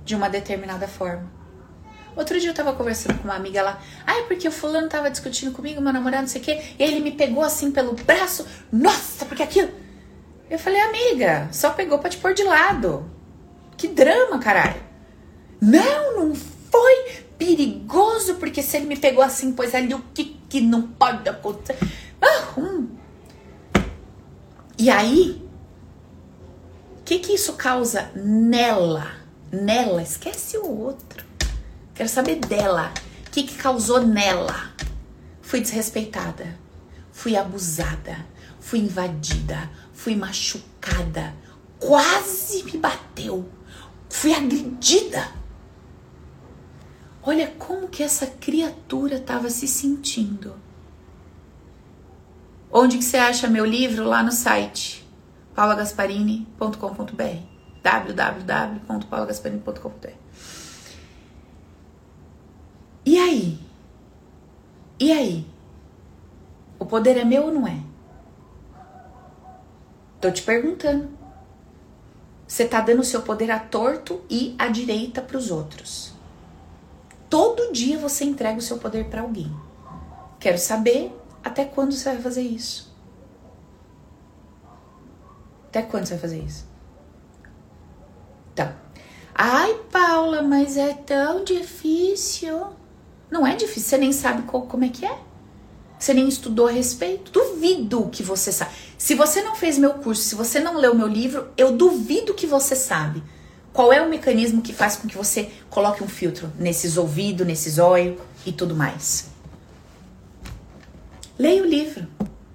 de 0.04 0.16
uma 0.16 0.30
determinada 0.30 0.88
forma. 0.88 1.32
Outro 2.16 2.40
dia 2.40 2.50
eu 2.50 2.54
tava 2.54 2.74
conversando 2.74 3.18
com 3.18 3.24
uma 3.24 3.36
amiga 3.36 3.64
lá. 3.64 3.82
Ai, 4.06 4.22
ah, 4.22 4.26
porque 4.28 4.48
o 4.48 4.52
fulano 4.52 4.88
tava 4.88 5.10
discutindo 5.10 5.52
comigo, 5.52 5.82
meu 5.82 5.92
namorado, 5.92 6.24
não 6.24 6.28
sei 6.28 6.42
o 6.42 6.44
quê. 6.44 6.62
E 6.78 6.84
ele 6.84 7.00
me 7.00 7.12
pegou 7.12 7.44
assim 7.44 7.72
pelo 7.72 7.94
braço. 7.94 8.46
Nossa, 8.72 9.26
porque 9.26 9.42
aquilo. 9.42 9.72
Eu 10.50 10.60
falei, 10.60 10.80
amiga, 10.80 11.50
só 11.52 11.72
pegou 11.72 11.98
pra 11.98 12.10
te 12.10 12.18
pôr 12.18 12.34
de 12.34 12.44
lado. 12.44 13.10
Que 13.76 13.88
drama, 13.88 14.38
caralho. 14.38 14.82
Não, 15.60 16.20
não 16.20 16.36
foi 16.36 17.26
perigoso, 17.44 18.36
porque 18.36 18.64
se 18.64 18.78
ele 18.78 18.86
me 18.86 18.96
pegou 18.96 19.22
assim, 19.22 19.52
pois 19.52 19.76
ali 19.76 19.94
o 19.94 20.02
que 20.14 20.40
que 20.48 20.62
não 20.62 20.84
pode 20.84 21.28
acontecer? 21.28 21.78
Ah, 22.22 22.54
hum. 22.58 22.88
E 24.78 24.90
aí, 24.90 25.46
o 27.00 27.04
que 27.04 27.20
que 27.20 27.34
isso 27.34 27.54
causa 27.54 28.10
nela? 28.16 29.12
Nela, 29.52 30.02
esquece 30.02 30.58
o 30.58 30.66
outro. 30.66 31.26
Quero 31.94 32.08
saber 32.08 32.38
dela. 32.38 32.94
O 33.28 33.32
que, 33.32 33.44
que 33.44 33.56
causou 33.56 34.02
nela? 34.02 34.72
Fui 35.42 35.60
desrespeitada. 35.60 36.58
Fui 37.12 37.36
abusada. 37.36 38.26
Fui 38.60 38.80
invadida. 38.80 39.70
Fui 39.94 40.16
machucada. 40.16 41.36
Quase 41.78 42.64
me 42.64 42.78
bateu. 42.78 43.48
Fui 44.10 44.34
agredida. 44.34 45.43
Olha 47.26 47.48
como 47.58 47.88
que 47.88 48.04
essa 48.04 48.28
criatura 48.28 49.16
estava 49.16 49.50
se 49.50 49.68
sentindo. 49.68 50.54
Onde 52.72 52.98
que 52.98 53.04
você 53.04 53.18
acha 53.18 53.48
meu 53.48 53.66
livro? 53.66 54.04
Lá 54.04 54.22
no 54.22 54.32
site 54.32 55.02
paulagasparini.com.br 55.56 57.54
www.paulagasparini.com.br 57.84 60.24
e 63.06 63.18
aí? 63.18 63.60
E 65.00 65.12
aí? 65.12 65.46
O 66.80 66.86
poder 66.86 67.18
é 67.18 67.26
meu 67.26 67.44
ou 67.44 67.54
não 67.54 67.68
é? 67.68 67.80
Tô 70.22 70.32
te 70.32 70.42
perguntando. 70.42 71.10
Você 72.48 72.66
tá 72.66 72.80
dando 72.80 73.02
o 73.02 73.04
seu 73.04 73.22
poder 73.22 73.52
à 73.52 73.60
torto 73.60 74.22
e 74.30 74.56
à 74.58 74.68
direita 74.68 75.22
para 75.22 75.38
os 75.38 75.52
outros. 75.52 76.13
Todo 77.34 77.74
dia 77.74 77.98
você 77.98 78.26
entrega 78.26 78.60
o 78.60 78.62
seu 78.62 78.78
poder 78.78 79.06
para 79.06 79.24
alguém. 79.24 79.52
Quero 80.40 80.60
saber 80.60 81.12
até 81.44 81.66
quando 81.66 81.92
você 81.92 82.12
vai 82.12 82.22
fazer 82.22 82.44
isso. 82.44 82.96
Até 85.66 85.82
quando 85.82 86.06
você 86.06 86.14
vai 86.14 86.22
fazer 86.22 86.44
isso? 86.44 86.68
Tá. 88.54 88.76
Ai, 89.34 89.74
Paula, 89.92 90.44
mas 90.44 90.78
é 90.78 90.94
tão 90.94 91.44
difícil. 91.44 92.68
Não 93.32 93.48
é 93.48 93.56
difícil, 93.56 93.90
você 93.90 93.98
nem 93.98 94.14
sabe 94.14 94.44
como 94.44 94.86
é 94.86 94.90
que 94.90 95.04
é. 95.04 95.18
Você 95.98 96.14
nem 96.14 96.28
estudou 96.28 96.68
a 96.68 96.72
respeito. 96.72 97.32
Duvido 97.32 98.10
que 98.12 98.22
você 98.22 98.52
sabe. 98.52 98.76
Se 98.96 99.16
você 99.16 99.42
não 99.42 99.56
fez 99.56 99.80
meu 99.80 99.96
curso, 99.96 100.22
se 100.22 100.36
você 100.36 100.60
não 100.60 100.78
leu 100.78 100.94
meu 100.94 101.08
livro, 101.08 101.52
eu 101.58 101.72
duvido 101.72 102.36
que 102.36 102.46
você 102.46 102.76
sabe. 102.76 103.24
Qual 103.74 103.92
é 103.92 104.00
o 104.00 104.08
mecanismo 104.08 104.62
que 104.62 104.72
faz 104.72 104.96
com 104.96 105.08
que 105.08 105.18
você 105.18 105.52
coloque 105.68 106.04
um 106.04 106.08
filtro 106.08 106.54
nesses 106.60 106.96
ouvidos, 106.96 107.46
nesses 107.46 107.80
olhos 107.80 108.20
e 108.46 108.52
tudo 108.52 108.76
mais? 108.76 109.30
Leia 111.40 111.64
o 111.64 111.66
livro. 111.66 112.08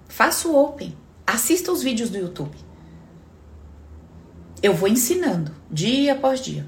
Faça 0.07 0.47
o 0.47 0.57
open. 0.57 0.97
Assista 1.27 1.73
os 1.73 1.83
vídeos 1.83 2.09
do 2.09 2.19
YouTube. 2.19 2.57
Eu 4.63 4.73
vou 4.73 4.89
ensinando 4.89 5.53
dia 5.69 6.13
após 6.13 6.41
dia. 6.41 6.65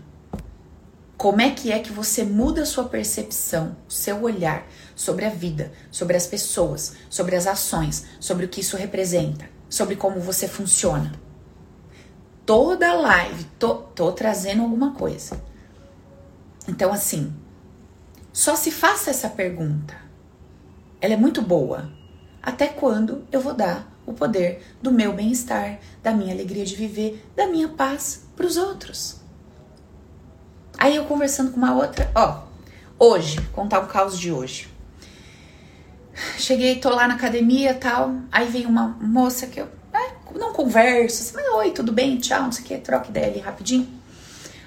Como 1.17 1.41
é 1.41 1.51
que 1.51 1.71
é 1.71 1.79
que 1.79 1.93
você 1.93 2.25
muda 2.25 2.63
a 2.63 2.67
sua 2.67 2.85
percepção, 2.85 3.77
seu 3.89 4.21
olhar 4.23 4.67
sobre 4.97 5.27
a 5.27 5.31
vida, 5.31 5.71
sobre 5.93 6.17
as 6.17 6.27
pessoas, 6.27 6.95
sobre 7.09 7.37
as 7.37 7.47
ações, 7.47 8.07
sobre 8.19 8.47
o 8.47 8.49
que 8.49 8.63
isso 8.63 8.77
representa, 8.77 9.49
sobre 9.69 9.95
como 9.95 10.19
você 10.19 10.49
funciona? 10.49 11.13
Toda 12.51 12.95
live, 12.95 13.45
tô, 13.61 13.77
tô 13.77 14.11
trazendo 14.11 14.63
alguma 14.63 14.91
coisa. 14.91 15.41
Então, 16.67 16.93
assim, 16.93 17.33
só 18.33 18.57
se 18.57 18.73
faça 18.73 19.09
essa 19.09 19.29
pergunta. 19.31 19.97
Ela 21.01 21.15
é 21.15 21.17
muito 21.17 21.41
boa. 21.43 21.89
Até 22.43 22.67
quando 22.67 23.25
eu 23.31 23.41
vou 23.41 23.55
dar 23.55 23.89
o 24.05 24.13
poder 24.13 24.67
do 24.83 24.91
meu 24.91 25.13
bem-estar, 25.13 25.79
da 26.03 26.11
minha 26.11 26.35
alegria 26.35 26.65
de 26.65 26.75
viver, 26.75 27.25
da 27.37 27.47
minha 27.47 27.69
paz 27.69 28.25
para 28.35 28.47
os 28.47 28.57
outros? 28.57 29.21
Aí 30.77 30.97
eu 30.97 31.05
conversando 31.05 31.53
com 31.53 31.57
uma 31.57 31.77
outra, 31.77 32.11
ó, 32.17 32.49
hoje, 32.99 33.41
contar 33.53 33.79
o 33.79 33.87
caos 33.87 34.19
de 34.19 34.33
hoje. 34.33 34.69
Cheguei, 36.37 36.81
tô 36.81 36.91
lá 36.91 37.07
na 37.07 37.15
academia 37.15 37.75
tal, 37.75 38.13
aí 38.33 38.49
vem 38.49 38.67
uma 38.67 38.89
moça 39.01 39.47
que 39.47 39.61
eu 39.61 39.69
não 40.41 40.53
converso, 40.53 41.33
mas 41.35 41.47
oi, 41.55 41.71
tudo 41.71 41.93
bem, 41.93 42.17
tchau, 42.17 42.43
não 42.43 42.53
sei 42.53 42.65
o 42.65 42.67
que, 42.67 42.79
troca 42.79 43.11
ideia 43.11 43.27
ali 43.29 43.39
rapidinho. 43.39 43.87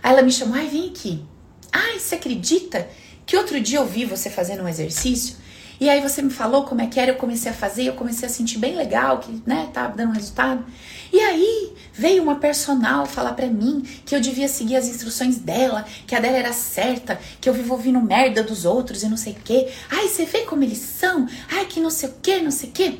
Aí 0.01 0.11
ela 0.13 0.21
me 0.21 0.31
chamou, 0.31 0.55
ai, 0.55 0.67
vem 0.67 0.89
aqui. 0.89 1.25
Ai, 1.71 1.99
você 1.99 2.15
acredita 2.15 2.87
que 3.25 3.35
outro 3.35 3.59
dia 3.59 3.79
eu 3.79 3.85
vi 3.85 4.05
você 4.05 4.29
fazendo 4.29 4.63
um 4.63 4.67
exercício 4.67 5.37
E 5.79 5.89
aí 5.89 6.01
você 6.01 6.21
me 6.21 6.29
falou 6.29 6.63
como 6.63 6.81
é 6.81 6.87
que 6.87 6.99
era, 6.99 7.11
eu 7.11 7.15
comecei 7.15 7.51
a 7.51 7.53
fazer, 7.53 7.83
eu 7.83 7.93
comecei 7.93 8.27
a 8.27 8.31
sentir 8.31 8.57
bem 8.57 8.75
legal, 8.75 9.19
que, 9.19 9.43
né, 9.45 9.69
tava 9.73 9.95
dando 9.97 10.13
resultado. 10.13 10.65
E 11.11 11.19
aí 11.19 11.73
veio 11.91 12.23
uma 12.23 12.35
personal 12.35 13.05
falar 13.05 13.33
pra 13.33 13.47
mim 13.47 13.81
que 14.05 14.15
eu 14.15 14.21
devia 14.21 14.47
seguir 14.47 14.75
as 14.75 14.87
instruções 14.87 15.37
dela, 15.37 15.85
que 16.07 16.15
a 16.15 16.19
dela 16.19 16.37
era 16.37 16.53
certa, 16.53 17.19
que 17.41 17.49
eu 17.49 17.53
vivo 17.53 17.73
ouvindo 17.73 17.99
merda 17.99 18.43
dos 18.43 18.65
outros 18.65 19.03
e 19.03 19.09
não 19.09 19.17
sei 19.17 19.33
o 19.33 19.37
quê. 19.43 19.69
Ai, 19.89 20.07
você 20.07 20.25
vê 20.25 20.41
como 20.41 20.63
eles 20.63 20.77
são? 20.77 21.27
Ai, 21.51 21.65
que 21.65 21.79
não 21.79 21.89
sei 21.89 22.09
o 22.09 22.13
quê, 22.21 22.37
não 22.39 22.51
sei 22.51 22.69
o 22.69 22.71
quê. 22.71 22.99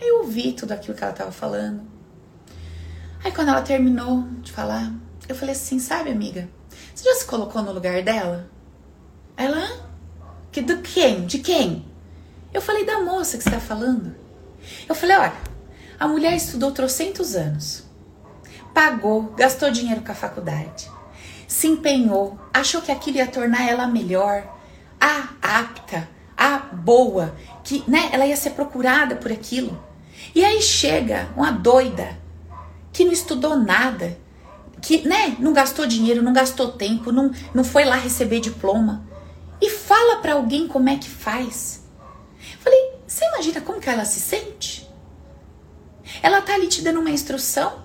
Eu 0.00 0.18
ouvi 0.22 0.52
tudo 0.52 0.72
aquilo 0.72 0.96
que 0.96 1.04
ela 1.04 1.12
tava 1.12 1.30
falando. 1.32 1.95
Aí 3.26 3.32
quando 3.32 3.48
ela 3.48 3.60
terminou 3.60 4.22
de 4.40 4.52
falar, 4.52 4.92
eu 5.28 5.34
falei 5.34 5.52
assim, 5.52 5.80
sabe, 5.80 6.12
amiga, 6.12 6.48
você 6.94 7.02
já 7.02 7.16
se 7.16 7.24
colocou 7.24 7.60
no 7.60 7.72
lugar 7.72 8.00
dela? 8.00 8.48
Ela, 9.36 9.66
que 10.52 10.62
do 10.62 10.80
quem? 10.80 11.26
De 11.26 11.40
quem? 11.40 11.84
Eu 12.54 12.62
falei 12.62 12.86
da 12.86 13.00
moça 13.00 13.36
que 13.36 13.42
está 13.42 13.58
falando. 13.58 14.14
Eu 14.88 14.94
falei, 14.94 15.16
olha, 15.16 15.32
a 15.98 16.06
mulher 16.06 16.36
estudou 16.36 16.70
trocentos 16.70 17.34
anos, 17.34 17.82
pagou, 18.72 19.34
gastou 19.36 19.72
dinheiro 19.72 20.02
com 20.02 20.12
a 20.12 20.14
faculdade, 20.14 20.88
se 21.48 21.66
empenhou, 21.66 22.38
achou 22.54 22.80
que 22.80 22.92
aquilo 22.92 23.16
ia 23.16 23.26
tornar 23.26 23.68
ela 23.68 23.88
melhor, 23.88 24.56
a 25.00 25.30
apta, 25.42 26.08
a 26.36 26.58
boa, 26.58 27.34
que 27.64 27.82
né, 27.90 28.08
ela 28.12 28.24
ia 28.24 28.36
ser 28.36 28.50
procurada 28.50 29.16
por 29.16 29.32
aquilo. 29.32 29.76
E 30.32 30.44
aí 30.44 30.62
chega 30.62 31.28
uma 31.36 31.50
doida 31.50 32.24
que 32.96 33.04
não 33.04 33.12
estudou 33.12 33.58
nada, 33.58 34.18
que 34.80 35.06
né, 35.06 35.36
não 35.38 35.52
gastou 35.52 35.86
dinheiro, 35.86 36.22
não 36.22 36.32
gastou 36.32 36.72
tempo, 36.72 37.12
não, 37.12 37.30
não 37.52 37.62
foi 37.62 37.84
lá 37.84 37.94
receber 37.94 38.40
diploma 38.40 39.06
e 39.60 39.68
fala 39.68 40.16
para 40.22 40.32
alguém 40.32 40.66
como 40.66 40.88
é 40.88 40.96
que 40.96 41.10
faz. 41.10 41.84
Falei, 42.58 42.92
você 43.06 43.22
imagina 43.26 43.60
como 43.60 43.80
que 43.82 43.90
ela 43.90 44.06
se 44.06 44.18
sente? 44.18 44.88
Ela 46.22 46.40
tá 46.40 46.54
ali 46.54 46.68
te 46.68 46.80
dando 46.80 47.00
uma 47.00 47.10
instrução, 47.10 47.84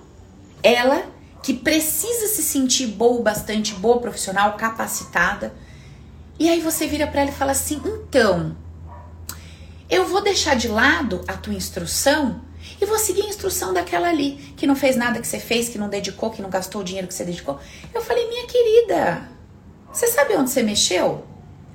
ela 0.64 1.06
que 1.44 1.56
precisa 1.56 2.28
se 2.28 2.42
sentir 2.42 2.88
boa, 2.88 3.22
bastante 3.22 3.74
boa 3.74 4.00
profissional, 4.00 4.54
capacitada. 4.54 5.54
E 6.40 6.48
aí 6.48 6.62
você 6.62 6.88
vira 6.88 7.06
para 7.06 7.22
ela 7.22 7.32
e 7.32 7.34
fala 7.34 7.52
assim: 7.52 7.82
"Então, 7.84 8.56
eu 9.90 10.06
vou 10.06 10.22
deixar 10.22 10.56
de 10.56 10.70
lado 10.70 11.22
a 11.28 11.34
tua 11.34 11.54
instrução 11.54 12.50
e 12.82 12.86
vou 12.86 12.98
seguir 12.98 13.22
a 13.22 13.30
instrução 13.30 13.72
daquela 13.74 14.10
ali, 14.10 14.54
que 14.58 14.68
não 14.68 14.76
fez 14.76 14.96
nada 14.96 15.22
que 15.22 15.28
você 15.28 15.40
fez, 15.40 15.70
que 15.70 15.78
não 15.78 15.88
dedicou, 15.88 16.32
que 16.32 16.42
não 16.42 16.50
gastou 16.50 16.82
o 16.82 16.84
dinheiro 16.84 17.08
que 17.08 17.14
você 17.14 17.24
dedicou". 17.24 17.60
Eu 17.94 18.02
falei: 18.02 18.28
"Minha 18.28 18.48
querida, 18.48 19.30
você 19.92 20.08
sabe 20.08 20.36
onde 20.36 20.50
você 20.50 20.64
mexeu? 20.64 21.26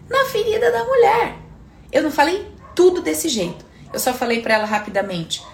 Na 0.08 0.24
ferida 0.26 0.70
da 0.72 0.84
mulher. 0.84 1.36
Eu 1.92 2.02
não 2.02 2.10
falei 2.10 2.46
tudo 2.74 3.02
desse 3.02 3.28
jeito. 3.28 3.64
Eu 3.92 3.98
só 3.98 4.14
falei 4.14 4.40
para 4.40 4.54
ela 4.54 4.64
rapidamente: 4.64 5.44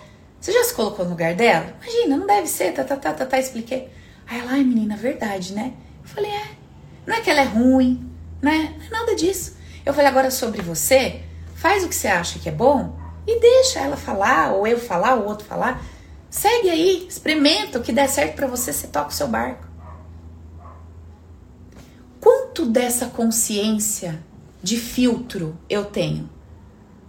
Você 0.40 0.52
já 0.52 0.62
se 0.64 0.74
colocou 0.74 1.04
no 1.04 1.10
lugar 1.10 1.34
dela? 1.34 1.74
Imagina, 1.82 2.16
não 2.16 2.26
deve 2.26 2.46
ser, 2.46 2.72
tá, 2.72 2.84
tá, 2.84 2.96
tá, 2.96 3.12
tá, 3.12 3.26
tá, 3.26 3.38
expliquei. 3.38 3.88
Aí 4.26 4.40
ela, 4.40 4.52
ai 4.52 4.62
menina, 4.62 4.96
verdade, 4.96 5.52
né? 5.52 5.72
Eu 6.02 6.08
falei: 6.08 6.30
É, 6.30 6.44
não 7.06 7.14
é 7.14 7.20
que 7.20 7.30
ela 7.30 7.40
é 7.40 7.44
ruim, 7.44 8.08
né? 8.40 8.74
Não 8.78 8.86
é 8.86 8.90
nada 9.00 9.16
disso. 9.16 9.56
Eu 9.84 9.92
falei: 9.92 10.08
Agora 10.08 10.30
sobre 10.30 10.62
você, 10.62 11.22
faz 11.56 11.82
o 11.84 11.88
que 11.88 11.94
você 11.94 12.08
acha 12.08 12.38
que 12.38 12.48
é 12.48 12.52
bom 12.52 12.96
e 13.26 13.38
deixa 13.40 13.80
ela 13.80 13.96
falar, 13.96 14.52
ou 14.52 14.66
eu 14.66 14.78
falar, 14.78 15.14
ou 15.14 15.26
outro 15.26 15.46
falar. 15.46 15.82
Segue 16.30 16.70
aí, 16.70 17.06
experimenta 17.06 17.78
o 17.78 17.82
que 17.82 17.92
der 17.92 18.08
certo 18.08 18.36
para 18.36 18.46
você, 18.46 18.72
você 18.72 18.86
toca 18.86 19.08
o 19.08 19.12
seu 19.12 19.28
barco. 19.28 19.66
Quanto 22.20 22.66
dessa 22.66 23.06
consciência 23.06 24.22
de 24.62 24.76
filtro 24.76 25.56
eu 25.68 25.84
tenho? 25.84 26.30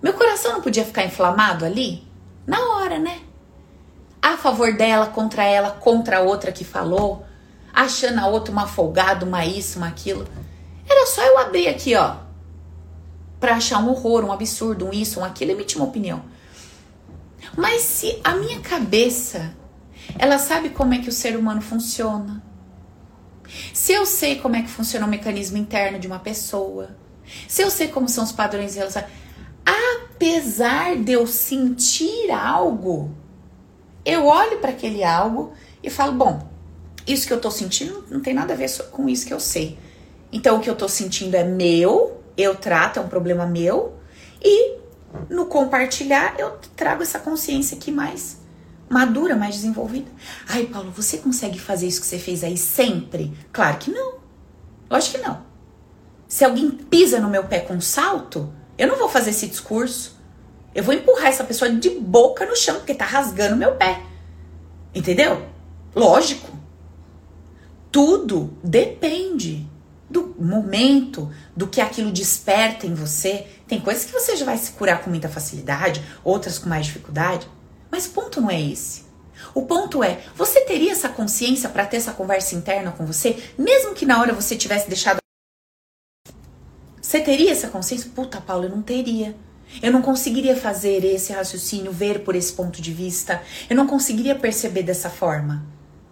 Meu 0.01 0.13
coração 0.13 0.53
não 0.53 0.61
podia 0.61 0.83
ficar 0.83 1.05
inflamado 1.05 1.63
ali? 1.63 2.05
Na 2.45 2.59
hora, 2.59 2.99
né? 2.99 3.21
A 4.21 4.37
favor 4.37 4.73
dela, 4.73 5.07
contra 5.07 5.43
ela, 5.43 5.71
contra 5.71 6.17
a 6.17 6.21
outra 6.21 6.51
que 6.51 6.63
falou, 6.63 7.25
achando 7.73 8.19
a 8.19 8.27
outra 8.27 8.51
uma 8.51 8.67
folgada, 8.67 9.25
uma 9.25 9.45
isso, 9.45 9.77
uma 9.77 9.87
aquilo. 9.87 10.27
Era 10.89 11.05
só 11.05 11.21
eu 11.23 11.37
abrir 11.37 11.67
aqui, 11.67 11.95
ó, 11.95 12.15
pra 13.43 13.55
achar 13.55 13.79
um 13.79 13.89
horror, 13.89 14.23
um 14.23 14.31
absurdo, 14.31 14.85
um 14.85 14.93
isso, 14.93 15.19
um 15.19 15.25
aquilo, 15.25 15.51
emitir 15.51 15.75
uma 15.75 15.85
opinião. 15.85 16.23
Mas 17.57 17.81
se 17.81 18.17
a 18.23 18.37
minha 18.37 18.61
cabeça, 18.61 19.53
ela 20.17 20.37
sabe 20.37 20.69
como 20.69 20.93
é 20.93 20.99
que 20.99 21.09
o 21.09 21.11
ser 21.11 21.35
humano 21.35 21.61
funciona, 21.61 22.41
se 23.73 23.91
eu 23.91 24.05
sei 24.05 24.39
como 24.39 24.55
é 24.55 24.61
que 24.61 24.69
funciona 24.69 25.05
o 25.05 25.09
mecanismo 25.09 25.57
interno 25.57 25.99
de 25.99 26.07
uma 26.07 26.19
pessoa, 26.19 26.95
se 27.45 27.61
eu 27.61 27.69
sei 27.69 27.89
como 27.89 28.07
são 28.07 28.23
os 28.23 28.31
padrões 28.31 28.71
de 28.71 28.77
relação, 28.77 29.03
apesar 29.65 30.95
de 30.95 31.11
eu 31.11 31.27
sentir 31.27 32.31
algo, 32.31 33.11
eu 34.05 34.25
olho 34.25 34.59
para 34.59 34.69
aquele 34.69 35.03
algo 35.03 35.51
e 35.83 35.89
falo: 35.89 36.13
bom, 36.13 36.47
isso 37.05 37.27
que 37.27 37.33
eu 37.33 37.41
tô 37.41 37.51
sentindo 37.51 38.05
não 38.09 38.21
tem 38.21 38.33
nada 38.33 38.53
a 38.53 38.55
ver 38.55 38.71
com 38.89 39.09
isso 39.09 39.25
que 39.27 39.33
eu 39.33 39.39
sei. 39.41 39.77
Então, 40.31 40.55
o 40.55 40.59
que 40.61 40.69
eu 40.69 40.75
tô 40.77 40.87
sentindo 40.87 41.35
é 41.35 41.43
meu, 41.43 42.22
eu 42.37 42.55
trato, 42.55 42.99
é 42.99 43.01
um 43.01 43.07
problema 43.07 43.45
meu, 43.45 43.95
e 44.41 44.77
no 45.29 45.45
compartilhar 45.45 46.35
eu 46.39 46.57
trago 46.75 47.03
essa 47.03 47.19
consciência 47.19 47.77
aqui 47.77 47.91
mais 47.91 48.43
madura, 48.89 49.35
mais 49.35 49.55
desenvolvida. 49.55 50.09
Ai, 50.47 50.65
Paulo, 50.65 50.91
você 50.91 51.17
consegue 51.17 51.59
fazer 51.59 51.87
isso 51.87 51.99
que 51.99 52.07
você 52.07 52.19
fez 52.19 52.43
aí 52.43 52.57
sempre? 52.57 53.35
Claro 53.51 53.77
que 53.77 53.91
não. 53.91 54.15
Lógico 54.89 55.17
que 55.17 55.25
não. 55.25 55.41
Se 56.27 56.45
alguém 56.45 56.69
pisa 56.69 57.19
no 57.19 57.29
meu 57.29 57.43
pé 57.45 57.59
com 57.59 57.73
um 57.73 57.81
salto, 57.81 58.53
eu 58.77 58.87
não 58.87 58.97
vou 58.97 59.09
fazer 59.09 59.31
esse 59.31 59.47
discurso. 59.47 60.19
Eu 60.73 60.83
vou 60.83 60.93
empurrar 60.93 61.27
essa 61.27 61.43
pessoa 61.43 61.71
de 61.71 61.89
boca 61.89 62.45
no 62.45 62.55
chão, 62.55 62.75
porque 62.75 62.93
tá 62.93 63.05
rasgando 63.05 63.55
meu 63.55 63.75
pé. 63.75 64.01
Entendeu? 64.93 65.43
Lógico. 65.95 66.51
Tudo 67.91 68.57
depende 68.63 69.67
do 70.09 70.35
momento, 70.39 71.31
do 71.55 71.67
que 71.67 71.81
aquilo 71.81 72.11
desperta 72.11 72.85
em 72.85 72.93
você. 72.93 73.47
Tem 73.67 73.79
coisas 73.79 74.05
que 74.05 74.11
você 74.11 74.35
já 74.35 74.45
vai 74.45 74.57
se 74.57 74.71
curar 74.71 75.01
com 75.01 75.09
muita 75.09 75.29
facilidade, 75.29 76.03
outras 76.23 76.57
com 76.57 76.69
mais 76.69 76.85
dificuldade. 76.85 77.49
Mas 77.91 78.07
o 78.07 78.11
ponto 78.11 78.41
não 78.41 78.49
é 78.49 78.61
esse. 78.61 79.03
O 79.53 79.63
ponto 79.63 80.03
é, 80.03 80.19
você 80.35 80.61
teria 80.61 80.91
essa 80.91 81.09
consciência 81.09 81.69
para 81.69 81.85
ter 81.85 81.97
essa 81.97 82.13
conversa 82.13 82.55
interna 82.55 82.91
com 82.91 83.05
você, 83.05 83.37
mesmo 83.57 83.93
que 83.93 84.05
na 84.05 84.19
hora 84.19 84.33
você 84.33 84.55
tivesse 84.55 84.87
deixado 84.87 85.23
você 87.13 87.19
teria 87.19 87.51
essa 87.51 87.67
consciência? 87.67 88.09
Puta, 88.15 88.41
Paulo, 88.41 88.63
eu 88.63 88.71
não 88.71 88.81
teria. 88.81 89.35
Eu 89.83 89.91
não 89.91 90.01
conseguiria 90.01 90.57
fazer 90.57 91.05
esse 91.05 91.31
raciocínio, 91.31 91.91
ver 91.91 92.23
por 92.23 92.35
esse 92.35 92.51
ponto 92.53 92.81
de 92.81 92.91
vista. 92.91 93.39
Eu 93.69 93.75
não 93.75 93.85
conseguiria 93.85 94.33
perceber 94.33 94.81
dessa 94.81 95.11
forma. 95.11 95.63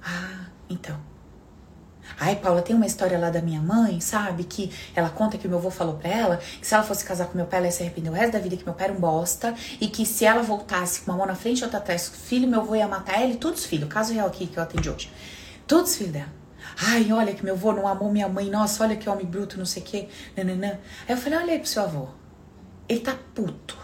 Ah, 0.04 0.46
então. 0.70 1.00
Ai, 2.24 2.36
Paula, 2.36 2.62
tem 2.62 2.76
uma 2.76 2.86
história 2.86 3.18
lá 3.18 3.32
da 3.32 3.42
minha 3.42 3.60
mãe, 3.60 4.00
sabe? 4.00 4.44
Que 4.44 4.72
ela 4.96 5.10
conta 5.10 5.40
que 5.40 5.48
o 5.48 5.50
meu 5.50 5.58
avô 5.58 5.72
falou 5.72 5.96
pra 5.96 6.08
ela 6.08 6.38
que 6.38 6.68
se 6.68 6.72
ela 6.76 6.84
fosse 6.84 7.04
casar 7.04 7.26
com 7.26 7.36
meu 7.36 7.48
pai, 7.48 7.58
ela 7.58 7.66
ia 7.66 7.72
se 7.72 7.82
arrepender 7.82 8.12
o 8.12 8.14
resto 8.14 8.34
da 8.34 8.38
vida, 8.40 8.56
que 8.56 8.64
meu 8.64 8.76
pai 8.76 8.90
era 8.90 8.94
um 8.94 9.00
bosta. 9.00 9.56
E 9.80 9.88
que 9.88 10.06
se 10.06 10.24
ela 10.24 10.44
voltasse 10.44 11.02
com 11.02 11.10
uma 11.10 11.18
mão 11.18 11.26
na 11.26 11.34
frente 11.34 11.62
e 11.62 11.64
outra 11.64 11.80
atrás, 11.80 12.10
filho, 12.10 12.48
meu 12.48 12.62
avô 12.62 12.76
ia 12.76 12.88
matar 12.88 13.20
ela 13.20 13.32
e 13.32 13.38
todos 13.38 13.62
os 13.62 13.66
filhos. 13.66 13.90
Caso 13.90 14.14
real 14.14 14.28
aqui 14.28 14.46
que 14.46 14.56
eu 14.56 14.62
atendi 14.62 14.88
hoje. 14.88 15.12
Todos 15.66 15.90
os 15.90 15.98
filhos 15.98 16.14
dela. 16.14 16.32
Ai, 16.78 17.12
olha 17.12 17.34
que 17.34 17.44
meu 17.44 17.56
avô 17.56 17.74
não 17.74 17.88
amou 17.88 18.12
minha 18.12 18.30
mãe. 18.30 18.52
Nossa, 18.52 18.84
olha 18.84 18.96
que 18.96 19.10
homem 19.10 19.26
bruto, 19.26 19.58
não 19.58 19.66
sei 19.66 19.82
o 19.82 19.86
quê. 19.86 20.08
Nananã. 20.38 20.78
Aí 21.08 21.16
eu 21.16 21.18
falei, 21.18 21.40
olha 21.40 21.54
aí 21.54 21.60
pro 21.60 21.68
seu 21.68 21.82
avô. 21.82 22.08
Ele 22.88 23.00
tá 23.00 23.16
puto. 23.34 23.76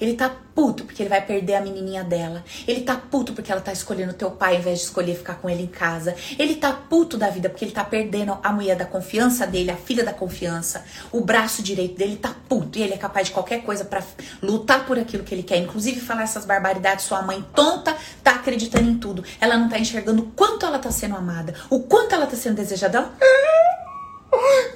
Ele 0.00 0.14
tá 0.14 0.30
puto 0.54 0.84
porque 0.84 1.02
ele 1.02 1.08
vai 1.08 1.24
perder 1.24 1.54
a 1.54 1.60
menininha 1.60 2.04
dela. 2.04 2.44
Ele 2.66 2.82
tá 2.82 2.96
puto 2.96 3.32
porque 3.32 3.50
ela 3.50 3.60
tá 3.60 3.72
escolhendo 3.72 4.12
teu 4.12 4.30
pai 4.30 4.54
ao 4.54 4.60
invés 4.60 4.78
de 4.78 4.84
escolher 4.84 5.16
ficar 5.16 5.34
com 5.36 5.48
ele 5.48 5.62
em 5.62 5.66
casa. 5.66 6.14
Ele 6.38 6.56
tá 6.56 6.72
puto 6.72 7.16
da 7.16 7.30
vida 7.30 7.48
porque 7.48 7.64
ele 7.64 7.72
tá 7.72 7.84
perdendo 7.84 8.38
a 8.42 8.52
mulher 8.52 8.76
da 8.76 8.84
confiança 8.84 9.46
dele, 9.46 9.70
a 9.70 9.76
filha 9.76 10.04
da 10.04 10.12
confiança, 10.12 10.84
o 11.10 11.20
braço 11.20 11.62
direito 11.62 11.96
dele 11.96 12.16
tá 12.16 12.34
puto 12.48 12.78
e 12.78 12.82
ele 12.82 12.94
é 12.94 12.98
capaz 12.98 13.28
de 13.28 13.32
qualquer 13.32 13.62
coisa 13.62 13.84
para 13.84 14.02
lutar 14.42 14.86
por 14.86 14.98
aquilo 14.98 15.24
que 15.24 15.34
ele 15.34 15.42
quer, 15.42 15.56
inclusive 15.56 16.00
falar 16.00 16.22
essas 16.22 16.44
barbaridades. 16.44 17.04
Sua 17.04 17.22
mãe 17.22 17.44
tonta 17.54 17.96
tá 18.22 18.32
acreditando 18.32 18.88
em 18.88 18.98
tudo. 18.98 19.24
Ela 19.40 19.56
não 19.56 19.68
tá 19.68 19.78
enxergando 19.78 20.22
o 20.22 20.26
quanto 20.26 20.66
ela 20.66 20.78
tá 20.78 20.90
sendo 20.90 21.16
amada, 21.16 21.54
o 21.68 21.80
quanto 21.80 22.14
ela 22.14 22.26
tá 22.26 22.36
sendo 22.36 22.56
desejada. 22.56 22.98
Ela... 22.98 23.14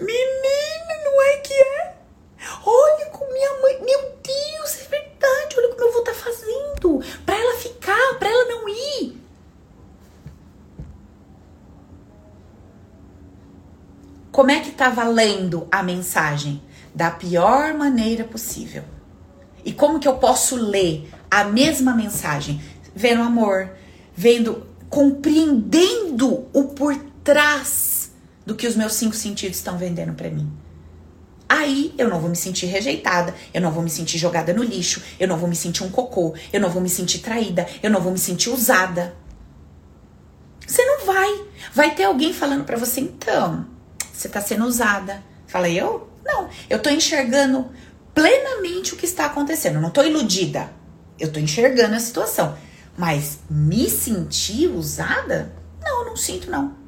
Menina, 0.00 1.04
não 1.04 1.22
é 1.22 1.36
que 1.38 1.54
é? 1.54 1.94
Olha 2.66 3.06
com 3.06 3.24
minha 3.32 3.60
mãe, 3.60 3.80
meu 3.84 4.00
Deus, 4.22 4.33
é 4.82 4.88
verdade, 4.88 5.56
olha 5.56 5.68
o 5.68 5.74
que 5.74 5.80
meu 5.80 5.88
avô 5.88 6.00
tá 6.02 6.14
fazendo. 6.14 7.00
Pra 7.24 7.36
ela 7.36 7.58
ficar, 7.58 8.18
pra 8.18 8.28
ela 8.28 8.44
não 8.46 8.68
ir. 8.68 9.24
Como 14.30 14.50
é 14.50 14.60
que 14.60 14.72
tá 14.72 14.90
valendo 14.90 15.68
a 15.70 15.82
mensagem? 15.82 16.60
Da 16.92 17.10
pior 17.10 17.74
maneira 17.74 18.24
possível. 18.24 18.82
E 19.64 19.72
como 19.72 20.00
que 20.00 20.08
eu 20.08 20.16
posso 20.16 20.56
ler 20.56 21.08
a 21.30 21.44
mesma 21.44 21.94
mensagem? 21.94 22.60
Vendo 22.94 23.22
amor, 23.22 23.70
vendo, 24.14 24.66
compreendendo 24.88 26.48
o 26.52 26.64
por 26.64 26.96
trás 27.22 28.12
do 28.44 28.54
que 28.54 28.66
os 28.66 28.76
meus 28.76 28.94
cinco 28.94 29.14
sentidos 29.14 29.56
estão 29.56 29.78
vendendo 29.78 30.14
para 30.14 30.30
mim. 30.30 30.63
Aí 31.48 31.94
eu 31.98 32.08
não 32.08 32.20
vou 32.20 32.30
me 32.30 32.36
sentir 32.36 32.66
rejeitada, 32.66 33.34
eu 33.52 33.60
não 33.60 33.70
vou 33.70 33.82
me 33.82 33.90
sentir 33.90 34.18
jogada 34.18 34.52
no 34.52 34.62
lixo, 34.62 35.02
eu 35.20 35.28
não 35.28 35.36
vou 35.36 35.48
me 35.48 35.54
sentir 35.54 35.82
um 35.82 35.90
cocô, 35.90 36.34
eu 36.52 36.60
não 36.60 36.70
vou 36.70 36.80
me 36.80 36.88
sentir 36.88 37.18
traída, 37.18 37.66
eu 37.82 37.90
não 37.90 38.00
vou 38.00 38.12
me 38.12 38.18
sentir 38.18 38.50
usada. 38.50 39.14
Você 40.66 40.84
não 40.84 41.04
vai. 41.04 41.44
Vai 41.74 41.94
ter 41.94 42.04
alguém 42.04 42.32
falando 42.32 42.64
para 42.64 42.78
você, 42.78 43.00
então, 43.00 43.66
você 44.12 44.28
tá 44.28 44.40
sendo 44.40 44.64
usada. 44.64 45.22
Fala 45.46 45.68
eu? 45.68 46.08
Não, 46.24 46.48
eu 46.70 46.80
tô 46.80 46.88
enxergando 46.88 47.70
plenamente 48.14 48.94
o 48.94 48.96
que 48.96 49.04
está 49.04 49.26
acontecendo. 49.26 49.80
Não 49.80 49.90
tô 49.90 50.02
iludida. 50.02 50.70
Eu 51.18 51.30
tô 51.30 51.38
enxergando 51.38 51.94
a 51.94 52.00
situação. 52.00 52.56
Mas 52.96 53.40
me 53.50 53.90
sentir 53.90 54.68
usada? 54.68 55.52
Não, 55.82 56.06
não 56.06 56.16
sinto, 56.16 56.50
não. 56.50 56.83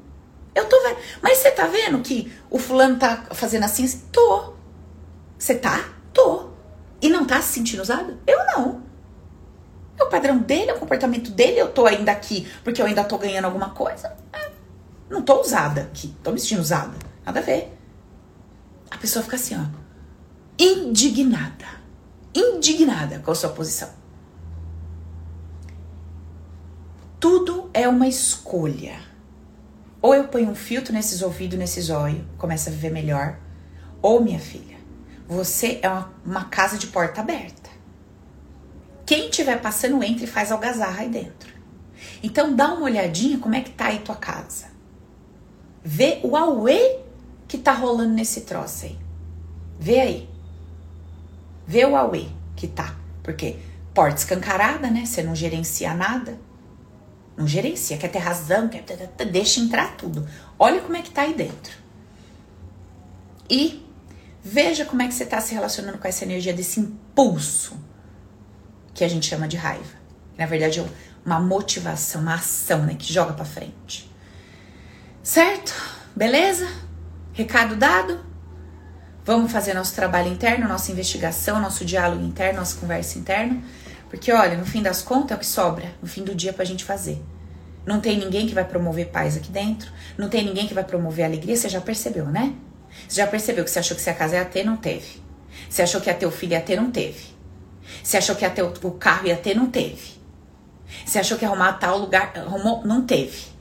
Eu 0.56 0.66
tô 0.66 0.82
vendo. 0.82 0.96
Mas 1.20 1.36
você 1.36 1.50
tá 1.50 1.66
vendo 1.66 2.00
que 2.00 2.32
o 2.48 2.58
fulano 2.58 2.98
tá 2.98 3.26
fazendo 3.32 3.64
assim? 3.64 3.86
Tô. 4.10 4.54
Você 5.38 5.54
tá? 5.54 5.90
Tô. 6.14 6.48
E 7.02 7.10
não 7.10 7.26
tá 7.26 7.42
se 7.42 7.52
sentindo 7.52 7.82
usada? 7.82 8.18
Eu 8.26 8.38
não. 8.46 8.82
É 9.98 10.02
o 10.02 10.08
padrão 10.08 10.38
dele, 10.38 10.70
é 10.70 10.74
o 10.74 10.78
comportamento 10.78 11.30
dele. 11.30 11.60
Eu 11.60 11.70
tô 11.70 11.84
ainda 11.84 12.10
aqui 12.10 12.50
porque 12.64 12.80
eu 12.80 12.86
ainda 12.86 13.04
tô 13.04 13.18
ganhando 13.18 13.44
alguma 13.44 13.68
coisa. 13.70 14.16
É. 14.32 14.50
Não 15.10 15.20
tô 15.20 15.42
usada 15.42 15.82
aqui. 15.82 16.16
Tô 16.22 16.32
me 16.32 16.40
sentindo 16.40 16.62
usada. 16.62 16.96
Nada 17.22 17.40
a 17.40 17.42
ver. 17.42 17.76
A 18.90 18.96
pessoa 18.96 19.22
fica 19.22 19.36
assim, 19.36 19.54
ó. 19.60 19.66
Indignada. 20.58 21.66
Indignada 22.34 23.18
com 23.18 23.30
a 23.30 23.34
sua 23.34 23.50
posição. 23.50 23.90
Tudo 27.20 27.68
é 27.74 27.86
uma 27.86 28.08
escolha. 28.08 29.05
Ou 30.06 30.14
eu 30.14 30.28
ponho 30.28 30.50
um 30.50 30.54
filtro 30.54 30.92
nesses 30.92 31.20
ouvidos, 31.20 31.58
nesses 31.58 31.90
olhos, 31.90 32.22
começa 32.38 32.70
a 32.70 32.72
viver 32.72 32.92
melhor. 32.92 33.40
Ou, 34.00 34.22
minha 34.22 34.38
filha, 34.38 34.76
você 35.26 35.80
é 35.82 35.88
uma, 35.88 36.14
uma 36.24 36.44
casa 36.44 36.78
de 36.78 36.86
porta 36.86 37.22
aberta. 37.22 37.68
Quem 39.04 39.28
tiver 39.30 39.60
passando, 39.60 40.00
entra 40.04 40.22
e 40.22 40.28
faz 40.28 40.52
algazarra 40.52 41.00
aí 41.00 41.08
dentro. 41.08 41.52
Então 42.22 42.54
dá 42.54 42.72
uma 42.72 42.84
olhadinha 42.84 43.38
como 43.38 43.56
é 43.56 43.60
que 43.60 43.70
tá 43.70 43.86
aí 43.86 43.98
tua 43.98 44.14
casa. 44.14 44.66
Vê 45.82 46.20
o 46.22 46.36
auê 46.36 47.00
que 47.48 47.58
tá 47.58 47.72
rolando 47.72 48.14
nesse 48.14 48.42
troço 48.42 48.84
aí. 48.86 48.96
Vê 49.76 49.98
aí. 49.98 50.30
Vê 51.66 51.84
o 51.84 51.96
auê 51.96 52.26
que 52.54 52.68
tá. 52.68 52.94
Porque 53.24 53.56
porta 53.92 54.18
escancarada, 54.18 54.88
né? 54.88 55.04
Você 55.04 55.20
não 55.24 55.34
gerencia 55.34 55.92
nada. 55.94 56.38
Não 57.36 57.46
gerencia, 57.46 57.98
quer 57.98 58.08
ter 58.08 58.18
razão, 58.18 58.68
quer 58.68 58.82
deixa 59.30 59.60
entrar 59.60 59.96
tudo. 59.96 60.26
Olha 60.58 60.80
como 60.80 60.96
é 60.96 61.02
que 61.02 61.10
tá 61.10 61.22
aí 61.22 61.34
dentro. 61.34 61.76
E 63.48 63.84
veja 64.42 64.84
como 64.84 65.02
é 65.02 65.08
que 65.08 65.14
você 65.14 65.24
está 65.24 65.40
se 65.40 65.54
relacionando 65.54 65.98
com 65.98 66.08
essa 66.08 66.24
energia 66.24 66.52
desse 66.52 66.80
impulso 66.80 67.78
que 68.94 69.04
a 69.04 69.08
gente 69.08 69.26
chama 69.26 69.46
de 69.46 69.56
raiva. 69.56 69.94
Na 70.38 70.46
verdade, 70.46 70.80
é 70.80 70.86
uma 71.24 71.38
motivação, 71.38 72.22
uma 72.22 72.34
ação, 72.34 72.84
né, 72.84 72.94
que 72.94 73.12
joga 73.12 73.34
para 73.34 73.44
frente. 73.44 74.10
Certo? 75.22 75.74
Beleza? 76.14 76.66
Recado 77.32 77.76
dado? 77.76 78.24
Vamos 79.24 79.50
fazer 79.50 79.74
nosso 79.74 79.94
trabalho 79.94 80.32
interno, 80.32 80.68
nossa 80.68 80.92
investigação, 80.92 81.60
nosso 81.60 81.84
diálogo 81.84 82.24
interno, 82.24 82.60
nossa 82.60 82.78
conversa 82.78 83.18
interna. 83.18 83.60
Porque, 84.08 84.32
olha, 84.32 84.56
no 84.56 84.64
fim 84.64 84.82
das 84.82 85.02
contas 85.02 85.32
é 85.32 85.34
o 85.34 85.38
que 85.38 85.46
sobra 85.46 85.94
no 86.00 86.08
fim 86.08 86.22
do 86.22 86.34
dia 86.34 86.52
pra 86.52 86.64
gente 86.64 86.84
fazer. 86.84 87.22
Não 87.84 88.00
tem 88.00 88.18
ninguém 88.18 88.46
que 88.46 88.54
vai 88.54 88.64
promover 88.64 89.08
paz 89.08 89.36
aqui 89.36 89.50
dentro, 89.50 89.90
não 90.18 90.28
tem 90.28 90.44
ninguém 90.44 90.66
que 90.66 90.74
vai 90.74 90.84
promover 90.84 91.24
alegria, 91.24 91.56
você 91.56 91.68
já 91.68 91.80
percebeu, 91.80 92.26
né? 92.26 92.54
Você 93.08 93.16
já 93.20 93.26
percebeu 93.26 93.64
que 93.64 93.70
você 93.70 93.78
achou 93.78 93.96
que 93.96 94.02
você 94.02 94.10
a 94.10 94.14
casa 94.14 94.36
ia 94.36 94.44
ter, 94.44 94.64
não 94.64 94.76
teve. 94.76 95.22
Você 95.68 95.82
achou 95.82 96.00
que 96.00 96.10
ia 96.10 96.14
ter 96.14 96.26
o 96.26 96.30
filho 96.30 96.52
ia 96.52 96.60
ter, 96.60 96.76
não 96.76 96.90
teve. 96.90 97.36
Você 98.02 98.16
achou 98.16 98.34
que 98.34 98.44
ia 98.44 98.50
ter 98.50 98.62
o 98.62 98.90
carro 98.92 99.28
ia 99.28 99.36
ter, 99.36 99.54
não 99.54 99.70
teve. 99.70 100.16
Você 101.04 101.18
achou 101.18 101.38
que 101.38 101.44
ia 101.44 101.48
arrumar 101.48 101.74
tal 101.74 101.98
lugar, 101.98 102.32
arrumou, 102.36 102.84
não 102.84 103.04
teve. 103.04 103.56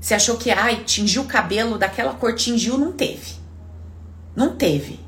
Você 0.00 0.14
achou 0.14 0.36
que, 0.36 0.50
ai, 0.50 0.82
tingiu 0.84 1.22
o 1.22 1.26
cabelo 1.26 1.78
daquela 1.78 2.14
cor, 2.14 2.34
tingiu, 2.34 2.78
não 2.78 2.92
teve. 2.92 3.36
Não 4.34 4.56
teve. 4.56 4.98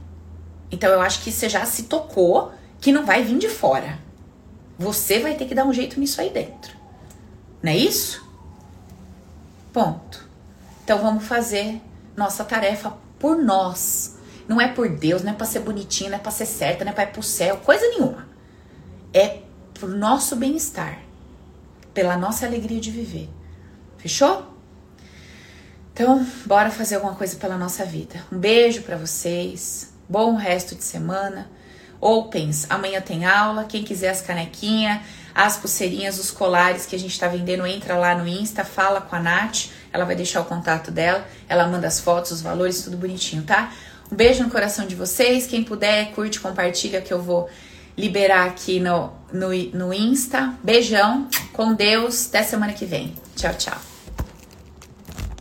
Então 0.70 0.90
eu 0.90 1.00
acho 1.00 1.22
que 1.22 1.32
você 1.32 1.48
já 1.48 1.64
se 1.64 1.84
tocou 1.84 2.52
que 2.80 2.92
não 2.92 3.04
vai 3.04 3.22
vir 3.22 3.38
de 3.38 3.48
fora. 3.48 3.98
Você 4.78 5.20
vai 5.20 5.34
ter 5.34 5.46
que 5.46 5.54
dar 5.54 5.64
um 5.64 5.72
jeito 5.72 5.98
nisso 6.00 6.20
aí 6.20 6.30
dentro. 6.30 6.76
Não 7.62 7.70
é 7.70 7.76
isso? 7.76 8.24
Ponto. 9.72 10.28
Então 10.84 10.98
vamos 10.98 11.24
fazer 11.24 11.80
nossa 12.16 12.44
tarefa 12.44 12.92
por 13.18 13.36
nós. 13.36 14.16
Não 14.46 14.60
é 14.60 14.68
por 14.68 14.88
Deus, 14.88 15.22
não 15.22 15.32
é 15.32 15.34
para 15.34 15.46
ser 15.46 15.60
bonitinho, 15.60 16.10
não 16.10 16.18
é 16.18 16.20
para 16.20 16.30
ser 16.30 16.46
certa, 16.46 16.84
não 16.84 16.92
é 16.92 16.94
para 16.94 17.04
ir 17.04 17.12
pro 17.12 17.22
céu, 17.22 17.56
coisa 17.58 17.86
nenhuma. 17.88 18.28
É 19.12 19.40
pro 19.72 19.88
nosso 19.88 20.36
bem-estar, 20.36 21.00
pela 21.94 22.16
nossa 22.16 22.44
alegria 22.44 22.80
de 22.80 22.90
viver. 22.90 23.30
Fechou? 23.96 24.54
Então, 25.92 26.26
bora 26.44 26.70
fazer 26.70 26.96
alguma 26.96 27.14
coisa 27.14 27.36
pela 27.36 27.56
nossa 27.56 27.84
vida. 27.84 28.22
Um 28.30 28.38
beijo 28.38 28.82
para 28.82 28.96
vocês. 28.96 29.92
Bom 30.08 30.34
resto 30.34 30.74
de 30.74 30.84
semana. 30.84 31.48
Opens, 32.04 32.66
amanhã 32.68 33.00
tem 33.00 33.24
aula. 33.24 33.64
Quem 33.64 33.82
quiser 33.82 34.10
as 34.10 34.20
canequinhas, 34.20 35.00
as 35.34 35.56
pulseirinhas, 35.56 36.18
os 36.18 36.30
colares 36.30 36.84
que 36.84 36.94
a 36.94 36.98
gente 36.98 37.12
está 37.12 37.28
vendendo, 37.28 37.66
entra 37.66 37.96
lá 37.96 38.14
no 38.14 38.28
Insta, 38.28 38.62
fala 38.62 39.00
com 39.00 39.16
a 39.16 39.20
Nath. 39.20 39.70
Ela 39.90 40.04
vai 40.04 40.14
deixar 40.14 40.42
o 40.42 40.44
contato 40.44 40.90
dela. 40.90 41.26
Ela 41.48 41.66
manda 41.66 41.86
as 41.86 42.00
fotos, 42.00 42.30
os 42.30 42.42
valores, 42.42 42.82
tudo 42.82 42.98
bonitinho, 42.98 43.42
tá? 43.42 43.72
Um 44.12 44.16
beijo 44.16 44.42
no 44.42 44.50
coração 44.50 44.86
de 44.86 44.94
vocês. 44.94 45.46
Quem 45.46 45.64
puder, 45.64 46.12
curte, 46.12 46.40
compartilha 46.40 47.00
que 47.00 47.10
eu 47.10 47.22
vou 47.22 47.48
liberar 47.96 48.48
aqui 48.48 48.78
no, 48.80 49.10
no, 49.32 49.48
no 49.72 49.94
Insta. 49.94 50.52
Beijão, 50.62 51.26
com 51.54 51.72
Deus. 51.72 52.26
Até 52.28 52.42
semana 52.42 52.74
que 52.74 52.84
vem. 52.84 53.14
Tchau, 53.34 53.54
tchau. 53.54 53.93